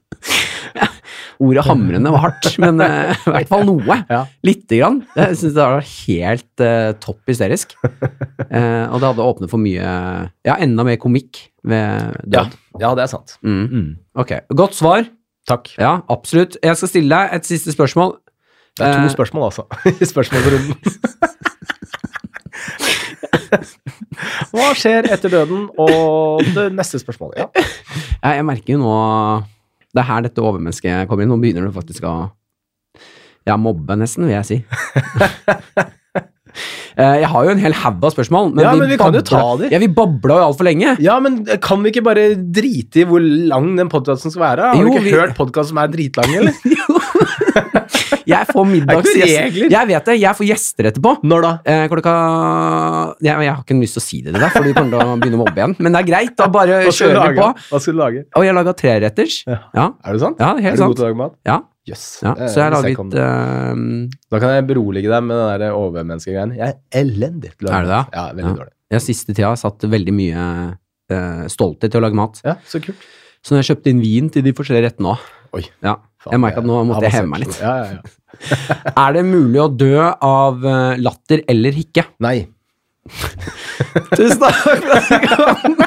Ordet 1.38 1.62
hamrende 1.68 2.10
var 2.10 2.22
hardt, 2.24 2.48
men 2.58 2.80
eh, 2.82 3.12
i 3.28 3.34
hvert 3.34 3.50
fall 3.50 3.62
noe. 3.68 3.98
Ja. 4.10 4.24
Lite 4.46 4.80
grann. 4.80 4.96
Jeg 5.14 5.36
syns 5.38 5.54
det 5.54 5.66
var 5.66 5.84
helt 5.86 6.64
uh, 6.64 6.88
topp 6.98 7.30
hysterisk. 7.30 7.76
Uh, 7.84 8.86
og 8.92 8.98
det 8.98 9.06
hadde 9.06 9.26
åpnet 9.26 9.52
for 9.52 9.62
mye 9.62 9.84
Ja, 10.48 10.56
enda 10.58 10.86
mer 10.86 10.98
komikk 10.98 11.44
ved 11.68 12.18
ja. 12.26 12.42
død. 12.42 12.56
ja, 12.82 12.90
det 12.98 13.04
er 13.04 13.12
sant. 13.12 13.36
Mm. 13.46 13.64
Mm. 13.68 13.92
Ok, 14.18 14.34
Godt 14.58 14.74
svar. 14.78 15.06
Takk. 15.48 15.70
Ja, 15.78 16.00
absolutt. 16.12 16.58
Jeg 16.62 16.76
skal 16.76 16.90
stille 16.90 17.14
deg 17.14 17.38
et 17.38 17.46
siste 17.48 17.72
spørsmål. 17.72 18.18
Det 18.78 18.86
er 18.86 18.98
to 19.02 19.08
spørsmål, 19.10 19.48
altså, 19.48 19.64
i 20.02 20.06
spørsmålsrunden. 20.06 20.74
Hva 24.52 24.72
skjer 24.76 25.08
etter 25.14 25.32
døden? 25.32 25.68
Og 25.80 26.42
det 26.54 26.68
neste 26.74 27.00
spørsmålet. 27.00 27.40
Ja. 27.40 27.64
Jeg 28.34 28.46
merker 28.46 28.74
jo 28.74 28.82
nå 28.82 28.98
Det 29.98 30.04
er 30.04 30.08
her 30.12 30.22
dette 30.28 30.42
overmennesket 30.44 31.08
kommer 31.10 31.26
inn. 31.26 31.32
Nå 31.34 31.40
begynner 31.42 31.66
du 31.66 31.74
faktisk 31.74 32.06
å 32.06 32.16
Ja, 33.48 33.56
mobbe, 33.58 33.96
nesten, 33.98 34.26
vil 34.28 34.36
jeg 34.38 34.46
si. 34.46 34.58
Eh, 36.98 37.20
jeg 37.22 37.28
har 37.30 37.44
jo 37.46 37.50
en 37.52 37.60
hel 37.62 37.74
haug 37.78 38.02
av 38.02 38.10
spørsmål, 38.10 38.48
men, 38.56 38.64
Ja, 38.64 38.72
men 38.74 38.88
vi 38.90 38.96
kan 38.98 39.14
jo 39.14 39.20
ta 39.22 39.38
de. 39.60 39.68
Ja, 39.70 39.78
vi 39.78 39.86
babla 39.94 40.40
jo 40.40 40.46
altfor 40.48 40.66
lenge. 40.66 40.96
ja, 40.98 41.14
men 41.22 41.44
kan 41.62 41.84
vi 41.84 41.92
ikke 41.92 42.02
bare 42.02 42.24
drite 42.34 43.04
i 43.04 43.06
hvor 43.06 43.22
lang 43.22 43.68
den 43.78 43.86
podkasten 43.92 44.32
skal 44.34 44.42
være? 44.42 44.70
Har 44.72 44.80
Jo, 44.80 44.88
du 44.88 44.96
ikke 44.96 45.04
vi- 45.04 45.12
hørt 45.14 45.36
podkast 45.38 45.70
som 45.70 45.78
er 45.78 45.92
dritlang, 45.92 46.32
eller? 46.40 46.50
Jeg 48.28 48.46
får 48.52 48.66
middagsgjester. 48.74 49.56
Jeg 49.72 49.88
vet 49.88 50.04
det, 50.10 50.16
jeg 50.20 50.36
får 50.38 50.46
gjester 50.50 50.88
etterpå. 50.90 51.12
Når 51.30 51.44
da? 51.46 51.52
Eh, 51.64 51.84
klokka 51.92 52.14
jeg, 53.24 53.32
jeg 53.46 53.52
har 53.54 53.62
ikke 53.64 53.78
lyst 53.80 53.96
til 53.98 54.02
å 54.02 54.04
si 54.04 54.20
det 54.26 54.34
til 54.34 54.42
deg, 54.42 54.52
for 54.54 54.66
du 54.68 54.72
kommer 54.76 54.92
til 54.92 55.00
å 55.00 55.16
begynne 55.22 55.38
å 55.38 55.42
mobbe 55.44 55.56
igjen. 55.62 55.74
Men 55.82 55.96
det 55.96 56.02
er 56.02 56.08
greit, 56.10 56.34
da 56.38 56.48
bare 56.52 56.78
kjører 56.92 57.32
vi 57.32 57.40
på. 57.40 57.48
Hva 57.72 57.80
skal 57.82 57.96
du 57.96 58.00
lage? 58.02 58.22
Og 58.38 58.46
jeg 58.46 58.56
laga 58.58 58.74
treretters. 58.82 59.38
Ja. 59.48 59.58
Ja, 59.78 59.86
Er 60.04 60.12
det 60.18 60.22
sant? 60.24 60.40
ja 60.42 60.50
helt 60.56 60.72
er 60.74 60.78
du 60.78 60.84
god 60.86 60.96
til 61.00 61.04
å 61.04 61.08
lage 61.08 61.20
mat? 61.22 61.36
Ja, 61.48 61.58
Jøss. 61.88 62.04
ja. 62.22 62.34
Så 62.44 62.60
jeg 62.60 62.64
har 62.66 62.74
laget 62.76 63.14
det. 63.14 63.22
eh, 63.24 64.18
Da 64.34 64.40
kan 64.42 64.54
jeg 64.56 64.66
berolige 64.68 65.08
deg 65.12 65.22
med 65.24 65.36
den 65.40 65.62
der 65.64 65.76
overmenneskegreiene. 65.78 66.58
Jeg 66.58 66.68
er 66.74 67.00
elendig 67.04 67.54
til 67.56 67.68
å 67.68 67.72
lage 67.72 67.88
mat. 67.94 68.12
Ja, 68.12 68.26
veldig 68.34 68.44
Ja. 68.52 68.56
dårlig. 68.62 68.74
Jeg 68.88 68.96
har 69.00 69.04
siste 69.04 69.34
tida 69.36 69.54
satt 69.60 69.80
veldig 69.84 70.12
mye 70.16 70.44
eh, 71.12 71.46
stolthet 71.48 71.90
til 71.92 72.00
å 72.00 72.04
lage 72.04 72.16
mat. 72.16 72.40
Ja, 72.44 72.56
så 72.68 72.80
kult. 72.84 72.96
Så 73.44 73.54
når 73.54 73.62
jeg 73.62 73.68
kjøpte 73.76 73.90
inn 73.92 74.00
vin 74.02 74.28
til 74.34 74.42
de 74.42 74.52
forskjellige 74.52 74.90
rettene 74.90 75.16
òg 75.54 75.68
ja. 75.84 75.94
Jeg 76.32 76.42
merker 76.42 76.62
at 76.62 76.68
nå 76.68 76.78
måtte 76.88 77.06
jeg 77.08 77.16
heve 77.18 77.30
meg 77.32 77.44
litt. 77.46 77.58
Ja, 77.62 77.74
ja, 77.80 77.98
ja. 77.98 78.00
Er 79.04 79.16
det 79.16 79.24
mulig 79.26 79.60
å 79.62 79.68
dø 79.72 79.96
av 80.04 80.64
eh, 80.68 81.00
latter 81.02 81.42
eller 81.48 81.74
hikke? 81.74 82.04
Nei. 82.24 82.36
Tusen 84.16 84.40
takk 84.42 84.58
for 84.62 84.76
at 84.98 85.08
du 85.08 85.28
kom. 85.28 85.78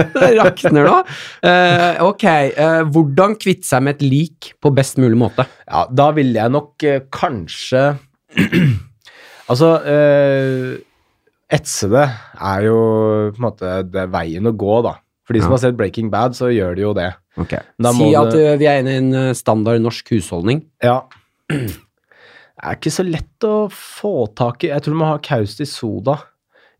Det 0.00 0.28
rakner 0.38 0.86
nå. 0.86 0.98
Uh, 1.44 1.98
ok, 2.06 2.26
uh, 2.56 2.82
hvordan 2.88 3.34
kvitte 3.40 3.68
seg 3.68 3.84
med 3.84 3.98
et 3.98 4.04
lik 4.06 4.52
på 4.62 4.72
best 4.74 5.00
mulig 5.00 5.18
måte? 5.20 5.44
Ja, 5.66 5.84
da 5.90 6.10
ville 6.16 6.38
jeg 6.38 6.54
nok 6.54 6.86
uh, 6.86 7.02
kanskje 7.12 7.82
Altså 9.50 9.72
Etse 11.50 11.88
det 11.90 12.04
er 12.06 12.66
jo 12.68 12.76
på 13.34 13.40
en 13.40 13.42
måte 13.42 13.72
det 13.90 14.04
veien 14.12 14.46
å 14.46 14.52
gå, 14.54 14.76
da. 14.86 14.92
For 15.30 15.36
de 15.38 15.42
som 15.44 15.52
Ja. 15.52 15.54
har 15.54 15.60
sett 15.62 15.76
Breaking 15.78 16.08
Bad, 16.10 16.32
så 16.34 16.48
gjør 16.50 16.74
de 16.74 16.82
jo 16.82 16.92
det. 16.98 17.12
Okay. 17.38 17.60
Da 17.78 17.92
må 17.94 18.08
Si 18.10 18.14
at 18.18 18.32
du- 18.34 18.38
eh, 18.42 18.56
vi 18.58 18.66
er 18.66 18.80
inne 18.82 18.90
i 18.90 18.96
en 18.98 19.14
eh, 19.14 19.32
standard 19.38 19.78
norsk 19.80 20.08
husholdning. 20.10 20.64
Ja. 20.82 21.04
Det 21.48 21.70
er 22.66 22.74
ikke 22.74 22.90
så 22.92 23.04
lett 23.08 23.46
å 23.46 23.70
få 23.70 24.34
tak 24.34 24.64
i 24.64 24.72
Jeg 24.72 24.82
tror 24.82 24.92
du 24.92 24.98
må 24.98 25.06
ha 25.06 25.18
kaustisk 25.18 25.70
soda 25.78 26.16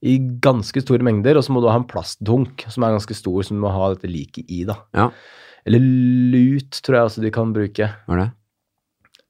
i 0.03 0.19
ganske 0.19 0.83
store 0.83 0.99
mengder, 1.07 1.37
og 1.39 1.45
så 1.45 1.51
må 1.55 1.61
du 1.63 1.69
ha 1.69 1.77
en 1.77 1.85
plastdunk 1.87 2.65
som 2.73 2.83
er 2.85 2.99
ganske 2.99 3.15
stor, 3.15 3.43
som 3.45 3.57
du 3.57 3.63
må 3.63 3.71
ha 3.71 3.95
dette 3.95 4.11
liket 4.11 4.45
i, 4.51 4.65
da. 4.65 4.75
Ja. 4.95 5.11
Eller 5.65 5.79
lut, 5.79 6.71
tror 6.83 6.97
jeg 6.97 7.05
også 7.07 7.21
de 7.23 7.31
kan 7.31 7.53
bruke. 7.55 7.87
Hva 8.09 8.15
er 8.17 8.25
det? 8.25 8.33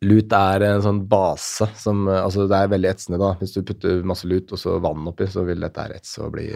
Lut 0.03 0.33
er 0.33 0.63
en 0.65 0.81
sånn 0.81 1.03
base 1.11 1.69
som 1.77 2.09
eh, 2.09 2.23
Altså, 2.25 2.49
det 2.49 2.57
er 2.57 2.69
veldig 2.73 2.89
etsende, 2.95 3.19
da. 3.21 3.35
Hvis 3.35 3.53
du 3.53 3.63
putter 3.63 4.03
masse 4.03 4.25
lut 4.25 4.51
og 4.51 4.59
så 4.59 4.81
vann 4.81 5.07
oppi, 5.07 5.27
så 5.29 5.45
vil 5.45 5.61
dette 5.61 5.77
her 5.83 5.93
etse 5.99 6.23
og 6.25 6.33
bli 6.33 6.47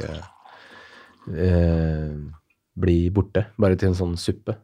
eh, 1.34 2.14
Bli 2.76 3.10
borte. 3.14 3.44
Bare 3.60 3.76
til 3.78 3.92
en 3.92 3.94
sånn 3.98 4.16
suppe. 4.18 4.56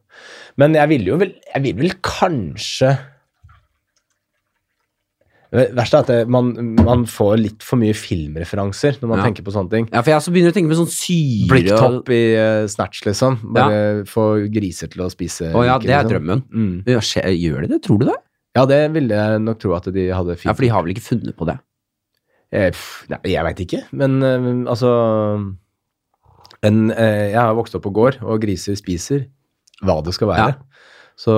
Men 0.58 0.74
jeg 0.74 0.88
vil 0.90 1.04
jo 1.12 1.16
vel 1.20 1.34
Jeg 1.54 1.62
vil 1.62 1.76
vel 1.78 1.92
kanskje 2.02 2.96
Det 5.50 5.64
verste 5.74 5.98
er 5.98 6.04
at 6.04 6.11
det, 6.12 6.18
man, 6.30 6.50
man 6.78 7.00
får 7.11 7.32
litt 7.40 7.64
for 7.66 7.80
mye 7.80 7.94
filmreferanser 7.98 9.00
når 9.00 9.08
man 9.11 9.18
Ja. 9.18 9.24
tenker 9.26 9.42
på 9.42 9.50
sånne 9.54 9.70
ting. 9.72 9.88
Ja, 9.90 9.98
for 10.02 10.12
jeg 10.12 10.20
også 10.20 10.30
begynner 10.34 10.52
å 10.52 10.54
tenke 10.54 10.70
på 10.70 10.78
sånn 10.78 10.92
syre 10.94 11.48
Blikktopp 11.50 12.12
i 12.14 12.20
uh, 12.38 12.66
Snatch, 12.70 13.00
liksom. 13.02 13.40
Bare 13.56 13.80
få 14.06 14.26
griser 14.54 14.86
til 14.92 15.02
å 15.02 15.08
spise. 15.11 15.48
Å 15.50 15.64
ja, 15.66 15.74
det 15.82 15.90
er 15.90 16.04
liksom. 16.04 16.12
drømmen. 16.12 16.44
Mm. 16.54 16.76
Ja, 16.86 17.00
skje- 17.02 17.34
Gjør 17.34 17.66
de 17.66 17.72
det? 17.74 17.80
Tror 17.82 17.98
du 17.98 18.06
det? 18.12 18.14
Ja, 18.54 18.64
det 18.70 18.78
ville 18.94 19.18
jeg 19.18 19.42
nok 19.42 19.58
tro 19.62 19.74
at 19.74 19.90
de 19.90 20.06
hadde 20.14 20.36
fint. 20.38 20.46
Ja, 20.52 20.54
for 20.54 20.62
de 20.62 20.70
har 20.70 20.86
vel 20.86 20.94
ikke 20.94 21.06
funnet 21.08 21.34
på 21.38 21.50
det? 21.50 21.58
Eh, 22.54 22.70
pff, 22.70 22.86
Nei, 23.11 23.18
jeg 23.34 23.46
veit 23.50 23.64
ikke, 23.66 23.82
men 23.90 24.16
uh, 24.22 24.70
altså 24.70 24.94
en, 26.62 26.90
eh, 26.90 27.30
Jeg 27.32 27.40
har 27.40 27.54
vokst 27.54 27.74
opp 27.74 27.82
på 27.86 27.92
gård, 27.92 28.18
og 28.22 28.40
griser 28.42 28.76
spiser 28.76 29.26
hva 29.82 30.02
det 30.04 30.12
skal 30.14 30.28
være. 30.28 30.56
Så 31.16 31.32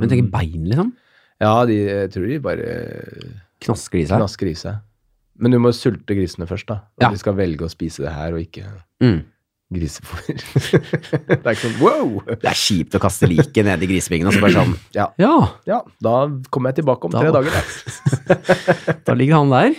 Men 0.00 0.08
tenk 0.08 0.30
bein, 0.30 0.64
liksom. 0.68 0.92
Ja, 1.40 1.64
de 1.64 1.74
jeg 1.86 2.10
tror 2.10 2.26
de 2.28 2.38
bare 2.40 2.66
Knasker 3.60 3.98
de 4.00 4.06
seg. 4.06 4.18
knasker 4.18 4.46
i 4.50 4.54
seg. 4.54 4.80
Men 5.38 5.52
du 5.52 5.58
må 5.58 5.70
sulte 5.72 6.14
grisene 6.16 6.46
først, 6.48 6.66
da. 6.66 6.74
Og 6.98 7.02
Ja. 7.02 7.10
de 7.10 7.16
skal 7.18 7.34
velge 7.34 7.60
å 7.64 7.70
spise 7.70 8.02
det 8.02 8.12
her, 8.12 8.32
og 8.34 8.40
ikke 8.40 8.64
Mm. 9.00 9.24
grisefôr. 9.72 10.26
det 11.28 11.46
er 11.46 11.54
ikke 11.54 11.68
sånn 11.68 11.80
wow! 11.80 12.22
Det 12.26 12.44
er 12.44 12.56
kjipt 12.58 12.94
å 12.96 13.00
kaste 13.00 13.28
liket 13.28 13.64
ned 13.64 13.82
i 13.82 13.86
grisebingen 13.86 14.26
og 14.26 14.32
så 14.34 14.40
bare 14.40 14.52
sånn 14.56 14.76
Ja, 14.94 15.06
Ja, 15.18 15.48
ja, 15.66 15.80
da 16.02 16.26
kommer 16.50 16.72
jeg 16.72 16.84
tilbake 16.84 17.04
om 17.04 17.10
Da- 17.12 17.20
tre 17.20 17.30
dager. 17.30 17.50
da. 17.54 18.94
da 19.06 19.14
ligger 19.14 19.34
han 19.44 19.50
der. 19.50 19.74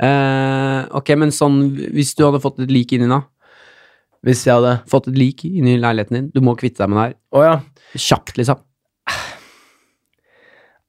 Uh, 0.00 0.86
ok, 0.94 1.08
men 1.18 1.30
sånn 1.34 1.74
Hvis 1.92 2.14
du 2.14 2.22
hadde 2.24 2.40
fått 2.40 2.60
et 2.62 2.70
lik 2.70 2.92
inni 2.94 3.08
da 3.08 3.22
Hvis 4.26 4.40
jeg 4.48 4.54
hadde 4.58 4.72
Fått 4.90 5.06
et 5.12 5.18
lik 5.18 5.44
inni 5.46 5.76
leiligheten 5.78 6.16
din, 6.18 6.30
du 6.34 6.40
må 6.42 6.56
kvitte 6.58 6.82
deg 6.82 6.90
med 6.90 6.98
det 6.98 7.04
her. 7.06 7.14
Å 7.38 7.44
ja. 7.46 7.56
Kjapt, 7.94 8.34
liksom. 8.40 8.58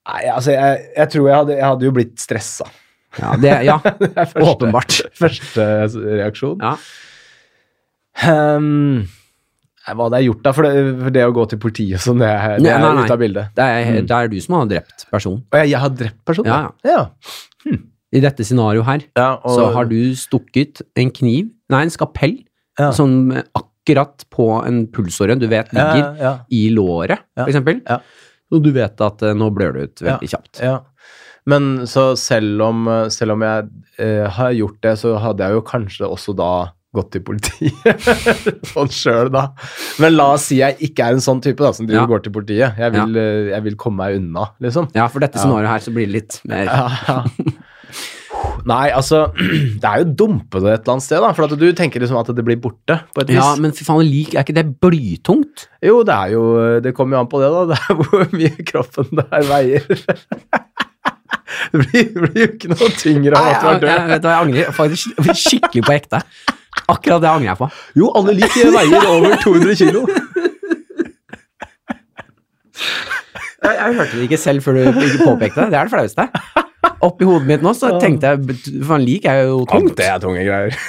Nei, 0.09 0.23
altså, 0.33 0.53
jeg, 0.55 0.79
jeg 0.97 1.11
tror 1.13 1.27
jeg 1.29 1.37
hadde, 1.37 1.57
jeg 1.59 1.67
hadde 1.69 1.85
jo 1.85 1.91
blitt 1.93 2.15
stressa. 2.21 2.65
Ja, 3.19 3.35
det, 3.41 3.51
ja. 3.67 3.75
Det 4.01 4.09
er 4.15 4.29
første, 4.31 4.47
åpenbart. 4.49 4.97
Første 5.17 5.67
reaksjon. 6.21 6.63
Ja. 6.65 6.73
Um, 8.25 9.05
hva 9.89 10.05
hadde 10.07 10.19
jeg 10.21 10.27
gjort 10.29 10.41
da? 10.45 10.53
For 10.57 10.65
det, 10.65 10.81
for 11.03 11.13
det 11.15 11.23
å 11.25 11.33
gå 11.35 11.45
til 11.51 11.61
politiet 11.61 11.97
og 11.99 12.03
sånn, 12.03 12.19
det, 12.21 12.29
er- 12.29 12.57
det 12.57 12.65
Nei, 12.65 12.73
er 12.75 12.83
nei, 12.83 12.91
nei. 12.97 13.05
ute 13.05 13.15
av 13.15 13.21
bildet. 13.21 13.53
Det 13.57 13.65
er, 13.69 13.85
Mm. 13.89 14.07
det 14.09 14.17
er 14.17 14.27
du 14.33 14.37
som 14.43 14.57
har 14.57 14.67
drept 14.73 15.05
personen. 15.13 15.39
Og 15.53 15.57
jeg, 15.61 15.69
jeg 15.75 15.81
har 15.85 15.93
drept 16.01 16.19
personen? 16.25 16.49
Ja, 16.49 16.89
ja. 16.89 17.77
I 18.09 18.21
dette 18.25 18.41
scenarioet 18.41 18.87
her 18.87 19.01
ja 19.19 19.27
og, 19.37 19.51
så 19.53 19.67
har 19.75 19.85
du 19.85 19.97
stukket 20.17 20.79
en 20.97 21.11
kniv, 21.13 21.51
nei, 21.69 21.83
en 21.85 21.91
skapell, 21.93 22.39
ja. 22.79 22.89
som 22.95 23.33
akkurat 23.35 24.25
på 24.33 24.49
en 24.65 24.85
pulsåre 24.93 25.35
du 25.39 25.47
vet 25.51 25.71
ligger 25.75 26.15
ja, 26.21 26.33
i 26.49 26.69
låret, 26.73 27.25
Ja. 27.37 27.47
Ja. 27.49 27.99
Og 28.49 28.63
du 28.65 28.71
vet 28.73 29.01
at 29.05 29.21
eh, 29.21 29.35
nå 29.37 29.51
blør 29.53 29.75
det 29.77 29.83
ut 29.89 30.01
veldig 30.07 30.29
kjapt. 30.31 30.63
ja. 30.65 30.79
Men 31.49 31.87
så 31.89 32.11
selv 32.19 32.61
om, 32.61 32.83
selv 33.09 33.33
om 33.33 33.41
jeg 33.41 33.69
eh, 33.97 34.25
har 34.35 34.51
gjort 34.53 34.81
det, 34.85 34.91
så 35.01 35.15
hadde 35.17 35.45
jeg 35.47 35.55
jo 35.57 35.61
kanskje 35.65 36.05
også 36.09 36.35
da 36.37 36.49
gått 36.93 37.11
til 37.13 37.21
politiet. 37.25 38.05
sånn 38.73 38.89
sjøl, 38.93 39.29
da. 39.33 39.47
Men 40.01 40.15
la 40.17 40.31
oss 40.35 40.47
si 40.49 40.59
jeg 40.59 40.77
ikke 40.89 41.05
er 41.07 41.17
en 41.17 41.23
sånn 41.23 41.41
type 41.45 41.61
da, 41.63 41.71
som 41.73 41.85
driver 41.89 42.03
Ja. 42.03 42.09
går 42.11 42.23
til 42.25 42.33
politiet. 42.35 42.77
Jeg 42.81 42.93
vil, 42.95 43.17
ja. 43.17 43.55
jeg 43.55 43.65
vil 43.69 43.77
komme 43.81 44.01
meg 44.03 44.19
unna, 44.19 44.47
liksom. 44.61 44.89
Ja, 44.97 45.07
for 45.09 45.21
dette 45.23 45.37
Ja. 45.39 45.45
scenarioet 45.45 45.69
her 45.73 45.85
så 45.85 45.93
blir 45.95 46.09
det 46.09 46.15
litt 46.19 46.39
mer 46.49 46.65
ja. 46.69 47.19
Nei, 48.67 48.89
altså 48.95 49.27
Det 49.81 49.87
er 49.87 50.01
jo 50.03 50.09
dumpe 50.23 50.59
det 50.63 50.73
et 50.73 50.81
eller 50.81 50.95
annet 50.97 51.05
sted, 51.05 51.21
da. 51.23 51.31
For 51.37 51.47
at 51.47 51.55
du 51.59 51.67
tenker 51.77 52.03
liksom 52.03 52.19
at 52.19 52.31
det 52.35 52.45
blir 52.47 52.59
borte, 52.61 52.99
på 53.15 53.23
et 53.23 53.31
vis. 53.31 53.39
Ja, 53.39 53.53
men 53.61 53.75
fy 53.75 53.85
faen, 53.87 54.03
lik, 54.07 54.35
er 54.35 54.43
ikke 54.43 54.57
det 54.57 54.65
blytungt? 54.83 55.67
Jo, 55.85 56.01
det 56.07 56.15
er 56.15 56.33
jo 56.35 56.43
Det 56.83 56.93
kommer 56.97 57.17
jo 57.17 57.23
an 57.23 57.31
på 57.31 57.41
det, 57.43 57.49
da. 57.55 57.65
Det 57.71 57.79
er 57.79 57.99
hvor 58.01 58.35
mye 58.35 58.67
kroppen 58.71 59.11
der 59.21 59.47
veier. 59.49 59.87
Det 61.69 61.81
blir, 61.81 62.05
blir 62.13 62.39
jo 62.43 62.47
ikke 62.53 62.69
noe 62.71 62.87
tyngre 62.97 63.37
av 63.37 63.47
at 63.49 63.61
du 63.61 63.67
er 63.67 63.71
jeg, 63.73 63.81
død. 63.81 63.89
jeg, 63.89 64.09
vet 64.09 64.21
du, 64.23 64.27
jeg 64.29 64.45
angrer 64.45 64.73
faktisk 64.73 65.21
skikkelig 65.43 65.83
på 65.85 65.95
ekte. 65.95 66.21
Akkurat 66.89 67.23
det 67.23 67.29
angrer 67.29 67.49
jeg 67.51 67.59
på. 67.59 67.69
Jo, 67.99 68.09
alle 68.17 68.35
lik 68.37 68.55
veier 68.73 69.07
over 69.09 69.35
200 69.43 69.75
kilo. 69.81 70.03
Jeg, 73.59 73.75
jeg 73.75 73.95
hørte 73.97 74.15
det 74.15 74.25
ikke 74.29 74.39
selv 74.39 74.63
før 74.65 74.79
du 74.79 75.17
påpekte 75.25 75.65
det. 75.65 75.71
Det 75.73 75.79
er 75.81 75.89
det 75.89 75.93
flaueste. 75.93 76.29
Oppi 77.05 77.27
hodet 77.27 77.47
mitt 77.47 77.61
nå 77.63 77.71
så 77.77 77.93
tenkte 78.01 78.33
jeg 78.33 78.57
faen, 78.87 79.03
lik 79.05 79.27
er 79.29 79.45
jo 79.47 79.61
tungt. 79.69 79.93
det 79.99 80.07
er 80.09 80.19
tunge 80.23 80.43
greier. 80.47 80.75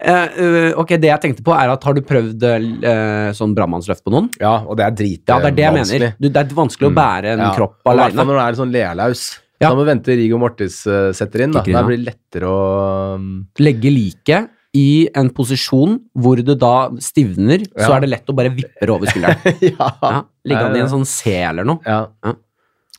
Eh, 0.00 0.38
øh, 0.40 0.70
ok, 0.80 0.94
det 0.96 1.10
jeg 1.10 1.20
tenkte 1.22 1.42
på, 1.44 1.52
er 1.52 1.68
at 1.70 1.82
har 1.84 1.94
du 1.94 2.00
prøvd 2.06 2.44
uh, 2.48 3.30
sånn 3.36 3.52
brannmannsløft 3.54 4.00
på 4.06 4.12
noen? 4.14 4.30
Ja, 4.40 4.54
og 4.64 4.78
det 4.80 4.86
er 4.86 4.94
dritvanskelig. 4.96 5.28
Ja, 5.28 5.42
det 5.44 5.50
er 5.50 5.56
det 5.58 5.64
jeg 5.66 5.74
vanskelig. 5.76 6.00
mener. 6.06 6.16
Du, 6.16 6.28
det 6.28 6.40
er 6.40 6.54
vanskelig 6.56 6.88
å 6.88 6.94
bære 6.96 7.34
en 7.34 7.42
Ja, 7.44 7.50
kropp 7.58 7.76
og 7.84 7.92
i 7.92 8.00
hvert 8.00 8.16
fall 8.16 8.28
når 8.30 8.38
du 8.38 8.42
er 8.46 8.58
sånn 8.62 8.72
lealaus. 8.74 9.24
Ja. 9.60 9.68
Da 9.68 9.74
må 9.76 9.84
du 9.84 9.90
vente 9.90 10.16
Riggo 10.16 10.40
Mortis 10.40 10.80
uh, 10.88 11.10
setter 11.16 11.44
inn. 11.44 11.52
da. 11.52 11.62
Da 11.68 11.84
blir 11.84 12.00
det 12.00 12.08
lettere 12.08 12.48
å 12.48 12.62
um, 13.20 13.28
Legge 13.60 13.92
liket 13.92 14.48
i 14.80 15.08
en 15.18 15.28
posisjon 15.34 15.98
hvor 16.16 16.40
det 16.46 16.56
da 16.62 16.74
stivner, 17.02 17.64
så 17.74 17.96
er 17.96 18.04
det 18.04 18.12
lett 18.12 18.30
å 18.30 18.36
bare 18.38 18.52
vippe 18.54 18.86
det 18.86 18.94
over 18.94 19.10
skulderen. 19.10 19.58
Ja. 19.74 19.90
Ja, 20.00 20.20
Ligge 20.48 20.62
han 20.64 20.78
i 20.78 20.84
en 20.86 20.92
sånn 20.92 21.08
C 21.08 21.34
eller 21.42 21.66
noe. 21.68 21.84
Ja. 21.84 22.06
Ja. 22.24 22.34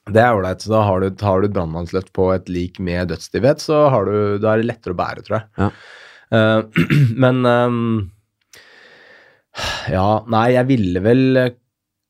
Det 0.10 0.22
er 0.24 0.34
ålreit. 0.34 0.64
Så 0.64 0.72
da 0.74 0.82
har 0.88 1.04
du, 1.04 1.10
tar 1.14 1.42
du 1.44 1.48
et 1.50 1.54
brannmannsløft 1.56 2.10
på 2.18 2.32
et 2.34 2.50
lik 2.50 2.80
med 2.82 3.12
dødsstivhet, 3.12 3.62
så 3.62 3.84
har 3.94 4.08
du, 4.10 4.16
da 4.42 4.56
er 4.56 4.64
det 4.64 4.70
lettere 4.72 4.96
å 4.96 5.00
bære, 5.02 5.26
tror 5.28 5.38
jeg. 5.38 5.48
Ja. 5.62 5.70
Uh, 6.32 6.82
men 7.24 7.42
ehm, 7.46 7.80
Ja, 9.92 10.22
nei, 10.32 10.46
jeg 10.56 10.68
ville 10.70 11.02
vel 11.04 11.40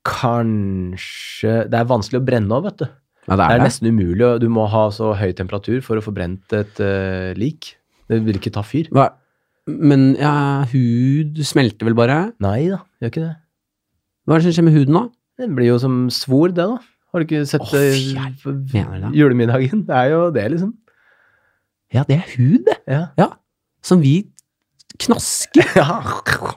kanskje 0.06 1.56
Det 1.70 1.78
er 1.80 1.88
vanskelig 1.90 2.20
å 2.22 2.26
brenne 2.26 2.54
av, 2.58 2.68
vet 2.70 2.84
du. 2.84 2.86
Ja, 3.28 3.36
det 3.36 3.38
Det 3.38 3.46
er 3.48 3.54
er 3.56 3.60
det. 3.62 3.66
nesten 3.70 3.90
umulig. 3.90 4.30
Du 4.42 4.48
må 4.54 4.68
ha 4.70 4.84
så 4.94 5.12
høy 5.18 5.32
temperatur 5.38 5.82
for 5.86 5.98
å 5.98 6.04
få 6.06 6.14
brent 6.14 6.54
et 6.58 6.80
uh, 6.82 7.34
lik. 7.38 7.76
Det 8.10 8.22
vil 8.26 8.38
ikke 8.40 8.54
ta 8.54 8.64
fyr. 8.66 8.90
Hva? 8.94 9.10
Men 9.70 10.16
ja, 10.20 10.66
hud 10.72 11.38
smelter 11.46 11.86
vel 11.90 11.98
bare? 11.98 12.32
Nei 12.42 12.70
da, 12.72 12.82
gjør 13.02 13.12
ikke 13.14 13.26
det. 13.28 13.36
Hva 14.26 14.36
er 14.36 14.42
det 14.42 14.48
som 14.48 14.56
skjer 14.58 14.68
med 14.70 14.78
huden 14.78 14.98
da? 14.98 15.04
Det 15.42 15.50
blir 15.58 15.70
jo 15.72 15.78
som 15.82 16.00
svor, 16.14 16.50
det, 16.54 16.66
da. 16.66 16.78
Har 17.12 17.20
du 17.20 17.28
ikke 17.28 17.46
sett 17.50 17.62
oh, 17.62 19.12
julemiddagen? 19.12 19.84
Det 19.88 19.96
er 19.98 20.14
jo 20.14 20.22
det, 20.32 20.46
liksom. 20.54 20.76
Ja, 21.92 22.06
det 22.08 22.22
er 22.22 22.28
hud, 22.38 22.62
det. 22.68 22.78
Ja. 22.88 23.06
Ja. 23.20 23.34
Som 23.84 24.00
vi 24.04 24.22
knasker. 25.02 25.66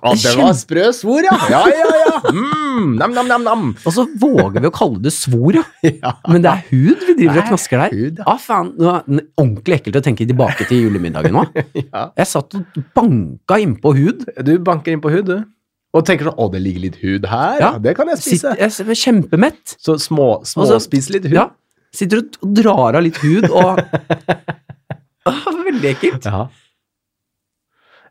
Ja, 0.04 0.12
det 0.20 0.32
var 0.36 0.52
sprø 0.58 0.88
svor, 0.92 1.24
ja. 1.24 1.34
Ja, 1.48 1.62
ja, 1.72 1.84
ja. 2.02 2.18
Mm, 2.28 2.90
nam, 2.98 3.14
nam, 3.16 3.28
nam, 3.30 3.44
nam. 3.46 3.62
Og 3.86 3.94
så 3.96 4.04
våger 4.20 4.60
vi 4.60 4.68
å 4.68 4.74
kalle 4.74 5.00
det 5.02 5.14
svor, 5.16 5.56
ja. 5.56 5.64
Ja. 6.04 6.12
Men 6.28 6.44
det 6.44 6.52
er 6.52 6.64
hud 6.68 7.06
vi 7.08 7.14
driver 7.22 7.38
og 7.38 7.40
er 7.40 7.48
knasker 7.48 7.82
der. 7.82 7.94
hud, 7.96 8.20
ja. 8.20 8.26
Ah, 8.28 8.40
faen. 8.40 8.74
Det 8.76 8.86
var 8.86 9.06
ordentlig 9.40 9.78
ekkelt 9.78 9.98
å 10.00 10.04
tenke 10.04 10.28
tilbake 10.28 10.68
til 10.68 10.84
julemiddagen 10.84 11.34
nå. 11.38 11.46
ja. 11.80 12.04
Jeg 12.20 12.30
satt 12.30 12.58
og 12.58 12.80
banka 12.96 13.58
innpå 13.64 13.94
hud. 13.96 14.26
Du 14.44 14.54
banker 14.66 14.94
inn 14.94 15.02
på 15.04 15.12
hud, 15.14 15.32
du. 15.32 15.53
Og 15.94 16.02
tenker 16.06 16.26
sånn 16.28 16.40
Å, 16.42 16.48
det 16.50 16.60
ligger 16.64 16.82
litt 16.88 16.96
hud 17.02 17.26
her. 17.30 17.60
Ja, 17.62 17.72
det 17.78 17.92
kan 17.96 18.08
jeg 18.10 18.18
spise. 18.18 18.54
Jeg 18.58 18.72
er 18.82 18.98
kjempemett. 18.98 19.76
Så 19.78 19.94
små, 20.02 20.40
små 20.42 20.66
så- 20.66 20.74
småspis 20.80 21.10
litt 21.14 21.28
hud. 21.30 21.36
Ja. 21.38 21.48
Sitter 21.94 22.24
og 22.24 22.54
drar 22.58 22.96
av 22.98 23.02
litt 23.06 23.20
hud 23.22 23.46
og 23.50 23.78
Veldig 25.64 25.90
ekkelt. 25.94 26.26
Ja. 26.28 26.48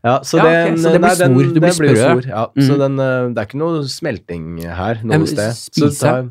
Ja, 0.03 0.17
så, 0.27 0.37
Ja, 0.37 0.43
den, 0.43 0.73
ok, 0.73 0.79
så 0.83 0.91
det 0.91 0.99
blir 0.99 1.07
nei, 1.07 1.15
den, 1.15 1.35
du 1.53 1.59
blir 1.63 1.71
sprø. 1.77 1.93
svor, 1.95 2.25
Ja, 2.27 2.41
Så 2.59 2.73
Mm. 2.75 2.79
den, 2.81 2.99
eh, 2.99 3.27
det 3.33 3.37
er 3.39 3.45
ikke 3.47 3.59
noe 3.61 3.83
smelting 3.87 4.47
her 4.67 4.99
noe 5.03 5.25
sted. 5.25 5.53
Så 5.55 5.87
det 5.87 5.97
tar, 5.99 6.27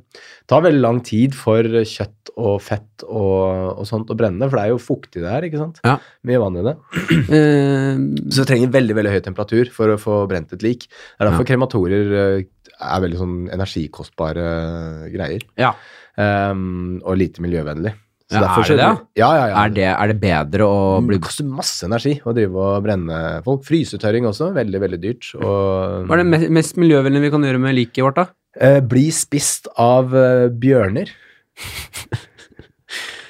tar 0.46 0.60
veldig 0.66 0.80
lang 0.82 1.00
tid 1.02 1.34
for 1.34 1.62
kjøtt 1.64 2.32
og 2.36 2.60
fett 2.60 3.04
og, 3.08 3.78
og 3.80 3.86
sånt 3.88 4.08
å 4.12 4.16
brenne, 4.16 4.44
for 4.48 4.56
det 4.60 4.64
er 4.66 4.72
jo 4.74 4.78
fuktig 4.78 5.20
det 5.24 5.30
her, 5.32 5.42
ikke 5.48 5.58
sant? 5.60 5.80
Ja. 5.84 5.98
Mye 6.24 6.38
vann 6.44 6.56
i 6.60 6.66
det. 6.68 6.76
Eh, 7.32 7.96
Så 8.28 8.44
det 8.44 8.48
trenger 8.52 8.70
veldig 8.76 8.94
veldig 8.94 9.12
høy 9.16 9.20
temperatur 9.24 9.70
for 9.72 9.88
å 9.88 9.98
få 10.00 10.28
brent 10.28 10.52
et 10.52 10.62
lik. 10.62 10.86
Det 10.88 11.20
er 11.24 11.30
derfor 11.30 11.44
krematorier 11.48 12.12
eh, 12.12 12.44
er 12.82 13.00
veldig 13.00 13.18
sånn 13.20 13.36
energikostbare 13.52 15.10
greier. 15.12 15.40
ja. 15.56 15.72
Um, 16.18 17.00
og 17.08 17.16
lite 17.16 17.40
miljøvennlig. 17.40 17.94
Så 18.32 18.40
Ja, 18.40 18.48
er 18.48 18.64
det 18.64 18.76
det? 18.78 18.90
Ja, 19.20 19.30
ja, 19.36 19.46
ja. 19.50 19.56
Er, 19.62 19.72
det, 19.76 19.86
er 19.92 20.12
det 20.12 20.18
bedre 20.22 20.66
å 20.66 20.76
bli 21.04 21.18
Det 21.18 21.26
koster 21.26 21.48
masse 21.48 21.84
energi 21.88 22.14
å 22.24 22.34
drive 22.36 22.62
og 22.66 22.84
brenne 22.86 23.18
folk. 23.46 23.64
Frysetørring 23.68 24.28
også, 24.30 24.52
veldig, 24.56 24.80
veldig 24.86 25.00
dyrt. 25.02 25.28
Og 25.38 26.08
Hva 26.08 26.16
er 26.16 26.22
det 26.22 26.28
me- 26.32 26.52
mest 26.60 26.80
miljøvennlige 26.80 27.26
vi 27.28 27.32
kan 27.34 27.44
gjøre 27.48 27.60
med 27.62 27.76
liket 27.76 28.06
vårt, 28.06 28.20
da? 28.22 28.26
Eh, 28.56 28.80
bli 28.84 29.06
spist 29.14 29.68
av 29.80 30.14
eh, 30.16 30.48
bjørner. 30.48 31.12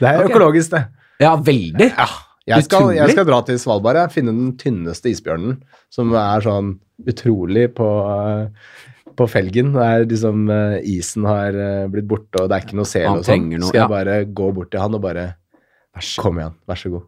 Det 0.03 0.09
er 0.09 0.19
okay. 0.19 0.33
økologisk, 0.33 0.73
det. 0.75 0.87
Ja, 1.23 1.37
veldig. 1.39 1.93
Ja. 1.95 2.09
Jeg 2.51 2.67
skal, 2.67 2.89
jeg 2.97 3.13
skal 3.15 3.27
dra 3.29 3.39
til 3.47 3.59
Svalbard 3.63 4.01
og 4.01 4.15
finne 4.15 4.33
den 4.35 4.49
tynneste 4.59 5.13
isbjørnen, 5.13 5.61
som 5.95 6.11
er 6.19 6.43
sånn 6.43 6.73
utrolig 7.07 7.69
på, 7.77 7.87
eh, 8.11 8.73
på 9.19 9.29
felgen. 9.31 9.75
Der 9.77 10.01
er 10.01 10.09
liksom 10.09 10.51
eh, 10.53 10.79
Isen 10.95 11.29
har 11.29 11.55
eh, 11.55 11.87
blitt 11.93 12.09
borte, 12.11 12.43
og 12.43 12.51
det 12.51 12.59
er 12.59 12.67
ikke 12.67 12.81
noe 12.81 12.89
sel 12.89 13.09
og 13.13 13.25
sånn. 13.27 13.49
noe, 13.53 13.71
Skal 13.71 13.83
jeg 13.83 13.87
ja. 13.87 13.93
bare 13.93 14.19
gå 14.27 14.51
bort 14.57 14.73
til 14.75 14.85
han 14.85 14.99
og 14.99 15.05
bare 15.05 15.31
Kom 16.23 16.39
igjen, 16.41 16.55
vær 16.65 16.79
så 16.81 16.89
god. 16.89 17.03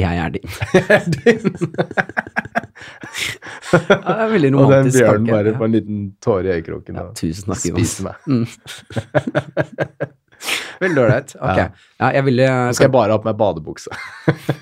Jeg 0.00 0.16
er 0.16 0.30
din. 0.32 0.48
Ja, 3.72 3.78
det 3.78 4.22
er 4.24 4.30
veldig 4.32 4.50
og 4.56 4.72
den 4.72 4.90
bjørnen 4.92 5.26
bare 5.30 5.54
får 5.56 5.64
en 5.68 5.74
liten 5.76 6.00
tåre 6.24 6.48
i 6.48 6.50
øyekroken 6.58 6.94
ja, 6.98 7.02
og 7.06 7.10
Tusen 7.16 7.48
takk, 7.52 7.62
spiser 7.62 8.02
meg. 8.08 8.16
Veldig 10.82 11.02
ålreit. 11.04 11.34
Ok. 11.42 11.58
Ja. 11.60 11.66
Ja, 12.02 12.08
jeg 12.16 12.24
ville 12.26 12.46
Nå 12.50 12.74
skal 12.74 12.88
jeg 12.88 12.94
bare 12.94 13.14
ha 13.14 13.20
på 13.22 13.28
meg 13.28 13.36
badebukse. 13.38 13.92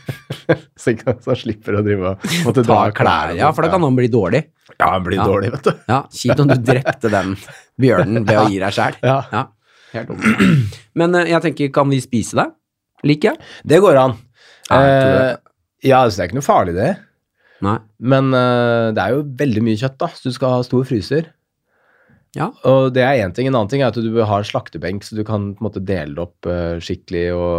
så, 0.80 0.92
ikke, 0.92 1.14
så 1.24 1.36
slipper 1.38 1.78
å 1.78 1.82
drive 1.86 2.12
og 2.14 2.26
måtte 2.44 2.64
ta 2.66 2.80
klær, 2.96 3.32
ja, 3.38 3.50
for 3.56 3.64
da 3.64 3.72
kan 3.72 3.84
han 3.86 3.96
bli 3.96 4.10
dårlig. 4.12 4.42
Ja, 4.76 4.90
han 4.94 5.04
blir 5.06 5.18
Ja. 5.20 5.26
dårlig, 5.28 5.52
vet 5.54 5.68
du. 5.70 5.72
Ja, 5.88 6.00
Kjipt 6.12 6.42
om 6.44 6.50
du 6.50 6.56
drepte 6.70 7.12
den 7.12 7.36
bjørnen 7.80 8.26
ved 8.28 8.40
å 8.42 8.46
gi 8.50 8.60
deg 8.62 8.76
sjæl. 8.76 8.98
Ja. 9.06 9.18
Ja, 9.32 9.44
helt 9.94 10.12
dumt. 10.12 10.80
Men 11.00 11.14
eh, 11.20 11.30
jeg 11.32 11.44
tenker, 11.48 11.72
kan 11.80 11.88
vi 11.92 12.00
spise 12.04 12.36
det? 12.40 12.48
Liker 13.08 13.32
jeg? 13.32 13.50
Det 13.72 13.80
går 13.80 13.96
an. 14.02 14.18
Ja, 14.70 14.80
jeg 14.84 14.98
det. 15.00 15.22
Eh, 15.30 15.36
ja, 15.90 16.02
altså, 16.04 16.18
det 16.20 16.24
er 16.26 16.28
ikke 16.30 16.40
noe 16.42 16.44
farlig, 16.50 16.76
det. 16.76 16.90
Nei. 17.64 17.76
Men 18.12 18.30
uh, 18.32 18.88
det 18.96 19.00
er 19.02 19.14
jo 19.16 19.24
veldig 19.36 19.62
mye 19.64 19.76
kjøtt, 19.80 19.96
da, 20.00 20.08
så 20.16 20.28
du 20.30 20.36
skal 20.36 20.54
ha 20.58 20.62
stor 20.64 20.84
fryser. 20.88 21.26
Ja. 22.38 22.52
Og 22.68 22.92
det 22.94 23.02
er 23.02 23.24
én 23.24 23.32
ting. 23.34 23.48
En 23.48 23.56
annen 23.58 23.70
ting 23.72 23.82
er 23.82 23.88
at 23.90 23.98
du 23.98 24.12
bør 24.14 24.28
ha 24.30 24.36
en 24.40 24.46
slaktebenk, 24.46 25.02
så 25.06 25.16
du 25.18 25.24
kan 25.26 25.54
på 25.56 25.60
en 25.62 25.66
måte 25.66 25.82
dele 25.82 26.14
det 26.14 26.22
opp 26.22 26.46
uh, 26.46 26.78
skikkelig, 26.82 27.26
og 27.34 27.50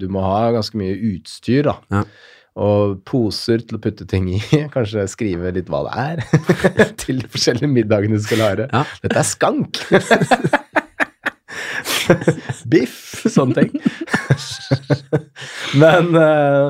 du 0.00 0.06
må 0.12 0.20
ha 0.24 0.52
ganske 0.56 0.76
mye 0.80 0.96
utstyr, 1.12 1.62
da. 1.68 1.74
Ja. 1.92 2.02
Og 2.60 3.04
poser 3.06 3.58
til 3.62 3.76
å 3.76 3.82
putte 3.82 4.04
ting 4.08 4.28
i. 4.32 4.40
Kanskje 4.74 5.08
skrive 5.10 5.52
litt 5.54 5.70
hva 5.72 5.80
det 5.86 5.94
er 6.00 6.16
til 7.02 7.16
de 7.22 7.28
forskjellige 7.30 7.70
middagene 7.70 8.18
du 8.18 8.22
skal 8.24 8.38
lage. 8.44 8.64
Ja. 8.72 8.82
Dette 9.04 9.18
er 9.20 9.28
skank! 9.28 9.72
Biff! 12.72 12.96
Sånne 13.30 13.54
ting. 13.60 13.72
Men 15.78 16.04
eh, 16.16 16.68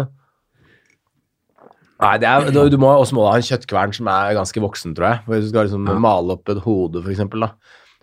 Nei, 2.00 2.14
det 2.22 2.28
er, 2.30 2.46
du, 2.54 2.60
du 2.72 2.78
må 2.80 2.88
også 2.96 3.12
må 3.18 3.26
ha 3.28 3.34
en 3.36 3.44
kjøttkvern 3.44 3.92
som 3.96 4.08
er 4.08 4.32
ganske 4.38 4.62
voksen, 4.64 4.94
tror 4.96 5.06
jeg. 5.10 5.18
Hvis 5.28 5.44
du 5.44 5.50
skal 5.52 5.66
liksom 5.68 5.84
Ja. 5.90 5.98
male 6.00 6.32
opp 6.38 6.48
et 6.48 6.62
hode, 6.64 7.02
for 7.04 7.10
eksempel, 7.12 7.44
da. 7.44 7.50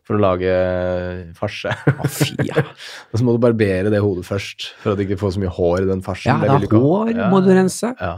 For 0.08 0.16
å 0.16 0.22
lage 0.24 0.52
farse. 1.36 1.74
Å, 1.92 2.08
fy, 2.08 2.30
ja. 2.48 2.62
Og 3.12 3.18
så 3.20 3.24
må 3.28 3.34
du 3.36 3.42
barbere 3.44 3.90
det 3.92 4.00
hodet 4.04 4.24
først, 4.30 4.70
for 4.84 4.94
at 4.94 4.98
du 5.02 5.04
ikke 5.08 5.18
får 5.20 5.34
så 5.36 5.42
mye 5.44 5.52
hår 5.58 5.82
i 5.84 5.90
den 5.90 6.02
farsen. 6.06 6.30
ja, 6.32 6.38
Det 6.40 6.70
det 6.70 6.72
ha. 6.72 6.80
hår 6.86 7.12
Ja. 7.18 7.30
må 7.34 7.42
du 7.44 7.50
rense. 7.58 7.90
Ja. 8.00 8.14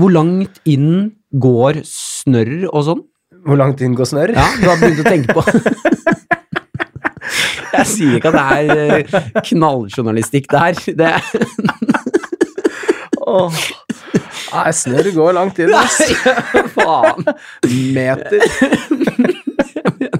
Hvor 0.00 0.10
langt 0.10 0.58
inn 0.64 1.12
går 1.38 1.82
snørr 1.86 2.64
og 2.72 2.82
sånn? 2.88 3.02
Hvor 3.46 3.56
langt 3.60 3.80
inn 3.84 3.94
går 3.98 4.06
snørr? 4.08 4.32
Ja, 4.34 4.46
du 4.58 4.66
har 4.70 4.76
begynt 4.80 5.02
å 5.02 5.08
tenke 5.12 5.34
på 5.36 5.42
Jeg 7.72 7.86
sier 7.88 8.18
ikke 8.18 8.30
at 8.30 8.36
det 8.36 8.42
er 8.52 9.40
knalljournalistikk, 9.48 10.46
knalljournalistikk 10.48 10.50
der. 10.52 10.72
Det 10.96 11.12
Åh. 13.22 13.54
Nei, 14.52 14.70
snørr 14.76 15.10
går 15.16 15.32
langt 15.38 15.58
inn. 15.62 15.72
ass. 15.74 16.00
Faen. 16.76 17.24
Meter. 17.96 18.40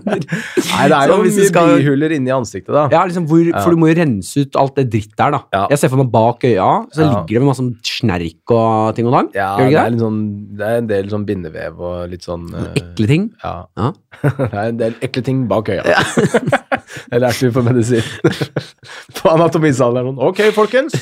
Nei, 0.03 0.87
det 0.89 0.97
er 0.97 1.11
jo 1.11 1.17
mye 1.23 1.47
skal- 1.49 1.71
bihuler 1.79 2.13
inni 2.17 2.33
ansiktet, 2.35 2.73
da. 2.75 2.89
Ja, 2.93 3.03
liksom 3.07 3.27
hvor, 3.29 3.45
For 3.63 3.71
du 3.71 3.77
må 3.81 3.89
jo 3.91 3.97
rense 4.01 4.43
ut 4.45 4.57
alt 4.57 4.75
det 4.77 4.89
dritt 4.91 5.15
der, 5.17 5.31
da. 5.37 5.41
Ja. 5.53 5.67
Jeg 5.71 5.79
ser 5.79 5.89
for 5.93 5.97
meg 6.03 6.11
bak 6.13 6.41
øya, 6.49 6.69
så 6.93 7.01
Ja. 7.03 7.09
ligger 7.13 7.27
det 7.29 7.43
med 7.43 7.49
masse 7.51 7.63
sånn 7.63 7.77
snerk 7.83 8.51
og 8.51 8.95
ting 8.97 9.07
og 9.07 9.13
tang. 9.13 9.29
Ja, 9.35 9.57
det 9.57 9.71
det 9.71 9.79
er, 9.79 9.99
sånn, 9.99 10.57
det 10.57 10.67
er 10.67 10.77
en 10.79 10.87
del 10.87 11.09
sånn 11.09 11.27
bindevev 11.27 11.81
og 11.81 12.11
litt 12.11 12.23
sånn 12.23 12.51
Noen 12.51 12.75
Ekle 12.77 13.07
ting. 13.07 13.31
Ja. 13.45 13.67
Ja. 13.77 13.93
det 14.23 14.53
er 14.55 14.69
en 14.69 14.77
del 14.77 14.95
ekle 15.01 15.23
ting 15.25 15.47
bak 15.49 15.69
øya. 15.69 15.83
det 17.11 17.21
lærte 17.21 17.41
vi 17.41 17.51
på 17.51 17.63
medisin. 17.65 18.03
på 19.17 19.31
er 19.33 20.05
sånn 20.05 20.19
Ok, 20.19 20.41
folkens. 20.53 20.95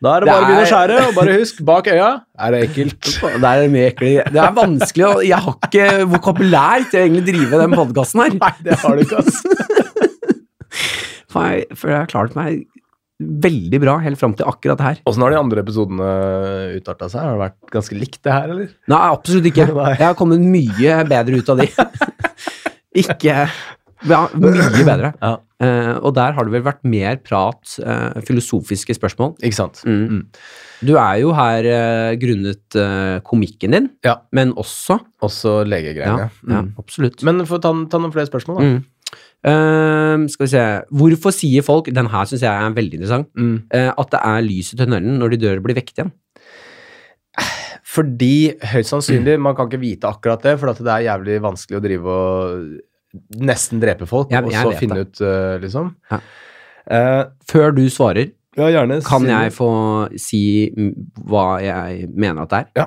Da 0.00 0.14
er 0.16 0.24
det 0.24 0.30
bare 0.30 0.40
å 0.40 0.46
begynne 0.48 0.64
å 0.64 0.68
skjære, 0.70 0.98
og 1.04 1.16
bare 1.18 1.32
husk, 1.36 1.58
bak 1.68 1.88
øya 1.92 2.08
er 2.40 2.54
det 2.54 2.60
ekkelt. 2.70 3.08
Det 3.42 3.50
er 3.50 3.66
mye 3.68 3.88
ekkelt. 3.90 4.30
Det 4.32 4.40
er 4.40 4.54
vanskelig, 4.56 5.06
og 5.10 5.24
jeg 5.28 5.44
har 5.44 5.56
ikke 5.68 5.88
vokabulær 6.14 6.86
til 6.88 7.00
å 7.00 7.02
egentlig 7.04 7.24
drive 7.28 7.60
den 7.60 7.76
podkasten 7.76 8.22
her. 8.24 8.36
Nei, 8.40 8.52
det 8.64 8.78
har 8.80 8.96
du 8.96 9.04
ikke, 9.04 9.20
ass. 9.20 9.42
For 11.30 11.46
jeg, 11.46 11.76
for 11.78 11.92
jeg 11.92 11.94
har 11.94 12.08
klart 12.10 12.32
meg 12.34 12.64
veldig 13.20 13.78
bra 13.84 13.92
helt 14.02 14.18
fram 14.18 14.32
til 14.34 14.48
akkurat 14.50 14.80
det 14.80 14.86
her. 14.88 14.96
Åssen 15.06 15.22
har 15.22 15.30
de 15.30 15.38
andre 15.38 15.62
episodene 15.62 16.08
utarta 16.74 17.06
seg? 17.12 17.22
Har 17.22 17.36
det 17.36 17.42
vært 17.44 17.74
ganske 17.76 17.98
likt, 18.00 18.18
det 18.26 18.32
her, 18.34 18.48
eller? 18.50 18.72
Nei, 18.90 19.00
absolutt 19.12 19.46
ikke. 19.52 19.68
Jeg 20.00 20.02
har 20.08 20.16
kommet 20.18 20.42
mye 20.42 20.96
bedre 21.06 21.38
ut 21.38 21.52
av 21.54 21.60
de. 21.62 21.68
ikke 23.04 23.36
ja, 24.08 24.28
Mye 24.34 24.84
bedre. 24.86 25.12
Ja. 25.22 25.36
Uh, 25.60 25.98
og 26.08 26.14
der 26.16 26.32
har 26.32 26.46
det 26.48 26.54
vel 26.54 26.62
vært 26.64 26.78
mer 26.88 27.18
prat, 27.20 27.60
uh, 27.84 28.16
filosofiske 28.24 28.94
spørsmål. 28.96 29.34
Ikke 29.44 29.58
sant? 29.58 29.82
Mm. 29.84 30.06
Mm. 30.08 30.22
Du 30.88 30.94
er 30.96 31.18
jo 31.20 31.34
her 31.36 31.66
uh, 31.68 32.14
grunnet 32.16 32.78
komikken 33.28 33.76
din, 33.76 33.90
Ja. 34.06 34.14
men 34.32 34.54
også 34.56 34.96
Også 35.20 35.58
Ja, 35.60 35.68
legegreiene. 35.68 36.30
ja 36.48 36.62
Mm. 36.62 36.72
absolutt. 36.80 37.22
Men 37.28 37.44
få 37.44 37.60
ta, 37.60 37.74
ta 37.92 37.98
noen 38.00 38.12
flere 38.14 38.24
spørsmål, 38.30 38.56
da. 38.56 38.70
Mm. 38.70 40.28
Skal 40.32 40.46
vi 40.46 40.50
se 40.52 40.64
Hvorfor 40.92 41.32
sier 41.32 41.62
folk 41.64 41.86
Den 41.92 42.06
her 42.12 42.24
syns 42.28 42.42
jeg 42.44 42.52
er 42.52 42.74
veldig 42.76 42.98
interessant. 43.00 43.28
Mm. 43.36 43.62
at 43.72 44.10
det 44.12 44.20
er 44.24 44.40
lys 44.44 44.72
i 44.72 44.76
tunnelen 44.76 45.18
når 45.20 45.30
de 45.30 45.36
dør 45.44 45.56
og 45.60 45.64
blir 45.68 45.76
vekket 45.76 45.98
igjen. 46.00 46.12
Fordi 47.90 48.54
høyst 48.70 48.92
sannsynlig, 48.92 49.38
man 49.42 49.56
kan 49.58 49.66
ikke 49.68 49.80
vite 49.82 50.06
akkurat 50.08 50.42
det, 50.44 50.56
for 50.60 50.70
at 50.70 50.78
det 50.78 50.92
er 50.92 51.06
jævlig 51.08 51.40
vanskelig 51.42 51.78
å 51.78 51.82
drive 51.82 52.06
og 52.06 52.80
nesten 53.36 53.80
drepe 53.80 54.06
folk, 54.06 54.30
Jeg- 54.30 54.44
og 54.44 54.52
så 54.52 54.72
finne 54.78 54.94
det. 54.94 55.06
ut, 55.08 55.20
uh, 55.20 55.58
liksom. 55.62 55.94
Ja. 56.10 56.20
Uh, 56.90 57.24
Før 57.46 57.74
du 57.74 57.82
svarer, 57.90 58.30
ja, 58.56 58.66
gjerne. 58.70 59.02
kan 59.04 59.20
si 59.22 59.26
jeg 59.28 59.52
få 59.52 60.18
si 60.18 60.70
mm, 60.76 60.94
hva 61.28 61.60
jeg 61.62 62.08
mener 62.14 62.42
at 62.42 62.48
det 62.50 62.58
er? 62.58 62.66
Ja. 62.76 62.86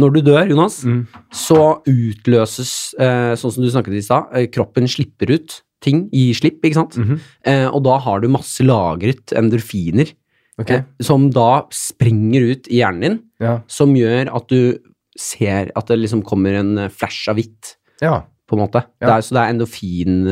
Når 0.00 0.12
du 0.14 0.20
dør, 0.22 0.48
Jonas, 0.48 0.82
Mm. 0.84 1.06
så 1.32 1.82
utløses, 1.86 2.94
uh, 2.98 3.34
sånn 3.36 3.52
som 3.52 3.62
du 3.62 3.70
snakket 3.70 3.94
i 3.98 4.00
stad, 4.04 4.50
kroppen 4.52 4.88
slipper 4.88 5.30
ut 5.36 5.62
ting, 5.82 6.08
gir 6.14 6.32
slipp, 6.34 6.60
ikke 6.62 6.74
sant? 6.78 6.96
Mhm. 6.96 7.20
eh, 7.44 7.66
og 7.66 7.82
da 7.82 7.98
har 7.98 8.20
du 8.20 8.28
masse 8.28 8.60
lagret 8.62 9.32
endorfiner, 9.34 10.12
Ok. 10.60 10.70
eh, 10.70 10.82
som 11.02 11.28
da 11.30 11.64
springer 11.72 12.52
ut 12.52 12.68
i 12.68 12.78
hjernen 12.78 13.00
din, 13.00 13.20
Ja. 13.40 13.60
som 13.66 13.92
gjør 13.92 14.32
at 14.32 14.46
du 14.48 14.78
ser 15.18 15.70
at 15.74 15.86
det 15.88 15.98
liksom 15.98 16.22
kommer 16.22 16.54
en 16.54 16.88
flash 16.88 17.26
av 17.28 17.34
hvitt, 17.36 17.74
ja. 18.00 18.22
På 18.52 18.58
en 18.58 18.62
måte. 18.66 18.82
Ja. 19.00 19.06
Det 19.08 19.14
er, 19.14 19.24
så 19.26 19.36
det 19.36 19.42
er 19.42 19.54
endorfin... 19.56 20.20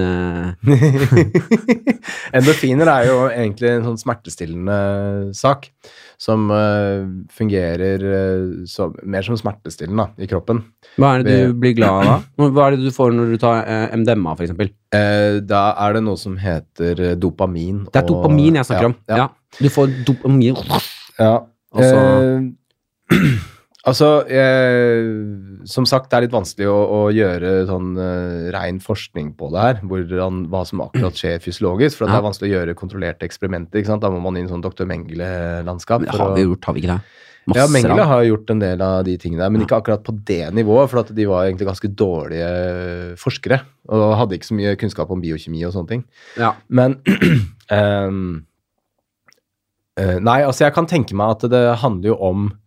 Eh, 2.30 2.36
Endorfiner 2.36 2.88
er 2.92 3.06
jo 3.08 3.16
egentlig 3.28 3.70
en 3.72 3.86
sånn 3.88 3.98
smertestillende 4.00 4.76
sak, 5.36 5.66
som 6.20 6.46
uh, 6.52 7.02
fungerer 7.34 8.04
uh, 8.04 8.62
så, 8.70 8.90
mer 9.02 9.26
som 9.26 9.38
smertestillende 9.40 10.06
da, 10.06 10.24
i 10.24 10.28
kroppen. 10.30 10.62
hva 11.00 11.16
er 11.16 11.24
det 11.26 11.36
du 11.50 11.56
blir 11.60 11.74
glad 11.78 12.00
av 12.00 12.06
da? 12.06 12.48
Hva 12.54 12.68
er 12.68 12.76
det 12.76 12.86
du 12.86 12.94
får 12.94 13.14
når 13.16 13.34
du 13.34 13.40
tar 13.42 13.62
uh, 13.66 13.96
MDMA, 13.98 14.36
eksempel? 14.46 14.72
Eh, 14.94 15.40
da 15.46 15.64
er 15.86 15.98
det 15.98 16.04
noe 16.06 16.18
som 16.20 16.36
heter 16.40 17.14
dopamin. 17.20 17.84
Det 17.90 18.02
er 18.02 18.06
og- 18.06 18.14
dopamin 18.14 18.60
jeg 18.60 18.68
snakker 18.70 18.88
ja, 18.88 18.92
om. 18.92 18.96
Ja. 19.10 19.28
Du 19.60 19.70
får 19.72 19.94
dopamin 20.08 20.58
Ja. 21.18 21.34
Altså- 21.70 22.50
altså, 23.86 24.06
eh, 24.26 25.49
som 25.68 25.86
sagt, 25.88 26.10
det 26.10 26.18
er 26.18 26.24
litt 26.26 26.34
vanskelig 26.34 26.68
å, 26.70 26.76
å 26.76 27.00
gjøre 27.14 27.54
sånn 27.68 27.94
uh, 27.98 28.50
rein 28.54 28.80
forskning 28.82 29.32
på 29.38 29.50
det 29.54 29.64
her, 29.64 29.80
hvordan, 29.86 30.44
hva 30.52 30.62
som 30.68 30.84
akkurat 30.84 31.16
skjer 31.16 31.42
fysiologisk, 31.44 31.98
for 31.98 32.06
Ja. 32.06 32.14
det 32.14 32.20
er 32.20 32.28
vanskelig 32.28 32.50
å 32.50 32.54
gjøre 32.58 32.76
kontrollerte 32.78 33.28
eksperimenter, 33.28 33.80
ikke 33.80 33.92
sant? 33.92 34.04
Da 34.04 34.12
må 34.12 34.22
man 34.24 34.38
inn 34.38 34.48
i 34.48 34.52
sånn 34.52 34.64
dr. 34.64 34.86
Mengele-landskap. 34.88 36.06
Har 36.14 36.36
vi 36.36 36.46
gjort, 36.46 36.64
har 36.68 36.76
vi 36.76 36.84
ikke 36.84 36.96
det? 36.96 37.26
Masse 37.48 37.62
Ja, 37.62 37.68
Mengele 37.72 38.04
har 38.04 38.22
gjort 38.26 38.50
en 38.52 38.60
del 38.60 38.82
av 38.84 39.04
de 39.06 39.16
tingene 39.18 39.42
der, 39.42 39.50
men 39.50 39.64
ikke 39.64 39.78
akkurat 39.80 40.04
på 40.04 40.12
det 40.28 40.52
nivået, 40.54 40.90
for 40.92 41.00
at 41.00 41.14
de 41.16 41.26
var 41.26 41.46
egentlig 41.46 41.70
ganske 41.70 41.88
dårlige 41.88 43.16
forskere, 43.20 43.60
og 43.88 44.16
hadde 44.20 44.36
ikke 44.36 44.50
så 44.50 44.58
mye 44.58 44.76
kunnskap 44.80 45.10
om 45.10 45.22
biokjemi 45.22 45.64
og 45.66 45.74
sånne 45.74 45.88
ting. 45.88 46.04
Ja. 46.38 46.52
Men 46.68 47.00
um, 47.72 48.44
uh, 50.00 50.18
Nei, 50.20 50.40
altså 50.44 50.66
jeg 50.66 50.76
kan 50.76 50.88
tenke 50.90 51.16
meg 51.16 51.38
at 51.38 51.48
det 51.50 51.64
handler 51.80 52.12
jo 52.12 52.18
om 52.20 52.50
eh, 52.50 52.59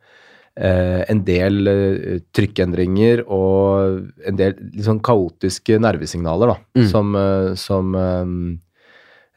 en 0.56 1.24
del 1.26 1.68
eh, 1.68 2.20
trykkendringer 2.36 3.24
og 3.28 4.04
en 4.28 4.36
del 4.38 4.54
litt 4.60 4.86
sånn 4.86 5.00
kaotiske 5.02 5.80
nervesignaler 5.82 6.54
da, 6.54 6.58
Mm. 6.78 6.88
som, 6.92 7.16
eh, 7.16 7.54
som 7.56 7.96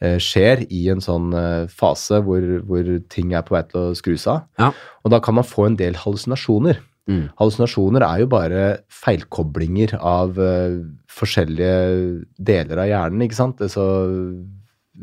eh, 0.02 0.18
skjer 0.20 0.66
i 0.70 0.88
en 0.92 1.00
sånn 1.00 1.32
eh, 1.32 1.66
fase 1.72 2.20
hvor, 2.22 2.44
hvor 2.68 2.90
ting 3.08 3.32
er 3.32 3.42
på 3.48 3.56
vei 3.56 3.62
til 3.70 3.80
å 3.80 3.94
skru 3.96 4.16
seg 4.20 4.34
av. 4.34 4.42
Ja. 4.60 4.72
Og 5.04 5.10
da 5.14 5.20
kan 5.24 5.34
man 5.38 5.44
få 5.48 5.66
en 5.70 5.76
del 5.80 5.94
hallusinasjoner. 5.94 6.82
Mm. 7.08 7.30
Hallusinasjoner 7.38 8.02
er 8.02 8.18
jo 8.24 8.26
bare 8.26 8.62
feilkoblinger 8.90 9.94
av 10.02 10.36
uh, 10.42 10.82
forskjellige 11.06 12.24
deler 12.36 12.80
av 12.82 12.88
hjernen, 12.90 13.22
ikke 13.22 13.38
sant? 13.38 13.62
Så, 13.70 13.84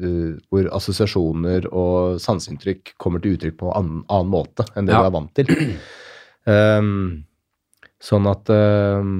eh, 0.03 0.35
hvor 0.51 0.67
assosiasjoner 0.75 1.65
og 1.71 2.19
sanseinntrykk 2.19 2.93
kommer 2.99 3.23
til 3.23 3.37
uttrykk 3.37 3.57
på 3.61 3.69
en 3.71 3.77
annen, 3.79 4.03
annen 4.09 4.31
måte 4.33 4.65
enn 4.75 4.85
det 4.85 4.93
Ja. 4.93 5.01
du 5.01 5.07
er 5.07 5.15
vant 5.15 5.33
til. 5.33 5.47
Um, 6.49 7.23
sånn 8.03 8.25
at 8.27 8.49
um, 8.51 9.13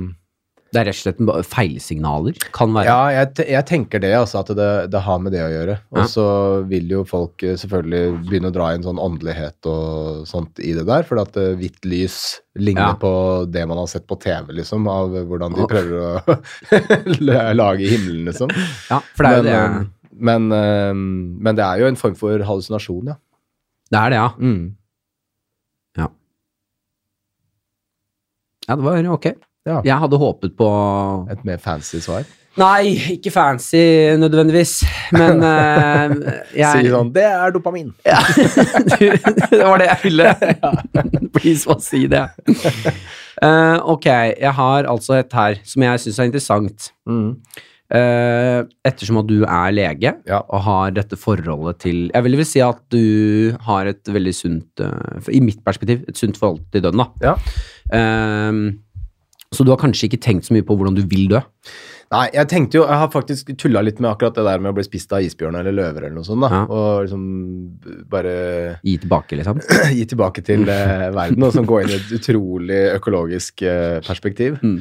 Det 0.74 0.82
er 0.82 0.88
rett 0.90 0.98
og 0.98 1.04
slett 1.06 1.46
feilsignaler. 1.54 2.36
Kan 2.52 2.74
være. 2.74 2.90
Ja, 2.90 3.12
jeg, 3.14 3.46
jeg 3.54 3.66
tenker 3.70 4.02
det, 4.02 4.10
altså, 4.18 4.42
at 4.42 4.50
det, 4.58 4.68
det 4.92 5.02
har 5.06 5.20
med 5.22 5.32
det 5.36 5.44
å 5.46 5.52
gjøre. 5.54 5.76
Og 5.94 6.00
Ja. 6.02 6.06
så 6.10 6.26
vil 6.68 6.90
jo 6.90 7.04
folk 7.06 7.44
eh, 7.46 7.54
selvfølgelig 7.62 8.24
begynne 8.26 8.50
å 8.50 8.56
dra 8.56 8.72
inn 8.74 8.82
sånn 8.84 8.98
åndelighet 9.00 9.70
og 9.70 10.24
sånt 10.28 10.58
i 10.66 10.74
det 10.74 10.88
der, 10.90 11.06
for 11.06 11.22
at 11.22 11.38
eh, 11.38 11.54
hvitt 11.62 11.86
lys 11.86 12.18
ligner 12.58 12.96
Ja. 12.96 12.98
på 13.00 13.14
det 13.54 13.68
man 13.70 13.78
har 13.84 13.88
sett 13.94 14.08
på 14.10 14.18
TV, 14.20 14.50
liksom, 14.58 14.90
av 14.90 15.14
hvordan 15.30 15.54
de 15.60 15.68
prøver 15.70 16.02
å 16.10 16.40
lage 17.62 17.88
himmelen, 17.94 18.26
liksom. 18.32 18.50
Ja, 18.90 19.00
for 19.14 19.24
det 19.24 19.32
er 19.32 19.38
jo 19.38 19.44
det. 19.48 19.54
men, 19.54 20.50
eh, 20.52 20.52
men, 20.52 20.52
eh, 20.58 20.94
men 21.48 21.56
det 21.62 21.64
er 21.70 21.84
jo 21.86 21.92
en 21.94 22.02
form 22.02 22.18
for 22.18 22.44
hallusinasjon, 22.50 23.14
ja. 23.14 23.20
Det 23.94 24.00
er 24.02 24.10
det, 24.10 24.18
ja. 24.26 24.30
Mm. 24.42 24.74
Ja, 28.68 28.76
det 28.78 28.84
var 28.86 29.12
ok. 29.16 29.34
Ja. 29.64 29.80
Jeg 29.86 29.96
hadde 29.96 30.20
håpet 30.20 30.56
på 30.60 30.70
Et 31.32 31.44
mer 31.48 31.60
fancy 31.64 32.02
svar. 32.04 32.26
Nei, 32.60 32.94
ikke 33.16 33.32
fancy 33.34 33.80
nødvendigvis, 34.22 34.84
men 35.16 35.40
uh, 35.42 36.12
jeg 36.60 36.84
Si 36.84 36.92
sånn 36.94 37.10
Det 37.16 37.24
er 37.26 37.54
dopamin. 37.56 37.90
Ja, 38.06 38.20
det 39.50 39.64
var 39.64 39.82
det 39.82 39.88
jeg 39.90 40.00
ville. 40.04 40.28
Please, 41.40 41.66
bare 41.66 41.82
si 41.82 42.04
det. 42.12 42.22
Uh, 43.42 43.80
ok, 43.96 44.06
jeg 44.38 44.54
har 44.60 44.86
altså 44.92 45.18
et 45.24 45.34
her 45.34 45.58
som 45.66 45.88
jeg 45.88 46.04
syns 46.04 46.20
er 46.22 46.30
interessant. 46.30 46.92
Mm. 47.10 47.32
Uh, 47.94 48.62
ettersom 48.86 49.20
at 49.24 49.28
du 49.30 49.40
er 49.44 49.74
lege 49.74 50.14
Ja. 50.30 50.40
og 50.48 50.64
har 50.66 50.94
dette 50.96 51.18
forholdet 51.20 51.82
til 51.84 52.08
Jeg 52.10 52.26
vil 52.26 52.38
vel 52.40 52.48
si 52.48 52.62
at 52.64 52.80
du 52.90 53.54
har 53.68 53.90
et 53.92 54.10
veldig 54.10 54.34
sunt 54.34 54.82
I 55.30 55.42
mitt 55.44 55.60
perspektiv, 55.66 56.06
et 56.10 56.18
sunt 56.18 56.40
forhold 56.40 56.64
til 56.74 56.86
døden, 56.86 57.02
da. 57.04 57.34
Ja. 57.34 57.36
Eh, 57.92 58.52
så 59.54 59.66
du 59.66 59.74
har 59.74 59.82
kanskje 59.82 60.10
ikke 60.10 60.22
tenkt 60.24 60.48
så 60.48 60.56
mye 60.56 60.66
på 60.66 60.78
hvordan 60.78 60.96
du 60.98 61.04
vil 61.10 61.28
dø? 61.32 61.42
Nei, 62.14 62.28
jeg 62.36 62.50
tenkte 62.52 62.78
jo 62.78 62.84
Jeg 62.86 63.00
har 63.02 63.10
faktisk 63.14 63.48
tulla 63.58 63.82
litt 63.82 64.00
med 64.04 64.12
akkurat 64.12 64.36
det 64.38 64.46
der 64.46 64.62
med 64.62 64.74
å 64.74 64.78
bli 64.78 64.86
spist 64.86 65.14
av 65.16 65.24
isbjørn 65.26 65.58
eller 65.60 65.74
løver 65.74 66.06
eller 66.06 66.18
noe 66.18 66.28
sånt, 66.28 66.44
da. 66.46 66.50
Ja. 66.54 66.62
Og 66.68 67.08
liksom 67.08 67.24
bare 68.12 68.36
Gi 68.86 68.98
tilbake, 69.02 69.40
liksom? 69.40 69.62
gi 69.98 70.06
tilbake 70.10 70.44
til 70.46 70.68
eh, 70.70 71.10
verden, 71.18 71.48
og 71.48 71.56
sånn 71.56 71.70
gå 71.70 71.82
inn 71.82 71.94
i 71.94 71.98
et 71.98 72.14
utrolig 72.20 72.82
økologisk 72.94 73.66
eh, 73.66 73.98
perspektiv. 74.06 74.60
Mm. 74.62 74.78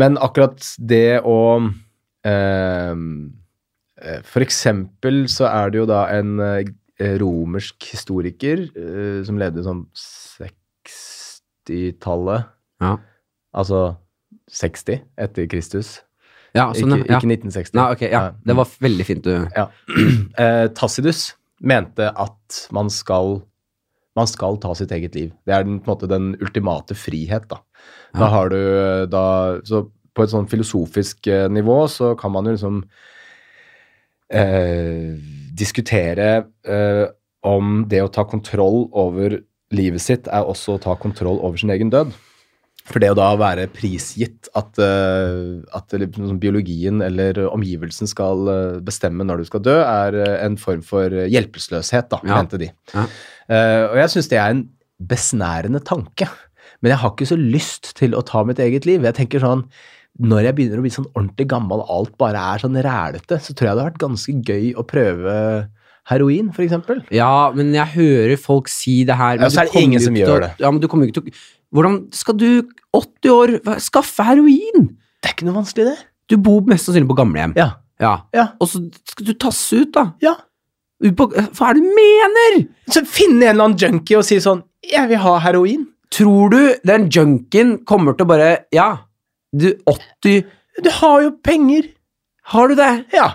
Men 0.00 0.20
akkurat 0.22 0.62
det 0.78 1.20
å 1.26 1.40
eh, 1.58 2.94
eh, 2.94 4.20
For 4.30 4.46
eksempel 4.46 5.24
så 5.32 5.48
er 5.50 5.72
det 5.72 5.82
jo 5.82 5.88
da 5.90 6.04
en 6.14 6.36
eh, 6.44 7.16
romersk 7.20 7.90
historiker 7.96 8.68
eh, 8.68 9.20
som 9.26 9.40
levde 9.40 9.66
sånn 9.66 9.86
60-tallet, 11.70 12.44
Ja. 12.80 12.96
altså 13.54 13.96
60 14.50 15.00
etter 15.18 15.46
Kristus. 15.46 16.00
Ja, 16.54 16.72
sånn, 16.74 16.96
ikke, 16.98 17.06
ja. 17.06 17.18
ikke 17.20 17.30
1960. 17.30 17.76
Nei, 17.78 17.92
ok, 17.94 18.00
ja. 18.10 18.22
Det 18.44 18.56
var 18.58 18.66
veldig 18.82 19.06
fint 19.06 19.24
du 19.24 19.34
Ja. 19.56 19.68
Eh, 20.40 20.66
Tassidus 20.74 21.34
mente 21.60 22.08
at 22.16 22.66
man 22.72 22.90
skal, 22.90 23.42
man 24.16 24.26
skal 24.26 24.58
ta 24.58 24.74
sitt 24.74 24.90
eget 24.90 25.14
liv. 25.14 25.30
Det 25.46 25.54
er 25.54 25.64
den, 25.64 25.78
på 25.80 25.90
en 25.90 25.94
måte 25.94 26.08
den 26.10 26.32
ultimate 26.40 26.94
frihet, 26.94 27.46
da. 27.50 27.60
Da 28.16 28.26
har 28.32 28.48
du 28.50 29.06
da 29.06 29.60
Så 29.62 29.84
på 30.14 30.24
et 30.24 30.32
sånn 30.32 30.48
filosofisk 30.50 31.28
eh, 31.30 31.46
nivå 31.48 31.84
så 31.86 32.16
kan 32.18 32.32
man 32.34 32.48
jo 32.48 32.56
liksom 32.56 32.80
eh, 34.34 35.14
diskutere 35.54 36.30
eh, 36.66 37.04
om 37.46 37.84
det 37.88 38.02
å 38.02 38.10
ta 38.12 38.24
kontroll 38.28 38.88
over 38.90 39.38
livet 39.74 40.02
sitt 40.02 40.28
er 40.30 40.48
også 40.48 40.76
å 40.76 40.82
ta 40.82 40.96
kontroll 40.98 41.38
over 41.40 41.60
sin 41.60 41.70
egen 41.70 41.92
død. 41.92 42.12
For 42.90 43.02
det 43.02 43.10
å 43.12 43.18
da 43.18 43.28
være 43.38 43.68
prisgitt 43.70 44.48
at, 44.56 44.78
eh, 44.82 45.60
at 45.76 45.92
liksom 45.94 46.40
biologien 46.42 47.02
eller 47.04 47.38
omgivelsen 47.50 48.08
skal 48.10 48.48
eh, 48.50 48.80
bestemme 48.82 49.26
når 49.26 49.42
du 49.42 49.50
skal 49.50 49.62
dø, 49.62 49.76
er 49.84 50.16
eh, 50.18 50.36
en 50.46 50.56
form 50.58 50.82
for 50.86 51.12
hjelpeløshet, 51.12 52.08
da, 52.10 52.18
Ja. 52.24 52.40
mente 52.40 52.58
de. 52.58 52.70
Ja. 52.94 53.06
Uh, 53.50 53.84
og 53.90 53.96
jeg 53.98 54.10
syns 54.12 54.28
det 54.30 54.38
er 54.38 54.52
en 54.54 54.64
besnærende 55.10 55.80
tanke. 55.82 56.28
Men 56.80 56.92
jeg 56.92 57.00
har 57.02 57.10
ikke 57.12 57.30
så 57.30 57.38
lyst 57.38 57.94
til 57.98 58.14
å 58.14 58.24
ta 58.26 58.44
mitt 58.46 58.60
eget 58.62 58.86
liv. 58.86 59.02
Jeg 59.02 59.18
tenker 59.18 59.42
sånn, 59.42 59.66
Når 60.20 60.42
jeg 60.42 60.54
begynner 60.56 60.80
å 60.80 60.82
bli 60.82 60.90
sånn 60.90 61.06
ordentlig 61.14 61.46
gammel 61.48 61.84
alt 61.88 62.16
bare 62.18 62.36
er 62.36 62.58
sånn 62.58 62.74
rælete, 62.74 63.38
så 63.40 63.54
tror 63.54 63.68
jeg 63.68 63.76
det 63.76 63.82
har 63.84 63.90
vært 63.92 64.02
ganske 64.02 64.32
gøy 64.42 64.74
å 64.74 64.82
prøve 64.84 65.34
heroin, 66.10 66.50
f.eks. 66.54 66.74
Ja, 67.14 67.50
men 67.56 67.72
jeg 67.76 67.86
hører 67.94 68.36
folk 68.40 68.68
si 68.72 69.00
det 69.08 69.16
her. 69.16 69.38
men 69.38 69.46
Ja, 69.46 69.50
så 69.54 69.62
er 69.64 69.70
det 69.72 69.82
ingen 69.82 70.02
som 70.02 70.14
gjør 70.18 70.40
det. 70.44 70.50
å-. 70.56 70.62
Ja, 70.64 70.70
men 70.74 70.80
du 70.82 70.88
kommer 70.90 71.06
jo 71.06 71.12
ikke 71.14 71.22
til 71.22 71.32
å 71.32 71.40
Hvordan 71.70 71.96
skal 72.18 72.34
du, 72.34 72.48
80 72.98 73.30
år, 73.30 73.50
skaffe 73.78 74.24
heroin? 74.26 74.88
Det 75.22 75.28
er 75.30 75.34
ikke 75.36 75.46
noe 75.46 75.60
vanskelig, 75.60 75.84
det. 75.92 75.98
Du 76.32 76.34
bor 76.42 76.64
mest 76.66 76.88
sannsynlig 76.88 77.06
på 77.12 77.14
gamlehjem. 77.20 77.52
Ja. 77.58 77.68
Ja. 78.02 78.14
Ja. 78.34 78.48
Og 78.58 78.66
så 78.72 78.80
skal 79.06 79.28
du 79.28 79.34
tasse 79.38 79.84
ut, 79.84 79.92
da. 79.94 80.08
ja. 80.24 80.34
Hva 81.00 81.70
er 81.70 81.78
det 81.78 81.80
du 81.80 81.94
mener? 81.96 82.56
Så 82.92 83.00
finne 83.08 83.46
en 83.46 83.54
eller 83.54 83.64
annen 83.70 83.78
junkie 83.80 84.18
og 84.18 84.24
si 84.28 84.36
sånn 84.44 84.58
Jeg 84.84 85.08
vil 85.08 85.22
ha 85.22 85.38
heroin. 85.40 85.86
Tror 86.12 86.50
du 86.52 86.58
den 86.84 87.06
junkien 87.08 87.78
kommer 87.88 88.12
til 88.18 88.26
å 88.26 88.28
bare 88.34 88.48
Ja, 88.74 88.88
du 89.56 89.70
80 89.88 90.42
Du 90.84 90.90
har 90.98 91.22
jo 91.24 91.30
penger. 91.40 91.88
Har 92.52 92.68
du 92.68 92.74
det? 92.76 92.90
Ja. 93.16 93.30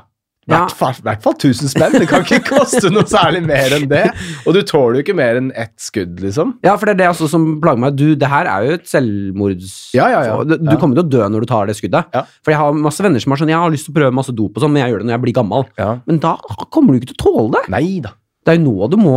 I 0.45 0.53
Ja. 0.53 0.65
hvert 0.69 0.99
hvert 1.01 1.23
fall 1.25 1.33
1000 1.33 1.69
spenn. 1.71 1.95
Det 1.97 2.07
kan 2.07 2.21
ikke 2.21 2.43
koste 2.51 2.91
noe 2.93 3.01
særlig 3.09 3.39
mer 3.47 3.73
enn 3.73 3.87
det. 3.89 4.03
Og 4.45 4.53
du 4.53 4.61
tåler 4.61 4.99
jo 4.99 5.03
ikke 5.05 5.15
mer 5.17 5.39
enn 5.39 5.47
ett 5.57 5.73
skudd, 5.81 6.19
liksom. 6.21 6.51
Ja, 6.63 6.75
for 6.77 6.85
det 6.85 6.93
er 6.93 6.99
det 7.01 7.07
også 7.15 7.27
som 7.31 7.47
plager 7.63 7.81
meg. 7.81 7.95
Du, 7.97 8.13
det 8.15 8.29
her 8.29 8.45
er 8.45 8.67
jo 8.67 8.75
et 8.77 8.85
selvmords... 8.91 9.71
Ja, 9.97 10.05
ja, 10.13 10.21
ja. 10.27 10.35
Du, 10.45 10.53
du 10.61 10.75
kommer 10.77 10.99
til 10.99 11.05
å 11.05 11.09
dø 11.15 11.23
når 11.33 11.47
du 11.47 11.49
tar 11.49 11.65
det 11.65 11.75
skuddet. 11.79 12.11
Ja. 12.13 12.21
For 12.45 12.53
jeg 12.53 12.59
har 12.61 12.77
masse 12.77 13.01
venner 13.01 13.19
som 13.23 13.33
har 13.33 13.41
sånn 13.41 13.49
Jeg 13.55 13.57
har 13.63 13.73
lyst 13.73 13.89
til 13.89 13.95
å 13.95 13.97
prøve 13.97 14.13
masse 14.21 14.35
dop 14.37 14.53
og 14.53 14.61
sånn, 14.61 14.75
men 14.75 14.83
jeg 14.85 14.93
gjør 14.93 15.01
det 15.01 15.09
når 15.09 15.17
jeg 15.17 15.23
blir 15.25 15.37
gammel. 15.41 15.65
Ja. 15.81 15.89
Men 16.05 16.21
da 16.21 16.35
kommer 16.69 16.93
du 16.93 17.01
ikke 17.01 17.15
til 17.15 17.17
å 17.17 17.23
tåle 17.25 17.51
det. 17.57 17.65
Nei 17.73 17.99
da. 18.05 18.13
Det 18.45 18.53
er 18.53 18.59
jo 18.59 18.67
nå 18.69 18.87
du 18.93 18.97
må 19.01 19.15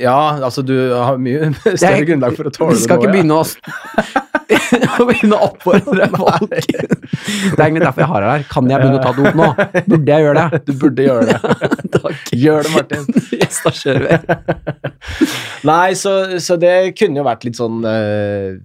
Ja, 0.00 0.16
altså, 0.40 0.62
du 0.64 0.72
har 0.96 1.18
mye 1.20 1.50
større 1.60 1.98
Jeg- 1.98 2.06
grunnlag 2.08 2.32
for 2.40 2.48
å 2.48 2.52
tåle 2.56 2.72
det 2.72 2.80
Vi 2.80 2.84
skal 2.88 2.96
ikke 3.02 3.10
nå. 3.12 3.16
begynne 3.18 3.36
å 3.36 3.44
å 5.00 5.06
begynne 5.08 5.38
å 5.38 5.50
oppfordre 5.50 6.08
folk. 6.14 6.72
Det 7.54 7.58
er 7.58 7.66
egentlig 7.66 7.84
derfor 7.84 8.04
jeg 8.04 8.10
har 8.10 8.24
deg 8.24 8.32
her. 8.32 8.46
Kan 8.50 8.70
jeg 8.70 8.82
begynne 8.82 8.98
å 8.98 9.04
ta 9.04 9.12
dop 9.16 9.38
nå? 9.38 9.48
Burde 9.86 10.16
jeg 10.16 10.26
gjøre 10.26 10.42
det? 10.42 10.60
Du 10.66 10.72
burde 10.80 11.06
gjøre 11.06 11.28
det. 11.30 11.54
Takk. 11.94 12.34
Gjør 12.34 12.66
det, 12.66 12.74
Martin. 12.74 13.06
Yes, 13.38 13.60
da 13.64 13.72
kjører 13.74 14.04
vi. 14.10 15.30
Nei, 15.68 15.88
så, 15.98 16.14
så 16.42 16.58
det 16.60 16.74
kunne 16.98 17.20
jo 17.20 17.26
vært 17.26 17.46
litt 17.46 17.58
sånn 17.58 17.80
uh, 17.84 18.56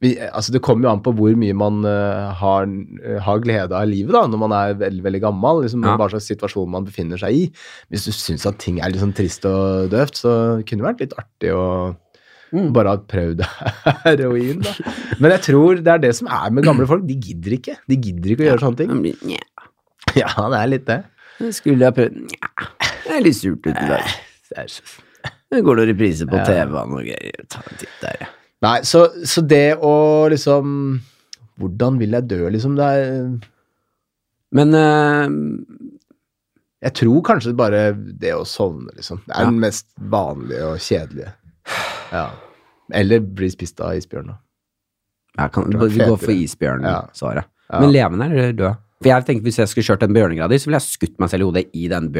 vi, 0.00 0.14
altså 0.16 0.54
Det 0.54 0.62
kommer 0.64 0.86
jo 0.86 0.92
an 0.94 1.02
på 1.04 1.12
hvor 1.16 1.34
mye 1.36 1.56
man 1.56 1.82
uh, 1.84 2.32
har, 2.40 2.68
har 3.26 3.42
glede 3.44 3.76
av 3.76 3.84
i 3.84 3.92
livet 3.92 4.16
da, 4.16 4.24
når 4.32 4.40
man 4.46 4.54
er 4.56 4.78
veldig 4.80 5.04
veldig 5.06 5.22
gammel. 5.26 5.64
liksom 5.66 5.84
Ja. 5.84 5.96
Hva 6.00 6.08
slags 6.12 6.28
situasjon 6.32 6.70
man 6.72 6.88
befinner 6.88 7.20
seg 7.20 7.36
i. 7.36 7.42
Hvis 7.92 8.08
du 8.08 8.14
syns 8.16 8.48
at 8.48 8.60
ting 8.62 8.80
er 8.80 8.92
litt 8.92 9.04
sånn 9.04 9.16
trist 9.16 9.44
og 9.48 9.90
døvt, 9.92 10.22
så 10.22 10.32
kunne 10.64 10.80
det 10.80 10.88
vært 10.88 11.04
litt 11.04 11.18
artig 11.20 11.52
å 11.56 11.66
Mm. 12.52 12.72
bare 12.74 12.90
ha 12.94 12.98
prøvd 13.06 13.44
heroin. 14.04 14.62
da. 14.64 14.72
Men 15.20 15.30
jeg 15.36 15.42
tror 15.46 15.78
det 15.84 15.92
er 15.92 16.00
det 16.02 16.14
som 16.18 16.26
er 16.34 16.50
med 16.56 16.64
gamle 16.66 16.86
folk. 16.90 17.04
De 17.06 17.14
gidder 17.14 17.54
ikke. 17.58 17.76
De 17.88 17.96
gidder 17.96 18.32
ikke 18.34 18.42
å 18.46 18.48
gjøre 18.50 18.64
sånne 18.64 18.80
ting. 18.80 19.14
Ja, 19.30 19.44
Ja, 20.16 20.32
det 20.50 20.58
er 20.62 20.70
litt 20.72 20.86
det. 20.88 20.98
Skulle 21.54 21.86
jeg 21.86 21.94
prøvd 21.96 22.16
Nja, 22.24 22.50
det 23.06 23.14
er 23.16 23.22
litt 23.24 23.36
surt 23.38 23.62
uti 23.70 23.86
der. 23.92 24.10
det 24.50 24.58
er 24.64 24.66
så... 24.72 24.82
Det 25.50 25.60
går 25.66 25.78
noen 25.80 25.88
repriser 25.90 26.28
på 26.30 26.36
Ja. 26.38 26.44
TV 26.46 26.74
og 26.80 26.98
greier. 27.06 27.46
Ta 27.50 27.62
en 27.66 27.78
titt 27.80 27.96
der, 28.02 28.18
ja. 28.24 28.28
Nei, 28.66 28.74
så, 28.84 29.06
så 29.24 29.40
det 29.48 29.76
å 29.80 29.94
liksom 30.30 30.74
Hvordan 31.60 31.96
vil 32.00 32.12
jeg 32.18 32.26
dø, 32.28 32.42
liksom? 32.52 32.74
Det 32.78 32.84
er 32.84 33.08
Men 34.58 34.74
uh, 34.76 35.26
Jeg 36.84 36.94
tror 37.00 37.22
kanskje 37.26 37.54
bare 37.56 37.80
det 37.96 38.32
å 38.36 38.44
sovne, 38.48 38.92
liksom. 38.96 39.20
Det 39.26 39.34
er 39.36 39.44
Ja. 39.46 39.50
den 39.50 39.60
mest 39.64 39.86
vanlige 40.12 40.68
og 40.74 40.78
kjedelige. 40.80 41.32
Ja. 42.12 42.26
Eller 42.92 43.20
bli 43.22 43.50
spist 43.52 43.80
av 43.80 43.96
isbjørn. 43.98 44.32
da. 44.32 44.38
Jeg 45.38 45.52
kan, 45.54 45.70
vi 45.70 45.98
går 46.02 46.18
for 46.18 46.34
isbjørn-svaret. 46.34 47.50
Ja. 47.70 47.80
Men 47.80 47.92
levende 47.94 48.26
eller 48.30 48.54
død? 48.58 48.78
For 49.00 49.08
jeg 49.08 49.24
tenkte 49.24 49.46
Hvis 49.46 49.56
jeg 49.56 49.68
skulle 49.70 49.86
kjørt 49.86 50.02
en 50.04 50.12
bjørnegrader, 50.12 50.58
så 50.60 50.68
ville 50.68 50.76
jeg 50.76 50.92
skutt 50.92 51.14
meg 51.22 51.30
selv 51.32 51.46
i 51.46 51.46
hodet 51.48 51.62
i 51.72 51.86
den 51.88 52.10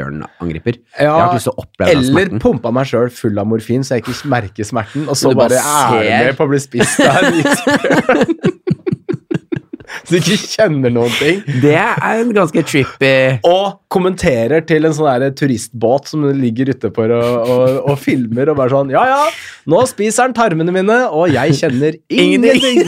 å 1.52 1.56
oppleve 1.60 1.90
den 1.90 2.06
eller 2.06 2.40
pumpa 2.40 2.72
meg 2.72 2.88
sjøl 2.88 3.10
full 3.12 3.36
av 3.42 3.50
morfin, 3.50 3.84
så 3.84 3.98
jeg 3.98 4.06
ikke 4.06 4.30
merker 4.32 4.64
smerten, 4.64 5.04
og 5.10 5.18
så 5.18 5.34
bare 5.36 5.58
bare 5.58 6.06
er 6.06 6.24
med 6.30 6.38
på 6.38 6.46
å 6.46 6.52
bli 6.54 6.62
spist 6.62 7.02
av 7.04 7.20
en 7.20 7.36
isbjørn. 7.42 8.69
Du 10.10 10.16
ikke 10.18 10.36
kjenner 10.42 10.92
noen 10.92 11.12
ting. 11.16 11.40
Det 11.62 11.74
er 11.78 12.20
en 12.20 12.32
ganske 12.34 12.62
trippy 12.66 13.12
Og 13.46 13.78
kommenterer 13.92 14.64
til 14.66 14.86
en 14.88 14.94
sånn 14.96 15.26
turistbåt 15.38 16.10
som 16.10 16.24
ligger 16.36 16.72
ute 16.74 16.90
på 16.94 17.06
og, 17.06 17.12
og, 17.14 17.78
og 17.92 17.96
filmer 18.00 18.50
og 18.52 18.58
bare 18.60 18.72
sånn 18.74 18.92
Ja, 18.94 19.04
ja, 19.08 19.22
nå 19.70 19.82
spiser 19.90 20.26
han 20.26 20.36
tarmene 20.36 20.72
mine, 20.74 20.98
og 21.14 21.30
jeg 21.32 21.56
kjenner 21.60 21.96
ingenting. 22.10 22.78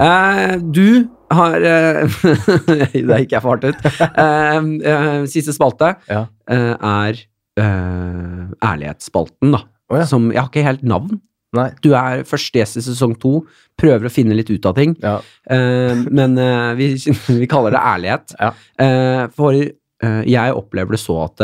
uh, 0.00 0.56
du 0.76 1.08
har 1.30 1.62
uh, 1.62 2.20
Det 2.66 3.20
gikk 3.22 3.32
jeg 3.36 3.42
for 3.44 3.50
hardt 3.54 3.64
ut. 3.70 3.78
Uh, 4.16 5.24
siste 5.30 5.52
spalte 5.56 5.94
Ja. 6.10 6.26
er 6.50 7.26
ærlighetsspalten, 7.60 9.52
da. 9.52 9.60
Oh, 9.90 9.98
ja. 9.98 10.06
Som 10.08 10.30
Jeg 10.32 10.40
har 10.40 10.48
ikke 10.48 10.64
helt 10.64 10.86
navn. 10.86 11.18
Nei. 11.56 11.66
Du 11.82 11.90
er 11.98 12.22
først 12.28 12.54
gjest 12.54 12.78
i 12.78 12.82
sesong 12.84 13.16
to, 13.18 13.40
prøver 13.80 14.06
å 14.06 14.12
finne 14.12 14.36
litt 14.38 14.50
ut 14.52 14.66
av 14.70 14.76
ting. 14.76 14.92
Ja. 15.02 15.16
Uh, 15.50 16.04
men 16.14 16.36
uh, 16.38 16.72
vi, 16.78 16.92
vi 17.40 17.48
kaller 17.50 17.74
det 17.74 17.80
ærlighet. 17.82 18.36
Ja. 18.38 18.52
Uh, 18.80 19.24
for 19.34 19.56
jeg 20.00 20.54
opplever 20.56 20.94
det 20.96 20.98
så 21.02 21.12
at 21.26 21.42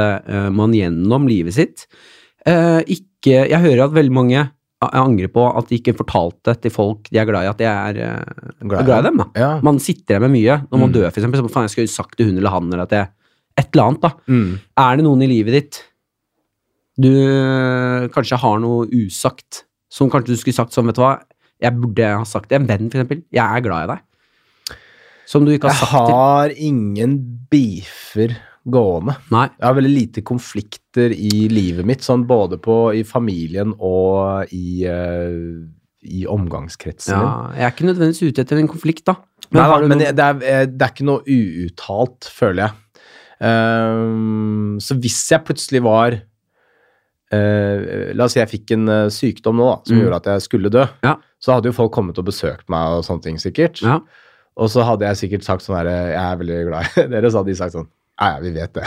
man 0.57 0.72
gjennom 0.72 1.26
livet 1.28 1.52
sitt 1.52 1.82
ikke 2.48 3.34
Jeg 3.50 3.59
hører 3.61 3.82
at 3.84 3.92
veldig 3.92 4.14
mange 4.16 4.38
Jeg 4.38 4.96
angrer 4.96 5.28
på 5.28 5.42
at 5.44 5.68
de 5.68 5.76
ikke 5.76 5.92
fortalte 5.98 6.54
til 6.64 6.72
folk 6.72 7.11
de 7.12 7.20
er 7.20 7.28
glad 7.28 7.44
i, 7.44 7.50
at 7.50 7.61
de 7.61 7.66
er 7.68 7.98
glad, 8.64 8.88
i 8.88 9.04
dem. 9.11 9.20
Ja. 9.36 9.50
Man 9.61 9.76
sitter 9.76 10.14
igjen 10.16 10.24
med 10.24 10.32
mye. 10.38 10.57
Når 10.70 10.80
man 10.80 10.88
Mm. 10.88 10.94
dør, 10.96 11.11
for 11.11 11.20
eksempel, 11.20 11.52
faen, 11.52 11.68
jeg 11.68 11.74
skulle 11.74 11.92
sagt 11.98 12.16
til 12.16 12.30
hun 12.30 12.38
eller 12.40 12.54
han 12.57 12.72
eller 12.72 12.86
at 12.88 12.96
jeg 12.96 13.12
Et 13.61 13.68
eller 13.76 13.90
annet, 13.90 14.00
da. 14.09 14.11
Mm. 14.32 14.48
Er 14.86 14.96
det 14.96 15.04
noen 15.11 15.26
i 15.26 15.30
livet 15.34 15.59
ditt 15.59 15.82
du 16.96 17.12
kanskje 18.16 18.40
har 18.40 18.57
noe 18.64 18.88
usagt, 18.88 19.66
som 19.97 20.11
kanskje 20.12 20.34
du 20.34 20.40
skulle 20.40 20.57
sagt 20.59 20.76
sånn, 20.76 20.90
vet 20.90 20.99
du 20.99 21.05
hva, 21.05 21.14
jeg 21.62 21.72
burde 21.80 22.11
ha 22.18 22.26
sagt 22.28 22.51
det. 22.51 22.61
En 22.61 22.68
venn, 22.68 22.90
for 22.92 23.01
eksempel. 23.01 23.22
Jeg 23.32 23.44
er 23.44 23.64
glad 23.64 23.86
i 23.86 23.94
deg. 23.94 24.76
Som 25.26 25.47
du 25.47 25.55
ikke 25.55 25.70
har 25.70 25.74
Jeg 25.74 25.80
sagt 25.80 25.94
til. 25.97 26.11
Jeg 26.12 26.18
har 26.20 26.53
ingen 26.68 27.16
beefer 27.51 28.36
gående. 28.66 29.14
Nei. 29.32 29.47
Jeg 29.55 29.66
har 29.66 29.78
veldig 29.78 29.94
lite 29.94 30.22
konflikter 30.26 31.14
i 31.14 31.47
livet 31.51 31.86
mitt, 31.88 32.05
sånn 32.07 32.26
både 32.28 32.59
på, 32.62 32.76
i 32.99 33.03
familien 33.07 33.72
og 33.78 34.53
i, 34.55 34.84
uh, 34.90 35.64
i 36.07 36.24
omgangskretsen 36.30 37.14
Ja, 37.14 37.22
min. 37.22 37.57
jeg 37.57 37.68
er 37.68 37.74
ikke 37.74 37.88
nødvendigvis 37.88 38.22
ute 38.26 38.44
etter 38.44 38.61
en 38.61 38.70
konflikt, 38.70 39.07
da. 39.09 39.16
Men, 39.49 39.61
Nei, 39.61 39.66
da, 39.70 39.90
men 39.90 40.03
det, 40.03 40.11
det, 40.18 40.26
er, 40.26 40.40
eh, 40.42 40.64
det 40.66 40.82
er 40.82 40.94
ikke 40.94 41.07
noe 41.07 41.22
uuttalt, 41.30 42.26
føler 42.34 42.66
jeg. 42.66 42.82
Um, 43.36 44.78
så 44.82 44.97
hvis 44.99 45.20
jeg 45.30 45.44
plutselig 45.47 45.82
var 45.84 46.16
eh, 47.33 48.12
La 48.14 48.24
oss 48.24 48.33
si 48.37 48.41
jeg 48.41 48.49
fikk 48.53 48.70
en 48.77 48.89
eh, 48.89 49.09
sykdom 49.11 49.57
nå 49.57 49.66
da, 49.70 49.77
som 49.87 49.97
Mm. 49.97 50.03
gjorde 50.05 50.16
at 50.22 50.24
jeg 50.35 50.43
skulle 50.47 50.70
dø. 50.70 50.85
Ja. 51.05 51.16
Så 51.41 51.53
hadde 51.55 51.66
jo 51.70 51.72
folk 51.77 51.93
kommet 51.93 52.18
og 52.18 52.24
besøkt 52.27 52.68
meg 52.68 52.97
og 52.99 53.05
sånne 53.05 53.22
ting, 53.22 53.37
sikkert. 53.39 53.83
Ja. 53.83 54.01
Og 54.57 54.70
så 54.72 54.85
hadde 54.89 55.05
jeg 55.05 55.16
sikkert 55.20 55.45
sagt 55.45 55.62
sånn 55.66 55.77
herre 55.77 55.97
Jeg 56.14 56.22
er 56.22 56.37
veldig 56.41 56.61
glad 56.68 56.85
i 56.97 57.09
dere, 57.12 57.31
så 57.31 57.39
hadde 57.43 57.53
de 57.53 57.59
sagt 57.59 57.72
sånn 57.77 57.89
Ja, 58.17 58.27
ja, 58.33 58.37
vi 58.41 58.51
vet 58.57 58.73
det. 58.73 58.85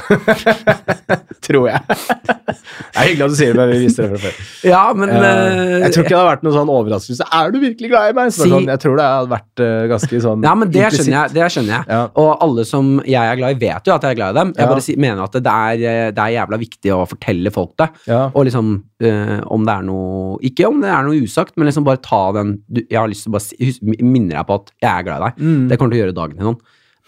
Tror 1.45 1.67
jeg. 1.69 1.79
Det 1.85 2.97
er 2.97 3.05
hyggelig 3.11 3.25
at 3.27 3.33
du 3.33 3.35
sier 3.37 3.53
det, 3.53 3.59
men 3.61 3.69
vi 3.75 3.81
visste 3.83 4.05
det 4.07 4.09
fra 4.15 4.21
før. 4.23 4.39
Ja, 4.65 4.79
men 4.97 5.11
øh, 5.13 5.75
jeg 5.83 5.91
tror 5.93 6.03
ikke 6.05 6.09
det 6.13 6.17
hadde 6.17 6.29
vært 6.31 6.45
noen 6.47 6.55
sånn 6.55 6.71
overraskelse. 6.73 7.27
Er 7.37 7.53
du 7.53 7.59
virkelig 7.61 7.91
glad 7.91 8.09
i 8.09 8.15
meg? 8.17 8.31
Så 8.33 8.47
Si- 8.47 8.51
sånn, 8.55 8.65
jeg 8.73 8.81
tror 8.83 8.97
det 8.99 9.05
hadde 9.05 9.31
vært 9.35 9.63
uh, 9.63 9.83
ganske 9.93 10.21
sånn 10.25 10.47
Ja, 10.47 10.55
men 10.57 10.71
det 10.73 10.81
implisitt. 10.81 11.05
skjønner 11.05 11.19
jeg. 11.21 11.35
Det 11.37 11.49
skjønner 11.55 11.75
jeg. 11.75 11.85
Ja. 11.93 12.01
Og 12.23 12.31
alle 12.47 12.65
som 12.71 12.89
jeg 13.05 13.21
er 13.35 13.39
glad 13.43 13.53
i, 13.55 13.59
vet 13.67 13.91
jo 13.91 13.95
at 13.95 14.07
jeg 14.09 14.17
er 14.17 14.19
glad 14.23 14.33
i 14.33 14.39
dem. 14.41 14.53
Jeg 14.57 14.65
Ja. 14.65 14.69
bare 14.73 14.85
si, 14.89 14.97
mener 15.05 15.23
at 15.29 15.37
det 15.37 15.53
er, 15.53 16.11
det 16.17 16.25
er 16.25 16.35
jævla 16.39 16.61
viktig 16.65 16.95
å 16.97 16.99
fortelle 17.13 17.53
folk 17.55 17.73
det. 17.83 17.89
Ja. 18.09 18.21
Og 18.33 18.49
liksom 18.49 18.73
uh, 19.05 19.37
om 19.53 19.65
det 19.69 19.77
er 19.77 19.85
noe 19.93 20.37
Ikke 20.49 20.67
om 20.73 20.81
det 20.81 20.89
er 20.89 21.05
noe 21.05 21.21
usagt, 21.21 21.53
men 21.55 21.69
liksom 21.69 21.85
bare 21.85 22.01
ta 22.01 22.23
den 22.35 22.57
du, 22.67 22.81
Jeg 22.89 22.97
har 22.99 23.07
lyst 23.13 23.27
til 23.27 23.31
å 23.31 23.37
bare 23.37 23.45
si, 23.45 23.73
minne 24.01 24.33
deg 24.33 24.45
på 24.49 24.57
at 24.63 24.73
jeg 24.81 24.89
er 24.89 25.05
glad 25.05 25.21
i 25.21 25.29
deg. 25.29 25.43
Mm. 25.45 25.67
Det 25.69 25.77
kommer 25.77 25.93
til 25.93 26.01
å 26.01 26.03
gjøre 26.07 26.17
dagen 26.17 26.37
til 26.41 26.49
noen. 26.49 26.59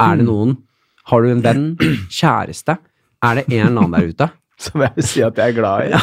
Er 0.01 0.21
det 0.21 0.25
noen 0.29 0.59
Har 1.11 1.25
du 1.25 1.31
en 1.33 1.43
venn? 1.43 1.65
Kjæreste? 2.09 2.77
Er 3.21 3.37
det 3.37 3.45
en 3.49 3.67
eller 3.67 3.83
annen 3.85 3.97
der 3.97 4.11
ute? 4.13 4.29
Som 4.61 4.83
jeg 4.85 4.93
vil 4.95 5.07
si 5.09 5.23
at 5.25 5.39
jeg 5.41 5.53
er 5.53 5.57
glad 5.57 5.87
i. 5.87 5.93
Ja. 5.95 6.01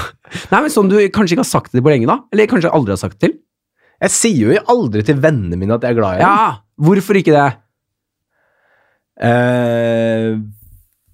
Nei, 0.52 0.62
men 0.64 0.72
Som 0.74 0.90
du 0.90 0.96
kanskje 1.14 1.36
ikke 1.36 1.44
har 1.46 1.52
sagt 1.52 1.72
det 1.72 1.78
til 1.78 1.86
på 1.86 1.92
lenge, 1.94 2.09
da? 2.11 2.18
Eller 2.34 2.50
kanskje 2.50 2.72
aldri 2.74 2.94
har 2.96 3.00
sagt 3.00 3.18
det 3.18 3.28
til? 3.28 3.38
Jeg 3.98 4.14
sier 4.14 4.52
jo 4.54 4.66
aldri 4.70 5.02
til 5.06 5.18
vennene 5.22 5.59
mine 5.59 5.74
at 5.74 5.86
jeg 5.86 5.96
er 5.96 5.98
glad 5.98 6.18
i 6.18 6.20
dem. 6.20 6.28
Ja! 6.28 6.61
Hvorfor 6.78 7.18
ikke 7.18 7.34
det? 7.34 7.48
Eh, 9.26 10.36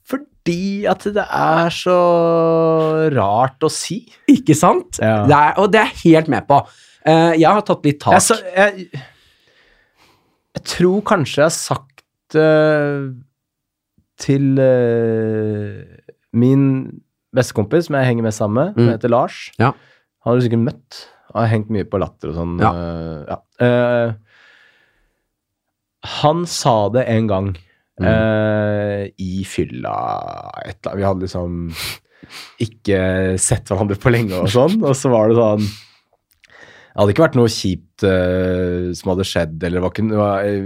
fordi 0.05 0.85
at 0.93 1.07
det 1.17 1.25
er 1.25 1.73
så 1.73 1.99
rart 3.15 3.65
å 3.65 3.71
si. 3.73 4.03
Ikke 4.29 4.57
sant? 4.59 5.01
Ja. 5.01 5.23
Det 5.29 5.39
er, 5.39 5.55
og 5.63 5.73
det 5.73 5.81
er 5.81 5.93
jeg 5.95 6.03
helt 6.19 6.33
med 6.35 6.45
på. 6.51 6.61
Eh, 7.05 7.33
jeg 7.41 7.49
har 7.49 7.65
tatt 7.65 7.89
litt 7.89 8.01
tak. 8.05 8.19
Jeg, 8.19 8.27
så, 8.27 8.37
jeg, 8.53 9.05
jeg 10.59 10.67
tror 10.75 11.01
kanskje 11.09 11.41
jeg 11.43 11.49
har 11.49 11.57
sagt 11.57 12.37
eh, 12.41 13.09
til 14.21 14.59
uh, 14.61 15.83
min 16.33 17.01
bestekompis, 17.35 17.87
som 17.89 17.97
jeg 17.99 18.07
henger 18.07 18.23
med 18.29 18.35
sammen 18.37 18.55
med, 18.61 18.75
som 18.77 18.85
Mm. 18.87 18.93
heter 18.95 19.11
Lars. 19.11 19.51
Ja. 19.59 19.73
Han 20.25 20.31
har 20.33 20.37
du 20.39 20.45
sikkert 20.47 20.65
møtt. 20.65 21.01
Han 21.35 21.43
har 21.43 21.51
hengt 21.51 21.71
mye 21.75 21.85
på 21.85 21.99
Latter 21.99 22.31
og 22.31 22.37
sånn. 22.39 22.55
Ja. 22.63 22.71
Uh, 22.71 23.25
ja. 23.29 23.39
Eh, 23.67 24.13
han 26.21 26.45
sa 26.47 26.89
det 26.95 27.07
en 27.09 27.27
gang 27.31 27.57
Mm. 28.01 29.13
i 29.23 29.45
fylla 29.47 29.93
et 30.67 30.79
eller 30.83 30.91
annet. 30.91 30.97
Vi 30.99 31.05
hadde 31.07 31.23
liksom 31.23 31.75
ikke 32.65 33.39
sett 33.39 33.69
hverandre 33.71 33.95
på 34.03 34.11
lenge 34.11 34.35
og 34.41 34.49
sånn, 34.51 34.81
og 34.83 34.97
så 34.99 35.11
var 35.13 35.29
det 35.31 35.37
sånn 35.39 35.69
det 36.95 37.01
hadde 37.03 37.11
ikke 37.17 37.25
vært 37.25 37.37
noe 37.41 37.51
kjipt 37.51 38.05
uh, 38.07 38.93
som 38.95 39.11
hadde 39.11 39.25
skjedd, 39.27 39.57
eller 39.67 39.83
var 39.83 39.91
ikke, 39.91 40.05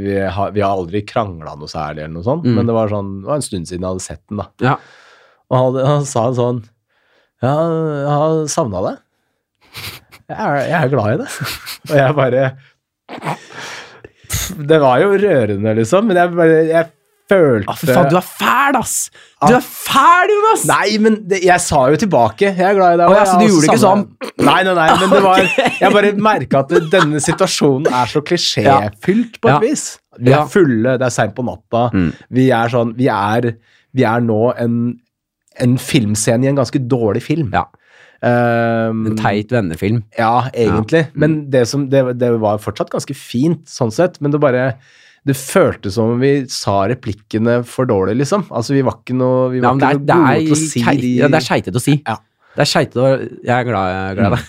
vi, 0.02 0.16
har, 0.28 0.50
vi 0.52 0.60
har 0.60 0.74
aldri 0.76 1.00
krangla 1.08 1.54
noe 1.56 1.70
særlig, 1.72 2.02
eller 2.04 2.12
noe 2.18 2.26
sånt, 2.26 2.44
Mm. 2.44 2.54
men 2.58 2.68
det 2.68 2.74
var, 2.76 2.90
sånn, 2.92 3.12
det 3.22 3.30
var 3.30 3.40
en 3.40 3.46
stund 3.46 3.70
siden 3.70 3.86
jeg 3.86 3.88
hadde 3.94 4.04
sett 4.04 4.22
den. 4.28 4.42
da. 4.42 4.46
Ja. 4.66 4.74
Og 5.48 5.56
han, 5.56 5.78
han 5.88 6.04
sa 6.04 6.26
sånn 6.36 6.58
Ja, 7.40 7.54
jeg 7.56 8.12
har 8.12 8.46
savna 8.52 8.82
det. 8.84 8.94
Jeg 10.28 10.36
er, 10.36 10.56
jeg 10.68 10.78
er 10.82 10.92
glad 10.92 11.14
i 11.14 11.18
det. 11.22 11.28
Og 11.88 11.96
jeg 11.96 12.16
bare 12.18 12.42
Det 14.68 14.78
var 14.82 15.00
jo 15.00 15.14
rørende, 15.16 15.74
liksom, 15.80 16.08
men 16.10 16.20
jeg 16.20 16.68
Jeg 16.68 16.90
følte 17.28 17.68
ah, 17.70 17.76
for 17.78 17.90
faen, 17.92 18.08
du 18.10 18.16
er 18.18 18.26
fæl, 18.26 18.76
ass! 18.80 18.94
Du 19.44 19.54
er 19.54 19.64
fæl, 19.64 20.32
Jonas! 20.32 20.64
Nei, 20.70 20.98
men 21.04 21.16
det, 21.30 21.40
jeg 21.46 21.60
sa 21.62 21.82
jo 21.92 21.98
tilbake. 22.00 22.50
Jeg 22.56 22.64
er 22.70 22.76
glad 22.78 22.96
i 22.96 23.00
deg. 23.00 23.04
Å, 23.06 23.12
og 23.12 23.18
ja, 23.18 23.24
så 23.28 23.38
du 23.38 23.44
gjorde 23.46 23.62
det 23.64 23.70
ikke 23.70 23.82
sånn? 23.84 24.04
Nei, 24.48 24.58
nei, 24.66 24.74
nei, 24.78 24.86
men 25.02 25.12
det 25.14 25.22
var 25.26 25.42
Jeg 25.84 25.94
bare 25.94 26.12
merka 26.28 26.62
at 26.64 26.74
denne 26.92 27.20
situasjonen 27.22 27.88
er 28.00 28.10
så 28.10 28.22
klisjéfylt 28.26 29.40
på 29.42 29.50
et 29.50 29.54
Ja. 29.54 29.58
vis. 29.62 29.86
Vi 30.18 30.32
er 30.34 30.48
fulle, 30.50 30.96
det 30.98 31.06
er 31.06 31.14
seint 31.14 31.34
på 31.36 31.44
natta. 31.46 31.84
Mm. 31.94 32.08
Vi 32.34 32.48
er 32.50 32.72
sånn 32.72 32.94
Vi 32.98 33.06
er, 33.12 33.52
vi 33.94 34.06
er 34.08 34.24
nå 34.24 34.40
en, 34.58 34.78
en 35.62 35.76
filmscene 35.78 36.48
i 36.48 36.50
en 36.50 36.58
ganske 36.58 36.80
dårlig 36.90 37.22
film. 37.28 37.52
Ja. 37.54 37.66
Um, 38.18 39.04
En 39.06 39.14
teit 39.20 39.52
vennefilm. 39.54 40.00
ja, 40.18 40.48
egentlig. 40.50 41.04
Ja. 41.06 41.12
Mm. 41.14 41.20
Men 41.22 41.36
det, 41.54 41.60
som, 41.70 41.84
det, 41.92 42.00
det 42.18 42.32
var 42.42 42.58
fortsatt 42.58 42.90
ganske 42.90 43.14
fint, 43.14 43.62
sånn 43.70 43.92
sett. 43.94 44.18
Men 44.20 44.34
det 44.34 44.40
bare 44.42 44.72
Det 45.28 45.36
føltes 45.36 45.94
som 45.98 46.14
om 46.14 46.20
vi 46.22 46.32
sa 46.52 46.78
replikkene 46.88 47.58
for 47.68 47.88
dårlig, 47.90 48.16
liksom. 48.22 48.46
Altså, 48.48 48.72
vi 48.76 48.82
var 48.86 48.98
ikke 49.02 49.16
noe 49.18 49.48
Vi 49.52 49.60
var 49.62 49.76
ja, 49.76 49.90
er, 49.92 49.98
ikke 50.00 50.16
noe 50.16 50.34
gode 50.34 50.44
til 50.48 50.56
å 50.56 50.60
si 50.64 50.82
de 51.02 51.14
ja, 51.20 51.28
det 51.28 51.40
er 51.42 51.44
skeitete 51.48 51.80
å 51.80 51.84
si. 51.84 51.96
Ja. 52.06 52.16
Det 52.56 52.64
er 52.64 52.70
skeitete 52.72 53.02
å 53.04 53.10
Jeg 53.20 53.54
er 53.58 53.66
glad, 53.68 53.90
jeg 53.92 54.04
er 54.12 54.18
glad 54.20 54.32
i 54.32 54.36
deg. 54.38 54.46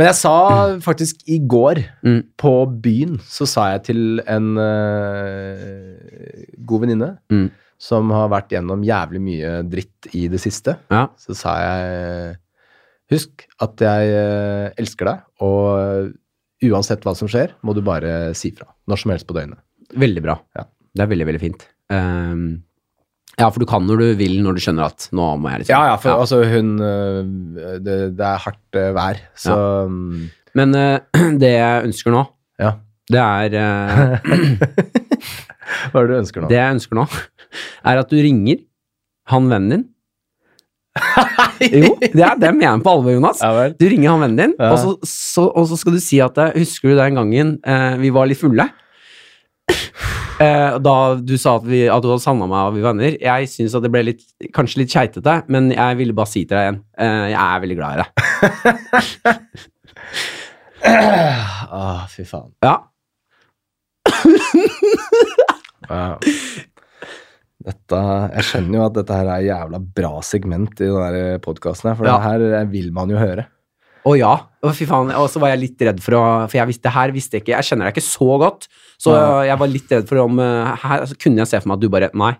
Men 0.00 0.08
jeg 0.08 0.16
sa 0.16 0.34
faktisk 0.80 1.18
i 1.28 1.36
går, 1.52 1.82
Mm. 2.02 2.20
på 2.40 2.52
byen, 2.84 3.18
så 3.28 3.44
sa 3.48 3.66
jeg 3.74 3.82
til 3.90 4.22
en 4.26 4.46
uh, 4.56 5.66
god 6.64 6.80
venninne 6.86 7.10
Mm. 7.30 7.50
som 7.78 8.10
har 8.14 8.28
vært 8.32 8.54
gjennom 8.54 8.84
jævlig 8.86 9.20
mye 9.20 9.52
dritt 9.68 10.08
i 10.14 10.28
det 10.28 10.40
siste, 10.40 10.76
Ja. 10.90 11.08
så 11.18 11.34
sa 11.36 11.56
jeg 11.60 12.36
Husk 13.12 13.42
at 13.60 13.76
jeg 13.76 14.12
uh, 14.16 14.70
elsker 14.80 15.04
deg, 15.04 15.18
og 15.44 16.14
uansett 16.64 17.02
hva 17.04 17.12
som 17.18 17.28
skjer, 17.28 17.50
må 17.62 17.74
du 17.76 17.82
bare 17.84 18.32
si 18.34 18.50
fra. 18.56 18.64
Når 18.88 18.96
som 19.02 19.10
helst 19.12 19.26
på 19.28 19.34
døgnet. 19.36 19.58
Veldig 19.98 20.22
bra. 20.24 20.36
Ja. 20.56 20.66
Det 20.92 21.04
er 21.04 21.10
veldig, 21.10 21.26
veldig 21.30 21.40
fint. 21.42 21.64
Um, 21.92 22.62
ja, 23.38 23.48
for 23.48 23.62
du 23.62 23.66
kan 23.68 23.84
når 23.88 24.00
du 24.02 24.06
vil, 24.20 24.34
når 24.44 24.56
du 24.56 24.62
skjønner 24.64 24.90
at 24.90 25.06
nå 25.16 25.26
må 25.40 25.50
jeg 25.52 25.62
liksom 25.62 25.72
Ja, 25.72 25.82
ja, 25.92 25.96
for 26.00 26.20
altså 26.20 26.42
hun 26.44 26.74
eh, 26.84 27.20
det, 27.80 27.96
det 28.18 28.26
er 28.28 28.42
hardt 28.44 28.78
eh, 28.78 28.90
vær, 28.96 29.20
så 29.40 29.56
ja. 29.56 29.86
Men 30.58 30.76
uh, 30.76 30.98
det 31.42 31.52
jeg 31.54 31.86
ønsker 31.88 32.12
nå, 32.12 32.26
ja. 32.60 32.74
det 33.08 33.22
er 33.22 33.56
uh, 33.56 34.28
Hva 35.92 36.02
er 36.02 36.04
det 36.04 36.12
du 36.12 36.18
ønsker 36.18 36.44
nå? 36.44 36.50
Det 36.52 36.58
jeg 36.60 36.76
ønsker 36.76 37.00
nå, 37.00 37.06
er 37.88 38.02
at 38.02 38.12
du 38.12 38.20
ringer 38.20 38.60
han 39.32 39.48
vennen 39.48 39.72
din, 39.72 39.88
Jo, 41.62 41.94
det 42.02 42.20
er 42.20 42.36
det 42.36 42.50
mener 42.52 42.66
jeg 42.66 42.82
på 42.84 42.92
alvor, 42.92 43.14
Jonas. 43.14 43.38
Ja. 43.40 43.68
Du 43.72 43.84
ringer 43.88 44.10
han 44.12 44.24
vennen 44.26 44.40
din, 44.42 44.54
Ja. 44.60 44.74
og, 44.74 44.80
så, 44.82 44.90
så, 45.08 45.46
og 45.48 45.70
så 45.70 45.78
skal 45.80 45.96
du 45.96 46.02
si 46.04 46.18
at 46.20 46.36
Husker 46.52 46.92
du 46.92 46.98
den 46.98 47.16
gangen 47.16 47.54
eh, 47.64 47.94
vi 48.02 48.10
var 48.12 48.28
litt 48.28 48.40
fulle? 48.42 48.66
Eh, 50.42 50.74
da 50.82 50.94
du 51.22 51.36
sa 51.38 51.52
at, 51.60 51.66
vi, 51.68 51.84
at 51.92 52.02
du 52.02 52.08
hadde 52.10 52.22
savna 52.24 52.48
meg 52.50 52.70
og 52.70 52.74
vi 52.74 52.82
venner. 52.82 53.14
Jeg 53.20 53.46
syns 53.52 53.76
at 53.78 53.84
det 53.84 53.90
ble 53.94 54.00
litt, 54.08 54.24
kanskje 54.56 54.80
litt 54.82 54.90
keitete, 54.90 55.36
men 55.52 55.68
jeg 55.70 55.98
ville 56.00 56.16
bare 56.18 56.30
si 56.32 56.42
til 56.42 56.56
deg 56.56 56.64
igjen 56.66 56.78
eh, 56.98 57.26
Jeg 57.30 57.38
er 57.44 57.62
veldig 57.62 57.76
glad 57.78 57.92
i 57.92 58.02
deg. 58.02 58.08
Ah, 60.82 62.02
fy 62.10 62.24
faen. 62.26 62.50
Ja. 62.64 62.72
Wow. 65.88 66.16
Dette, 67.62 67.98
jeg 68.34 68.44
skjønner 68.48 68.78
jo 68.80 68.84
at 68.88 68.96
dette 68.96 69.14
her 69.20 69.28
er 69.36 69.44
jævla 69.46 69.78
bra 70.00 70.10
segment 70.26 70.80
i 70.82 70.88
denne 70.90 71.38
podkasten 71.44 71.94
for 71.94 72.08
Ja. 72.08 72.16
det 72.18 72.26
her 72.26 72.44
eh, 72.62 72.66
vil 72.72 72.90
man 72.96 73.12
jo 73.14 73.20
høre. 73.20 73.46
Å 74.02 74.12
ja. 74.18 74.32
Å, 74.62 74.70
fy 74.74 74.86
faen. 74.88 75.12
Og 75.18 75.28
så 75.30 75.42
var 75.42 75.52
jeg 75.52 75.62
litt 75.62 75.84
redd 75.86 76.00
for 76.02 76.18
å 76.18 76.22
For 76.50 76.58
jeg 76.58 76.70
visste, 76.72 76.90
her 76.94 77.12
visste 77.14 77.38
jeg 77.38 77.44
ikke 77.44 77.54
Jeg 77.54 77.68
kjenner 77.68 77.88
deg 77.88 77.96
ikke 77.96 78.06
så 78.06 78.38
godt, 78.42 78.66
så 79.00 79.14
jeg 79.46 79.58
var 79.60 79.70
litt 79.70 79.94
redd 79.94 80.08
for 80.10 80.22
om 80.24 80.40
eh, 80.42 80.72
Her 80.82 81.04
altså, 81.04 81.18
kunne 81.22 81.42
jeg 81.42 81.50
se 81.50 81.60
for 81.62 81.70
meg 81.70 81.78
at 81.78 81.84
du 81.84 81.92
bare 81.92 82.10
Nei. 82.18 82.32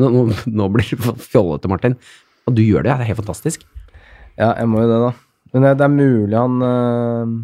Nå, 0.00 0.08
nå, 0.14 0.24
nå 0.48 0.68
blir 0.72 0.86
det 0.86 1.14
fjollete, 1.20 1.68
Martin. 1.70 1.96
Og 2.48 2.54
du 2.56 2.62
gjør 2.64 2.86
det. 2.86 2.94
Det 2.94 3.04
er 3.04 3.10
helt 3.10 3.20
fantastisk. 3.20 3.66
Ja, 4.38 4.54
jeg 4.54 4.68
må 4.70 4.80
jo 4.80 4.88
det, 4.88 5.00
da. 5.02 5.10
Men 5.52 5.66
det, 5.66 5.72
det 5.80 5.84
er 5.84 5.92
mulig 5.92 6.38
han 6.38 6.62
øh, 6.64 7.34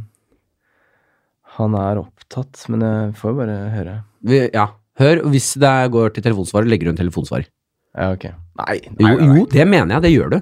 Han 1.58 1.76
er 1.82 2.00
opptatt, 2.00 2.62
men 2.72 2.84
jeg 2.86 3.12
får 3.20 3.32
jo 3.32 3.38
bare 3.42 3.58
høre. 3.74 3.98
Vi, 4.26 4.40
ja. 4.54 4.70
Hør, 4.96 5.26
hvis 5.28 5.50
det 5.60 5.74
går 5.92 6.14
til 6.16 6.24
telefonsvarer, 6.24 6.68
legger 6.70 6.88
du 6.88 6.94
en 6.94 7.02
telefonsvarer. 7.02 7.50
Ja, 7.96 8.10
ok. 8.14 8.30
Nei, 8.62 8.78
nei, 8.86 8.94
nei, 8.96 9.12
nei. 9.12 9.38
jo, 9.40 9.46
det 9.52 9.68
mener 9.68 9.96
jeg. 9.96 10.06
Det 10.06 10.12
gjør 10.14 10.32
du. 10.32 10.38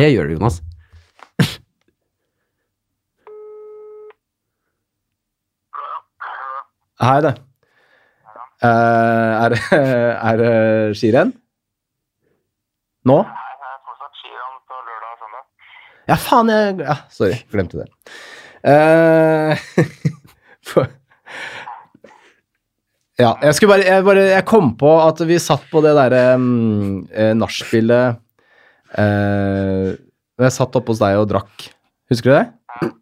Det 0.00 0.08
gjør 0.14 0.30
du, 0.30 0.36
Jonas. 0.38 0.60
Hei, 7.00 7.20
det. 7.24 7.32
Uh, 8.60 8.68
er 9.40 9.54
det 9.54 9.60
er 10.28 10.40
det 10.40 10.56
skirenn? 11.00 11.30
Nå? 13.08 13.16
Nei, 13.24 13.54
det 13.56 13.70
er 13.70 13.78
fortsatt 13.88 14.20
skirenn 14.20 14.58
på 14.68 14.80
lørdag 14.84 15.14
og 15.14 15.22
søndag. 15.22 15.46
Ja, 16.10 16.18
faen, 16.20 16.52
jeg 16.52 16.74
ja, 16.82 16.98
Sorry, 17.14 17.38
glemte 17.54 17.80
det. 17.80 17.88
Uh, 18.60 19.56
for, 20.68 20.92
ja, 23.16 23.32
jeg 23.46 23.56
skulle 23.56 23.78
bare 23.78 23.88
jeg, 23.88 24.04
bare 24.04 24.28
jeg 24.34 24.48
kom 24.52 24.74
på 24.76 24.92
at 25.00 25.24
vi 25.24 25.40
satt 25.40 25.64
på 25.72 25.80
det 25.86 25.96
derre 25.96 26.22
um, 26.36 27.06
nachspielet 27.40 28.20
uh, 29.00 29.88
Jeg 29.96 30.52
satt 30.52 30.76
oppe 30.76 30.92
hos 30.92 31.00
deg 31.00 31.16
og 31.16 31.30
drakk. 31.32 31.70
Husker 32.12 32.28
du 32.28 32.36
det? 32.36 32.92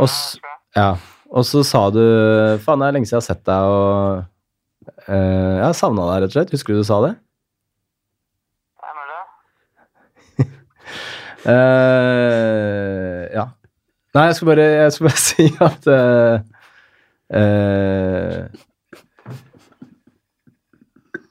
Og, 0.00 0.08
ja, 0.72 0.94
og 1.32 1.46
så 1.48 1.62
sa 1.64 1.86
du 1.92 2.02
Faen, 2.60 2.82
det 2.82 2.88
er 2.88 2.96
lenge 2.98 3.08
siden 3.08 3.16
jeg 3.16 3.22
har 3.22 3.28
sett 3.30 3.44
deg, 3.48 3.62
og 3.72 4.24
uh, 5.08 5.54
Jeg 5.56 5.64
har 5.64 5.76
savna 5.78 6.08
deg, 6.10 6.16
rett 6.24 6.32
og 6.32 6.36
slett. 6.36 6.52
Husker 6.56 6.74
du 6.74 6.82
du 6.82 6.88
sa 6.88 6.98
det? 7.06 7.14
Hvem 8.82 8.96
er 9.04 9.06
det? 9.14 9.22
Eh, 11.42 13.22
ja. 13.34 13.48
Nei, 14.14 14.26
jeg 14.28 14.36
skulle 14.36 14.52
bare, 14.52 14.66
jeg 14.84 14.92
skulle 14.94 15.10
bare 15.10 15.22
si 15.32 15.46
at 15.66 15.88
uh, 15.90 16.36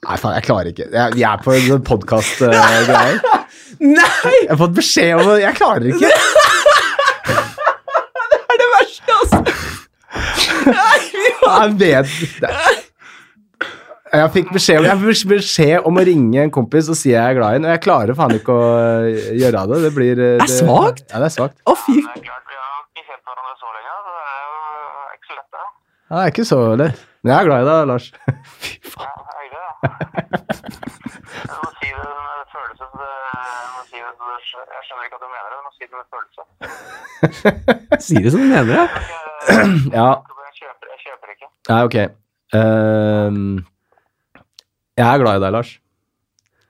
Nei, 0.02 0.16
faen, 0.18 0.34
jeg 0.34 0.44
klarer 0.44 0.68
ikke. 0.74 0.90
Jeg, 0.92 1.22
er 1.22 1.40
på 1.46 1.54
en 1.56 1.86
podkast-greier. 1.86 3.22
Nei! 4.02 4.34
jeg 4.42 4.50
har 4.50 4.60
fått 4.60 4.76
beskjed 4.76 5.14
om 5.16 5.30
det. 5.30 5.38
Jeg 5.46 5.56
klarer 5.62 5.88
ikke. 5.94 6.10
Jeg 10.66 11.76
vet 11.80 12.06
det. 12.42 12.52
Jeg 14.12 14.28
fikk 14.34 14.50
beskjed, 14.52 14.78
om- 14.82 14.84
jeg 14.84 14.98
fikk 15.00 15.28
beskjed 15.30 15.86
om 15.88 15.96
å 15.96 16.04
ringe 16.04 16.42
en 16.42 16.50
kompis 16.52 16.88
og 16.92 16.96
si 17.00 17.10
jeg 17.14 17.22
er 17.22 17.34
glad 17.38 17.50
i 17.50 17.56
ham, 17.56 17.64
og 17.64 17.70
jeg 17.72 17.80
klarer 17.86 18.14
faen 18.18 18.34
ikke 18.36 18.52
å 18.52 18.66
gjøre 19.40 19.62
det. 19.70 19.78
Det 19.86 19.92
blir 19.96 20.14
Det 20.20 20.30
er 20.42 20.52
svakt. 20.52 21.06
Ja, 21.08 21.16
det 21.22 21.30
er 21.30 21.34
svakt. 21.38 21.56
Å, 21.64 21.72
fy 21.86 21.96
lett. 22.02 22.28
Ja, 26.10 26.16
det 26.18 26.24
er 26.26 26.30
ikke 26.34 26.44
så 26.44 26.58
lett. 26.76 26.98
Men 27.24 27.32
jeg 27.32 27.38
er 27.40 27.46
glad 27.48 27.62
i 27.62 27.68
deg, 27.70 27.86
Lars. 27.88 28.06
Fy 28.60 28.90
faen. 28.92 29.20
Jeg 29.82 31.56
må 31.56 31.68
si 31.78 31.88
det 31.88 32.04
med 32.04 32.46
følelse. 32.52 32.84
Skjønner 34.82 35.04
ikke 35.06 35.16
at 35.16 35.22
du 35.22 35.28
mener 35.32 35.48
det, 35.48 35.56
må 35.62 35.70
si 35.72 35.84
det 35.88 35.96
med 35.96 36.06
følelse. 36.12 36.42
Si 38.04 38.14
det 38.26 38.30
som 38.34 38.40
du 38.44 38.48
mener 38.50 38.68
det. 38.74 38.84
Ja. 39.96 40.10
jeg, 40.46 40.54
kjøper, 40.60 40.86
jeg 40.92 41.00
kjøper 41.06 41.26
ikke. 41.36 41.48
Nei, 41.70 41.82
ok. 41.86 41.96
Um, 42.58 43.62
jeg 44.98 45.06
er 45.06 45.20
glad 45.22 45.38
i 45.38 45.42
deg, 45.44 45.52
Lars. 45.54 45.70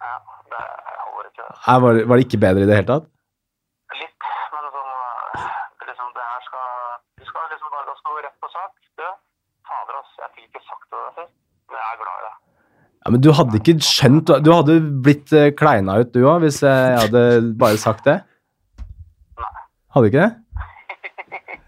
Ja, 0.03 0.13
det 0.53 0.61
holder 0.61 1.31
ikke. 1.31 1.47
Er, 1.73 1.79
var, 1.85 2.01
var 2.11 2.21
det 2.21 2.27
ikke 2.27 2.41
bedre 2.45 2.65
i 2.67 2.69
det 2.69 2.77
hele 2.77 2.89
tatt? 2.91 3.07
Litt, 3.97 4.29
men 4.53 4.69
sånn 4.75 4.91
er 4.93 5.89
liksom, 5.89 6.13
det 6.19 6.27
her 6.29 6.45
skal 6.49 6.69
Du 7.19 7.25
skal 7.31 7.49
liksom 7.55 7.73
bare 7.73 8.27
rett 8.27 8.37
på 8.45 8.51
sak. 8.53 8.75
Du, 9.01 9.07
fader, 9.71 9.99
ass, 10.03 10.13
jeg 10.21 10.31
fikk 10.37 10.51
ikke 10.51 10.65
sagt 10.69 10.87
det 10.93 11.03
før, 11.17 11.29
men 11.73 11.81
jeg 11.81 11.89
er 11.89 12.01
glad 12.03 12.21
i 12.21 12.27
deg. 12.29 12.37
Ja, 13.03 13.11
Men 13.17 13.25
du 13.25 13.31
hadde 13.35 13.59
ikke 13.59 13.75
skjønt 13.83 14.31
Du 14.47 14.53
hadde 14.53 14.77
blitt 15.03 15.33
eh, 15.35 15.49
kleina 15.59 15.97
ut, 16.05 16.13
du 16.15 16.21
òg, 16.23 16.45
hvis 16.45 16.61
jeg 16.63 17.01
hadde 17.01 17.25
bare 17.59 17.81
sagt 17.81 18.05
det? 18.07 18.21
Nei. 19.41 19.51
Hadde 19.97 20.13
ikke 20.13 20.29
det? 20.29 20.33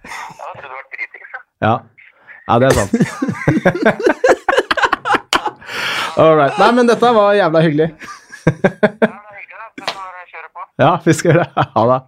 Jeg 0.04 0.44
hadde 0.44 0.60
trodd 0.60 0.70
du 0.70 0.76
var 0.76 0.86
dritings. 0.92 1.34
Ja. 1.64 1.74
Ja, 2.44 2.58
det 2.60 2.66
er 2.68 2.74
sant. 2.76 2.92
All 6.20 6.36
right. 6.38 6.58
Nei, 6.60 6.70
men 6.76 6.86
dette 6.90 7.10
var 7.16 7.34
jævla 7.34 7.62
hyggelig. 7.64 7.88
Ja, 10.78 10.92
vi 11.04 11.14
skal 11.14 11.32
gjøre 11.32 11.46
det. 11.46 11.64
Ha 11.74 11.82
det. 11.90 11.98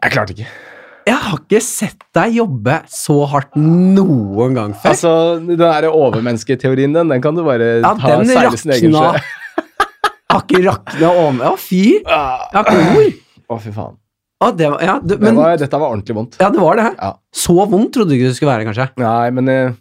Jeg 0.00 0.12
klarte 0.14 0.34
ikke. 0.34 0.48
Jeg 1.10 1.16
har 1.18 1.38
ikke 1.40 1.60
sett 1.64 2.04
deg 2.14 2.36
jobbe 2.38 2.76
så 2.92 3.16
hardt 3.32 3.56
noen 3.58 4.54
gang 4.56 4.74
før. 4.76 4.92
Altså, 4.94 5.12
den 5.42 5.58
der 5.60 5.88
overmennesketeorien 5.90 6.94
den, 6.94 7.10
den 7.10 7.22
kan 7.24 7.36
du 7.36 7.42
bare 7.46 7.80
ja, 7.80 7.92
ta 7.98 8.20
seile 8.28 8.60
sin 8.60 8.74
egen 8.76 8.94
sjø. 8.94 9.10
Har 10.30 10.44
ikke 10.46 10.60
rakna 10.68 11.08
over 11.10 11.48
Å, 11.50 11.56
fy! 11.58 11.82
Ah. 12.06 12.46
Jeg 12.52 12.60
har 12.60 12.68
ikke 12.70 13.00
ord. 13.00 13.16
Å, 13.50 13.58
fy 13.64 13.72
faen. 13.74 13.96
Å, 14.40 14.50
det 14.56 14.70
var, 14.72 14.80
ja, 14.80 14.94
det, 15.04 15.18
Det 15.20 15.34
var, 15.36 15.56
dette 15.60 15.78
var 15.78 15.90
ordentlig 15.92 16.14
vondt. 16.16 16.36
ja, 16.40 16.48
det 16.50 16.60
var 16.62 16.78
det. 16.80 16.88
Ja. 16.96 17.10
Så 17.32 17.52
vondt 17.68 17.92
trodde 17.92 18.08
du 18.14 18.16
ikke 18.16 18.30
det 18.30 18.36
skulle 18.38 18.54
være, 18.54 18.64
kanskje. 18.70 18.86
Nei, 19.02 19.30
men 19.36 19.48
eh, 19.52 19.72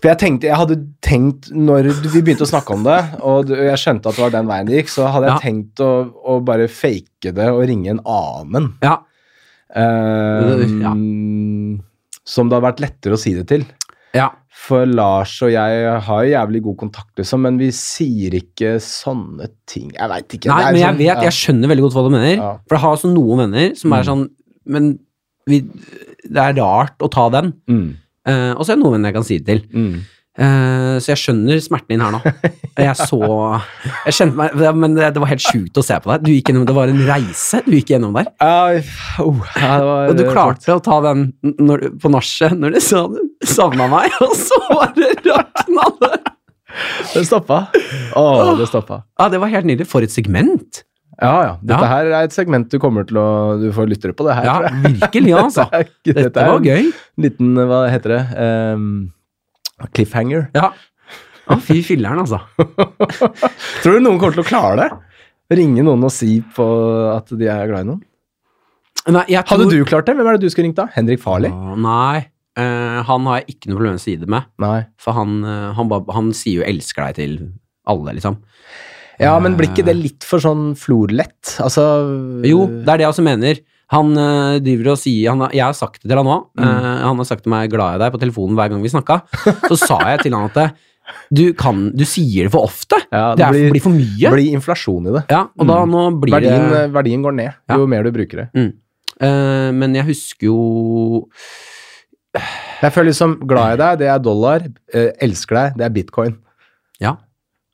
For 0.00 0.08
jeg 0.12 0.18
tenkte 0.18 0.46
Jeg 0.48 0.58
hadde 0.58 0.76
tenkt 1.04 1.48
Når 1.54 1.88
vi 2.10 2.22
begynte 2.22 2.46
å 2.46 2.50
snakke 2.50 2.74
om 2.74 2.82
det, 2.86 2.98
og 3.26 3.50
jeg 3.54 3.78
skjønte 3.82 4.10
at 4.10 4.16
det 4.18 4.24
var 4.24 4.32
den 4.36 4.48
veien 4.50 4.66
det 4.70 4.78
gikk, 4.80 4.92
så 4.94 5.08
hadde 5.10 5.26
jeg 5.28 5.34
Ja. 5.36 5.42
tenkt 5.42 5.82
å, 5.84 5.90
å 6.34 6.38
bare 6.46 6.68
fake 6.70 7.34
det 7.36 7.48
og 7.50 7.64
ringe 7.70 7.90
en 7.96 8.02
annen. 8.06 8.70
Ja. 8.86 8.96
Um, 9.74 10.80
Ja. 10.82 10.94
Som 12.30 12.48
det 12.50 12.56
hadde 12.58 12.66
vært 12.68 12.82
lettere 12.84 13.16
å 13.16 13.20
si 13.20 13.34
det 13.34 13.46
til. 13.50 13.66
ja. 14.14 14.30
For 14.60 14.84
Lars 14.86 15.32
og 15.46 15.50
jeg 15.54 16.00
har 16.06 16.24
jo 16.26 16.30
jævlig 16.34 16.60
god 16.66 16.76
kontakt, 16.82 17.12
liksom, 17.18 17.40
men 17.46 17.56
vi 17.60 17.70
sier 17.74 18.34
ikke 18.36 18.74
sånne 18.84 19.48
ting. 19.70 19.88
Jeg 19.96 20.08
veit 20.12 20.36
ikke. 20.36 20.50
Nei, 20.52 20.58
det 20.60 20.72
men 20.74 20.80
jeg 20.82 20.88
sånn- 20.90 20.98
vet, 21.00 21.06
ja. 21.06 21.20
jeg 21.30 21.36
skjønner 21.38 21.72
veldig 21.72 21.84
godt 21.86 21.96
hva 21.96 22.04
du 22.04 22.10
mener. 22.14 22.34
Ja. 22.36 22.50
For 22.68 22.76
jeg 22.76 22.82
har 22.84 22.96
også 22.98 23.12
noen 23.14 23.38
venner 23.44 23.74
som 23.80 23.92
er 23.96 24.02
Mm. 24.04 24.08
sånn 24.10 24.28
Men 24.70 24.98
vi, 25.48 25.60
det 26.28 26.36
er 26.36 26.52
rart 26.60 26.98
å 27.00 27.08
ta 27.10 27.28
den. 27.30 27.52
Mm, 27.68 27.96
Uh, 28.28 28.52
og 28.52 28.60
så 28.66 28.72
er 28.72 28.76
det 28.76 28.82
noen 28.84 28.92
venner 28.92 29.08
jeg 29.08 29.14
kan 29.16 29.24
si 29.24 29.38
det 29.38 29.46
til. 29.48 29.60
mm. 29.72 30.00
Eh, 30.40 30.94
så 31.02 31.10
jeg 31.12 31.20
skjønner 31.20 31.58
smerten 31.60 31.92
din 31.92 32.00
her 32.00 32.14
nå. 32.14 32.20
Jeg 32.80 32.94
så 32.96 33.18
Jeg 34.06 34.14
kjente 34.16 34.38
meg 34.38 34.54
Men 34.78 34.94
det, 34.96 35.10
det 35.12 35.20
var 35.20 35.28
helt 35.34 35.44
sjukt 35.44 35.76
å 35.76 35.84
se 35.84 35.98
på 36.00 36.08
deg. 36.14 36.22
Du 36.24 36.30
gikk 36.32 36.48
gjennom, 36.48 36.64
det 36.68 36.76
var 36.78 36.88
en 36.92 37.02
reise 37.08 37.60
du 37.66 37.74
gikk 37.76 37.92
gjennom 37.92 38.14
der. 38.16 38.30
Uh, 38.40 38.80
oh, 39.26 39.42
ja, 39.58 39.74
det 39.76 39.88
var, 39.90 40.08
Og 40.12 40.16
du 40.16 40.24
klarte 40.30 40.76
å 40.78 40.80
ta 40.86 41.00
den 41.10 41.26
når, 41.60 41.84
på 42.00 42.12
nachet 42.14 42.56
når 42.56 42.78
du 42.78 42.80
sa 42.84 43.02
du 43.12 43.20
savna 43.44 43.88
meg, 43.92 44.14
og 44.24 44.32
så 44.38 44.60
bare 44.70 45.12
rakna 45.28 45.88
det. 46.00 46.12
Det 47.12 47.26
stoppa. 47.26 47.60
Å, 48.16 48.24
det 48.56 48.68
stoppa. 48.70 49.02
Ja, 49.20 49.28
det 49.32 49.40
var 49.42 49.50
helt 49.52 49.66
nydelig. 49.68 49.88
For 49.90 50.06
et 50.06 50.14
segment. 50.14 50.84
Ja, 51.20 51.34
ja. 51.44 51.54
Dette 51.60 51.84
Ja. 51.84 51.88
her 51.98 52.06
er 52.14 52.24
et 52.30 52.32
segment 52.32 52.70
du 52.72 52.78
kommer 52.80 53.04
til 53.04 53.18
å 53.20 53.26
Du 53.60 53.66
får 53.76 53.90
lyttere 53.90 54.14
på 54.16 54.24
det 54.24 54.38
her, 54.38 54.46
Ja, 54.48 54.70
virkelig, 54.86 55.34
altså. 55.36 55.66
Dette 56.06 56.22
Dette 56.30 56.44
var 56.48 56.62
gøy. 56.64 56.86
en 56.88 57.24
liten 57.26 57.50
Hva 57.68 57.82
heter 57.92 58.14
det? 58.16 58.20
Ehm, 58.40 58.94
cliffhanger. 59.96 60.48
Ja. 60.56 60.72
Å, 61.50 61.56
fy 61.64 61.80
filleren, 61.86 62.22
altså. 62.22 62.38
Tror 63.82 63.96
du 63.96 64.04
noen 64.04 64.20
kommer 64.20 64.36
til 64.36 64.44
å 64.44 64.48
klare 64.48 64.76
det? 64.82 64.90
Ringe 65.58 65.82
noen 65.82 66.06
og 66.06 66.12
si 66.14 66.38
på 66.54 66.66
at 67.10 67.32
de 67.34 67.48
er 67.50 67.70
glad 67.70 67.86
i 67.86 67.88
noen? 67.88 68.02
Nei, 69.10 69.24
jeg 69.32 69.42
Hadde 69.48 69.70
du 69.70 69.80
klart 69.88 70.06
det? 70.06 70.14
Hvem 70.18 70.28
er 70.28 70.36
det 70.36 70.44
du 70.44 70.52
skulle 70.52 70.68
ringt 70.68 70.78
da? 70.78 70.86
Henrik 70.94 71.22
Farley? 71.22 71.50
Åh, 71.50 71.72
nei. 71.80 72.28
uh, 72.60 73.00
han 73.08 73.26
har 73.26 73.40
jeg 73.40 73.56
ikke 73.56 73.70
noe 73.70 73.78
problem 73.78 73.96
med 73.96 74.02
å 74.02 74.04
si 74.04 74.14
det 74.20 74.28
med. 74.30 74.46
Nei. 74.62 74.76
For 75.00 75.16
han, 75.16 75.40
uh, 75.46 75.72
han, 75.78 75.90
ba, 75.90 76.02
han 76.14 76.30
sier 76.36 76.60
jo 76.60 76.68
'elsker 76.68 77.08
deg' 77.08 77.18
til 77.18 77.34
alle, 77.90 78.14
liksom. 78.18 78.38
Ja, 79.20 79.34
men 79.42 79.56
blir 79.58 79.68
ikke 79.68 79.84
det 79.84 79.96
litt 79.98 80.24
for 80.24 80.40
sånn 80.40 80.72
florlett? 80.80 81.56
Altså 81.60 81.82
Jo, 82.46 82.64
det 82.70 82.88
er 82.88 83.00
det 83.00 83.04
jeg 83.04 83.12
også 83.12 83.24
mener. 83.26 83.58
Han 83.90 84.12
øh, 84.14 84.58
driver 84.62 84.92
og 84.92 85.00
sier 85.02 85.32
han, 85.32 85.48
Jeg 85.52 85.64
har 85.66 85.74
sagt 85.74 86.02
det 86.02 86.10
til 86.10 86.18
han 86.20 86.28
nå. 86.28 86.36
Mm. 86.54 86.62
øh, 86.66 86.90
han 87.08 87.16
har 87.22 87.26
sagt 87.26 87.42
til 87.42 87.50
meg 87.50 87.70
'glad 87.72 87.96
i 87.98 88.02
deg' 88.04 88.12
på 88.14 88.20
telefonen 88.22 88.54
hver 88.58 88.70
gang 88.70 88.82
vi 88.84 88.92
snakka. 88.92 89.20
Så 89.66 89.76
sa 89.78 89.98
jeg 90.12 90.22
til 90.22 90.34
han 90.36 90.46
at 90.50 90.76
du, 91.34 91.52
kan, 91.58 91.88
du 91.96 92.04
sier 92.06 92.46
det 92.46 92.52
for 92.52 92.68
ofte. 92.68 93.00
Ja, 93.10 93.34
det, 93.34 93.42
det 93.42 93.48
blir- 93.50 93.72
blir 93.74 93.82
for 93.82 93.90
mye. 93.94 94.20
Det 94.20 94.30
blir 94.30 94.52
inflasjon 94.54 95.08
i 95.10 95.14
det. 95.16 95.24
ja, 95.30 95.40
og 95.58 95.66
da 95.66 95.80
nå 95.84 96.04
blir 96.22 96.36
Verdien, 96.38 96.68
det 96.70 96.84
verdien 96.94 97.22
går 97.24 97.34
ned 97.34 97.52
jo 97.74 97.86
mer 97.90 98.06
du 98.06 98.12
bruker 98.14 98.44
det. 98.44 98.48
mm. 98.54 98.70
Uh, 99.20 99.68
Men 99.76 99.92
jeg 99.94 100.06
husker 100.06 100.46
jo 100.46 101.28
Jeg 102.80 102.92
føler 102.94 103.10
liksom 103.10 103.34
glad 103.50 103.74
i 103.74 103.80
deg, 103.82 103.98
det 104.00 104.08
er 104.08 104.22
dollar. 104.22 104.62
Uh, 104.94 105.10
elsker 105.20 105.58
deg, 105.58 105.74
det 105.76 105.84
er 105.84 105.92
bitcoin. 105.92 106.38
Ja, 107.02 107.16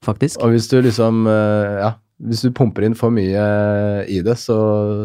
faktisk. 0.05 0.41
Og 0.43 0.51
hvis 0.55 0.67
du 0.73 0.81
liksom 0.81 1.27
uh, 1.29 1.77
Ja, 1.85 1.93
hvis 2.19 2.41
du 2.47 2.51
pumper 2.51 2.83
inn 2.87 2.95
for 2.97 3.11
mye 3.13 3.43
i 4.09 4.23
det, 4.25 4.39
så 4.41 4.57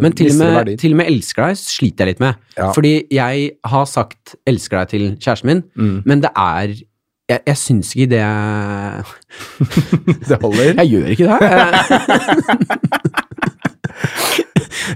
Men 0.01 0.11
til 0.15 0.27
og, 0.31 0.37
med, 0.65 0.77
til 0.79 0.91
og 0.93 0.97
med 1.01 1.05
'elsker 1.11 1.43
deg' 1.49 1.57
sliter 1.59 2.05
jeg 2.05 2.13
litt 2.13 2.19
med. 2.23 2.33
Ja. 2.57 2.71
Fordi 2.71 3.03
jeg 3.11 3.51
har 3.65 3.85
sagt 3.85 4.35
'elsker 4.47 4.77
deg' 4.79 4.87
til 4.89 5.17
kjæresten 5.19 5.45
min, 5.45 5.63
Mm. 5.75 6.01
men 6.05 6.21
det 6.21 6.29
er 6.35 6.67
Jeg, 7.29 7.39
jeg 7.47 7.57
syns 7.57 7.95
ikke 7.95 8.09
det 8.09 8.19
Det 10.29 10.37
holder. 10.41 10.73
Jeg 10.83 10.89
gjør 10.89 11.05
ikke 11.07 11.23
det. 11.23 11.37
her 11.39 11.71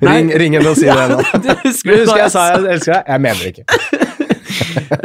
Ring, 0.05 0.29
ring 0.39 0.53
henne 0.57 0.69
og 0.71 0.77
si 0.79 0.85
det 0.89 0.95
nå. 1.11 1.17
Du 1.43 1.49
husker 1.63 1.91
husker 2.01 2.19
jeg 2.19 2.31
sa 2.33 2.39
jeg 2.51 2.59
elsker 2.75 2.93
deg? 2.93 3.01
Jeg 3.07 3.19
mener 3.21 3.39
det 3.39 3.47
ikke. 3.53 3.65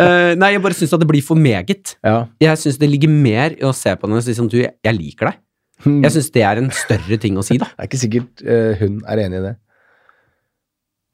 uh, 0.01 0.33
nei, 0.41 0.49
jeg 0.57 0.63
bare 0.65 0.75
syns 0.79 0.93
at 0.97 1.01
det 1.03 1.09
blir 1.11 1.23
for 1.27 1.35
meget. 1.39 1.87
Ja. 2.05 2.17
Jeg 2.43 2.59
syns 2.59 2.79
det 2.81 2.89
ligger 2.91 3.09
mer 3.13 3.49
i 3.59 3.63
å 3.67 3.73
se 3.77 3.91
på 3.97 4.03
henne 4.09 4.19
og 4.21 4.25
si 4.27 4.35
sånn 4.37 4.51
Du, 4.51 4.57
jeg 4.61 4.95
liker 4.97 5.25
deg. 5.31 5.37
Jeg 5.85 6.13
syns 6.13 6.31
det 6.35 6.43
er 6.47 6.61
en 6.61 6.71
større 6.75 7.17
ting 7.23 7.39
å 7.41 7.45
si, 7.47 7.57
da. 7.61 7.69
Det 7.77 7.85
er 7.85 7.89
ikke 7.91 8.01
sikkert 8.03 8.43
uh, 8.47 8.73
hun 8.81 9.01
er 9.09 9.23
enig 9.27 9.41
i 9.41 9.45
det. 9.49 9.55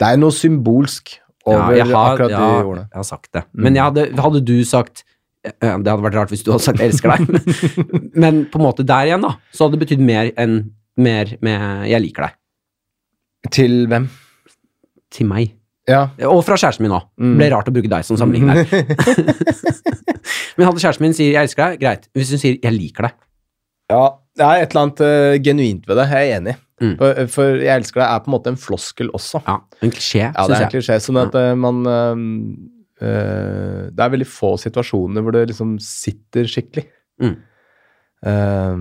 Det 0.00 0.08
er 0.12 0.20
noe 0.20 0.34
symbolsk 0.34 1.14
Ja, 1.46 1.52
over 1.54 1.76
jeg 1.76 1.86
har, 1.86 2.14
akkurat 2.16 2.32
ja, 2.34 2.38
de 2.40 2.64
ordene. 2.66 2.88
jeg 2.90 2.98
har 2.98 3.06
sagt 3.06 3.30
det. 3.36 3.44
Men 3.54 3.76
jeg 3.78 3.84
hadde, 3.86 4.06
hadde 4.18 4.40
du 4.44 4.56
sagt 4.66 5.04
uh, 5.46 5.76
Det 5.78 5.92
hadde 5.92 6.02
vært 6.02 6.18
rart 6.18 6.34
hvis 6.34 6.42
du 6.42 6.50
hadde 6.52 6.66
sagt 6.66 6.82
elsker 6.82 7.14
deg', 7.14 7.26
men 8.22 8.44
på 8.50 8.58
en 8.58 8.66
måte 8.66 8.86
der 8.86 9.12
igjen, 9.12 9.22
da, 9.22 9.36
så 9.54 9.66
hadde 9.66 9.78
det 9.78 9.86
betydd 9.86 10.02
mer 10.02 10.32
enn 10.36 10.58
mer 10.96 11.36
med 11.44 11.86
'jeg 11.90 12.02
liker 12.02 12.26
deg' 12.26 13.52
Til 13.52 13.86
hvem? 13.86 14.08
til 15.16 15.26
meg. 15.30 15.52
Ja. 15.86 16.08
Og 16.26 16.42
fra 16.44 16.56
kjæresten 16.58 16.82
min 16.82 16.94
òg. 16.96 17.04
Mm. 17.16 17.36
Ble 17.38 17.46
rart 17.52 17.68
å 17.70 17.72
bruke 17.72 17.88
deg 17.88 18.04
som 18.04 18.18
sammenligning 18.18 18.50
der. 18.58 18.66
Men 20.58 20.66
hadde 20.66 20.82
kjæresten 20.82 21.04
min 21.06 21.14
sier 21.14 21.30
'jeg 21.32 21.46
elsker 21.46 21.62
deg', 21.70 21.80
greit. 21.80 22.08
Hvis 22.12 22.30
hun 22.34 22.42
sier 22.42 22.58
'jeg 22.58 22.74
liker 22.74 23.06
deg', 23.06 23.16
ja. 23.92 24.04
Det 24.36 24.44
er 24.44 24.62
et 24.62 24.72
eller 24.74 24.82
annet 24.84 25.00
uh, 25.00 25.34
genuint 25.40 25.86
ved 25.88 25.96
det. 25.96 26.08
Jeg 26.12 26.30
er 26.30 26.40
enig. 26.40 26.56
Mm. 26.76 26.96
For, 27.00 27.20
for 27.32 27.56
'jeg 27.56 27.72
elsker 27.72 28.02
deg' 28.02 28.10
er 28.10 28.20
på 28.20 28.28
en 28.28 28.34
måte 28.34 28.50
en 28.52 28.58
floskel 28.60 29.08
også. 29.16 29.40
ja, 29.46 29.54
en 29.80 29.90
klisjé, 29.90 30.26
Ja, 30.26 30.44
det 30.44 30.50
er 30.50 30.56
en 30.56 30.64
jeg. 30.66 30.72
klisjé. 30.74 30.98
Sånn 31.00 31.20
at 31.22 31.32
ja. 31.32 31.54
man 31.56 31.78
uh, 31.88 32.12
eh, 33.00 33.86
Det 33.88 34.04
er 34.04 34.12
veldig 34.12 34.28
få 34.28 34.56
situasjoner 34.60 35.24
hvor 35.24 35.32
det 35.32 35.46
liksom 35.52 35.78
sitter 35.80 36.44
skikkelig. 36.44 36.84
Mm. 37.22 37.36
Eh, 38.26 38.76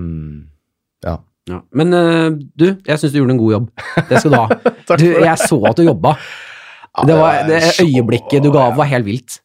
ja. 1.08 1.16
Ja. 1.46 1.62
Men 1.78 1.94
uh, 1.94 2.34
du, 2.58 2.66
jeg 2.74 2.98
syns 2.98 3.14
du 3.14 3.20
gjorde 3.20 3.36
en 3.36 3.40
god 3.40 3.52
jobb. 3.54 3.66
Det 4.10 4.20
skal 4.20 4.34
du 4.34 4.40
ha. 4.42 4.48
Du, 5.00 5.02
jeg 5.02 5.38
så 5.42 5.56
at 5.66 5.80
du 5.80 5.82
jobba. 5.82 6.12
Det, 7.06 7.14
var, 7.18 7.40
det 7.48 7.58
øyeblikket 7.82 8.44
du 8.44 8.52
ga, 8.54 8.68
var 8.76 8.86
helt 8.86 9.06
vilt. 9.08 9.40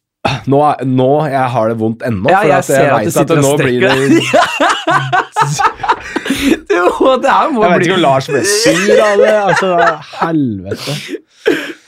Nå, 0.46 0.60
nå 0.86 1.08
jeg 1.26 1.48
har 1.54 1.72
det 1.72 1.74
vondt 1.80 2.04
ennå, 2.06 2.30
Ja, 2.30 2.38
for 2.38 2.46
jeg 2.46 2.54
jeg 2.54 2.66
ser 2.68 3.24
at 3.26 3.30
at 3.30 3.42
nå 3.42 3.56
blir 3.58 3.82
det 3.82 4.20
Jo, 6.72 7.16
det 7.20 7.30
her 7.30 7.50
må 7.52 7.64
Jeg 7.64 7.72
vet 7.72 7.84
ikke 7.86 7.96
om 7.98 8.04
Lars 8.04 8.28
ble 8.30 8.42
sur 8.48 9.02
av 9.04 9.20
det. 9.20 9.34
Altså, 9.42 9.72
helvete. 10.22 10.94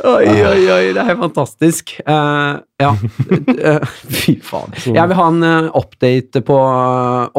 Oi, 0.05 0.27
oi, 0.29 0.63
oi, 0.75 0.83
det 0.93 1.01
er 1.01 1.09
helt 1.09 1.23
fantastisk. 1.23 1.95
Uh, 2.05 2.61
ja, 2.83 2.91
Eh, 3.71 3.95
fy 4.11 4.35
faen. 4.45 4.75
Jeg 4.85 5.11
vil 5.11 5.19
ha 5.19 5.29
en 5.31 5.47
eh, 5.47 5.69
update 5.79 6.43
på 6.45 6.57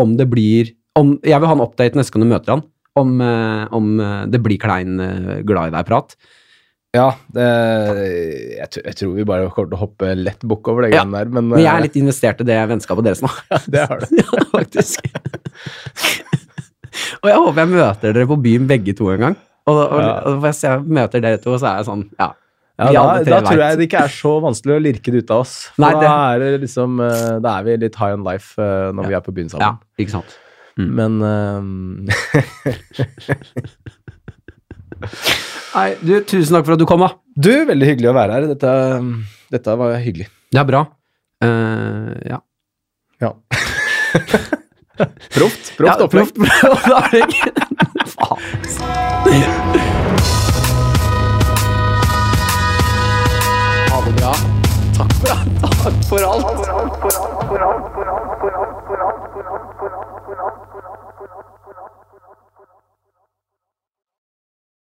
om 0.01 0.15
det 0.17 0.27
blir 0.31 0.71
om, 0.97 1.17
Jeg 1.21 1.41
vil 1.43 1.51
ha 1.51 1.57
en 1.57 1.65
update 1.65 1.99
neste 1.99 2.15
gang 2.15 2.23
du 2.23 2.31
møter 2.31 2.55
han, 2.55 2.63
om, 2.95 3.19
om 3.75 3.87
det 4.31 4.39
blir 4.39 4.61
klein 4.61 4.95
glad 5.43 5.73
i 5.73 5.75
deg-prat. 5.75 6.15
Ja, 6.95 7.07
det, 7.35 7.45
jeg, 8.55 8.67
tror- 8.71 8.85
jeg 8.87 8.95
tror 9.01 9.13
vi 9.17 9.25
bare 9.27 9.49
kommer 9.51 9.69
til 9.73 9.75
å 9.77 9.81
hoppe 9.81 10.11
lett 10.15 10.45
bukk 10.47 10.69
over 10.71 10.85
det 10.85 10.93
Ja, 10.95 11.01
der, 11.03 11.25
men, 11.27 11.49
Men 11.51 11.59
jeg 11.59 11.67
er 11.67 11.81
eh, 11.81 11.85
litt 11.89 11.97
investert 11.99 12.39
i 12.39 12.47
det 12.47 12.55
vennskapet 12.71 13.03
deres 13.09 13.21
nå. 13.25 13.31
det 13.73 13.83
har 13.89 13.99
du. 13.99 14.07
ja, 14.21 14.45
faktisk. 14.53 15.03
og 17.21 17.27
jeg 17.31 17.41
håper 17.43 17.59
jeg 17.65 17.71
møter 17.75 18.15
dere 18.15 18.29
på 18.31 18.37
byen 18.47 18.69
begge 18.71 18.95
to 18.95 19.09
en 19.11 19.25
gang. 19.27 19.35
Og, 19.67 19.79
og, 19.81 19.99
Ja. 20.05 20.15
og 20.29 20.39
hvis 20.45 20.63
jeg 20.63 20.83
møter 20.87 21.23
dere 21.25 21.39
to, 21.43 21.57
så 21.59 21.65
er 21.73 21.81
jeg 21.81 21.89
sånn 21.91 22.07
Ja. 22.21 22.31
Ja, 22.75 22.91
da, 22.91 23.21
da 23.23 23.37
tror 23.39 23.61
jeg 23.63 23.77
det 23.79 23.85
ikke 23.87 24.01
er 24.03 24.11
så 24.11 24.33
vanskelig 24.43 24.73
å 24.75 24.81
lirke 24.83 25.11
det 25.13 25.21
ut 25.23 25.29
av 25.31 25.45
oss. 25.45 25.53
Nei, 25.79 25.93
det- 25.95 26.01
da, 26.03 26.15
er 26.35 26.41
det 26.43 26.49
liksom, 26.65 26.97
eh, 27.05 27.37
da 27.39 27.53
er 27.59 27.63
vi 27.69 27.77
litt 27.85 27.95
high 27.95 28.11
on 28.17 28.25
life 28.27 28.57
når 28.59 28.97
når 28.99 29.07
vi 29.07 29.15
er 29.15 29.23
på 29.23 29.31
byen 29.37 29.47
sammen. 29.53 29.63
ja, 29.63 29.77
ikke 30.03 30.11
sant. 30.17 30.35
Men 30.75 31.21
eh, 31.23 31.61
Nei, 35.75 35.91
du, 35.99 36.23
tusen 36.23 36.55
takk 36.55 36.63
for 36.63 36.71
at 36.77 36.79
du 36.79 36.85
kom, 36.87 37.01
da. 37.03 37.09
Du, 37.35 37.51
veldig 37.67 37.83
hyggelig 37.89 38.07
å 38.07 38.13
være 38.15 38.31
her. 38.37 38.45
Dette, 38.53 38.69
dette 39.51 39.73
var 39.81 39.97
hyggelig. 39.99 40.29
Ja, 40.55 40.63
bra. 40.67 40.85
Uh, 41.43 42.15
ja. 42.23 42.39
Ja. 43.19 43.33
proft. 45.35 45.75
Proft 45.75 45.89
ja, 45.89 45.99
opplegg. 46.05 46.31
Proft 46.31 46.87
opplegg. 47.01 47.35
Ha 53.91 53.99
det 54.07 54.13
bra. 54.21 54.31
Takk 54.95 55.11
for, 55.19 55.27
alt. 55.35 55.59
takk 55.59 55.99
for 56.07 56.23
alt. 56.23 56.47
Takk 56.47 56.55
for 56.63 56.79
alt, 56.79 57.03
for 57.03 57.11
alt, 57.19 57.43
for 57.51 57.59
alt, 57.67 57.91
for 57.99 58.07
alt. 58.15 58.34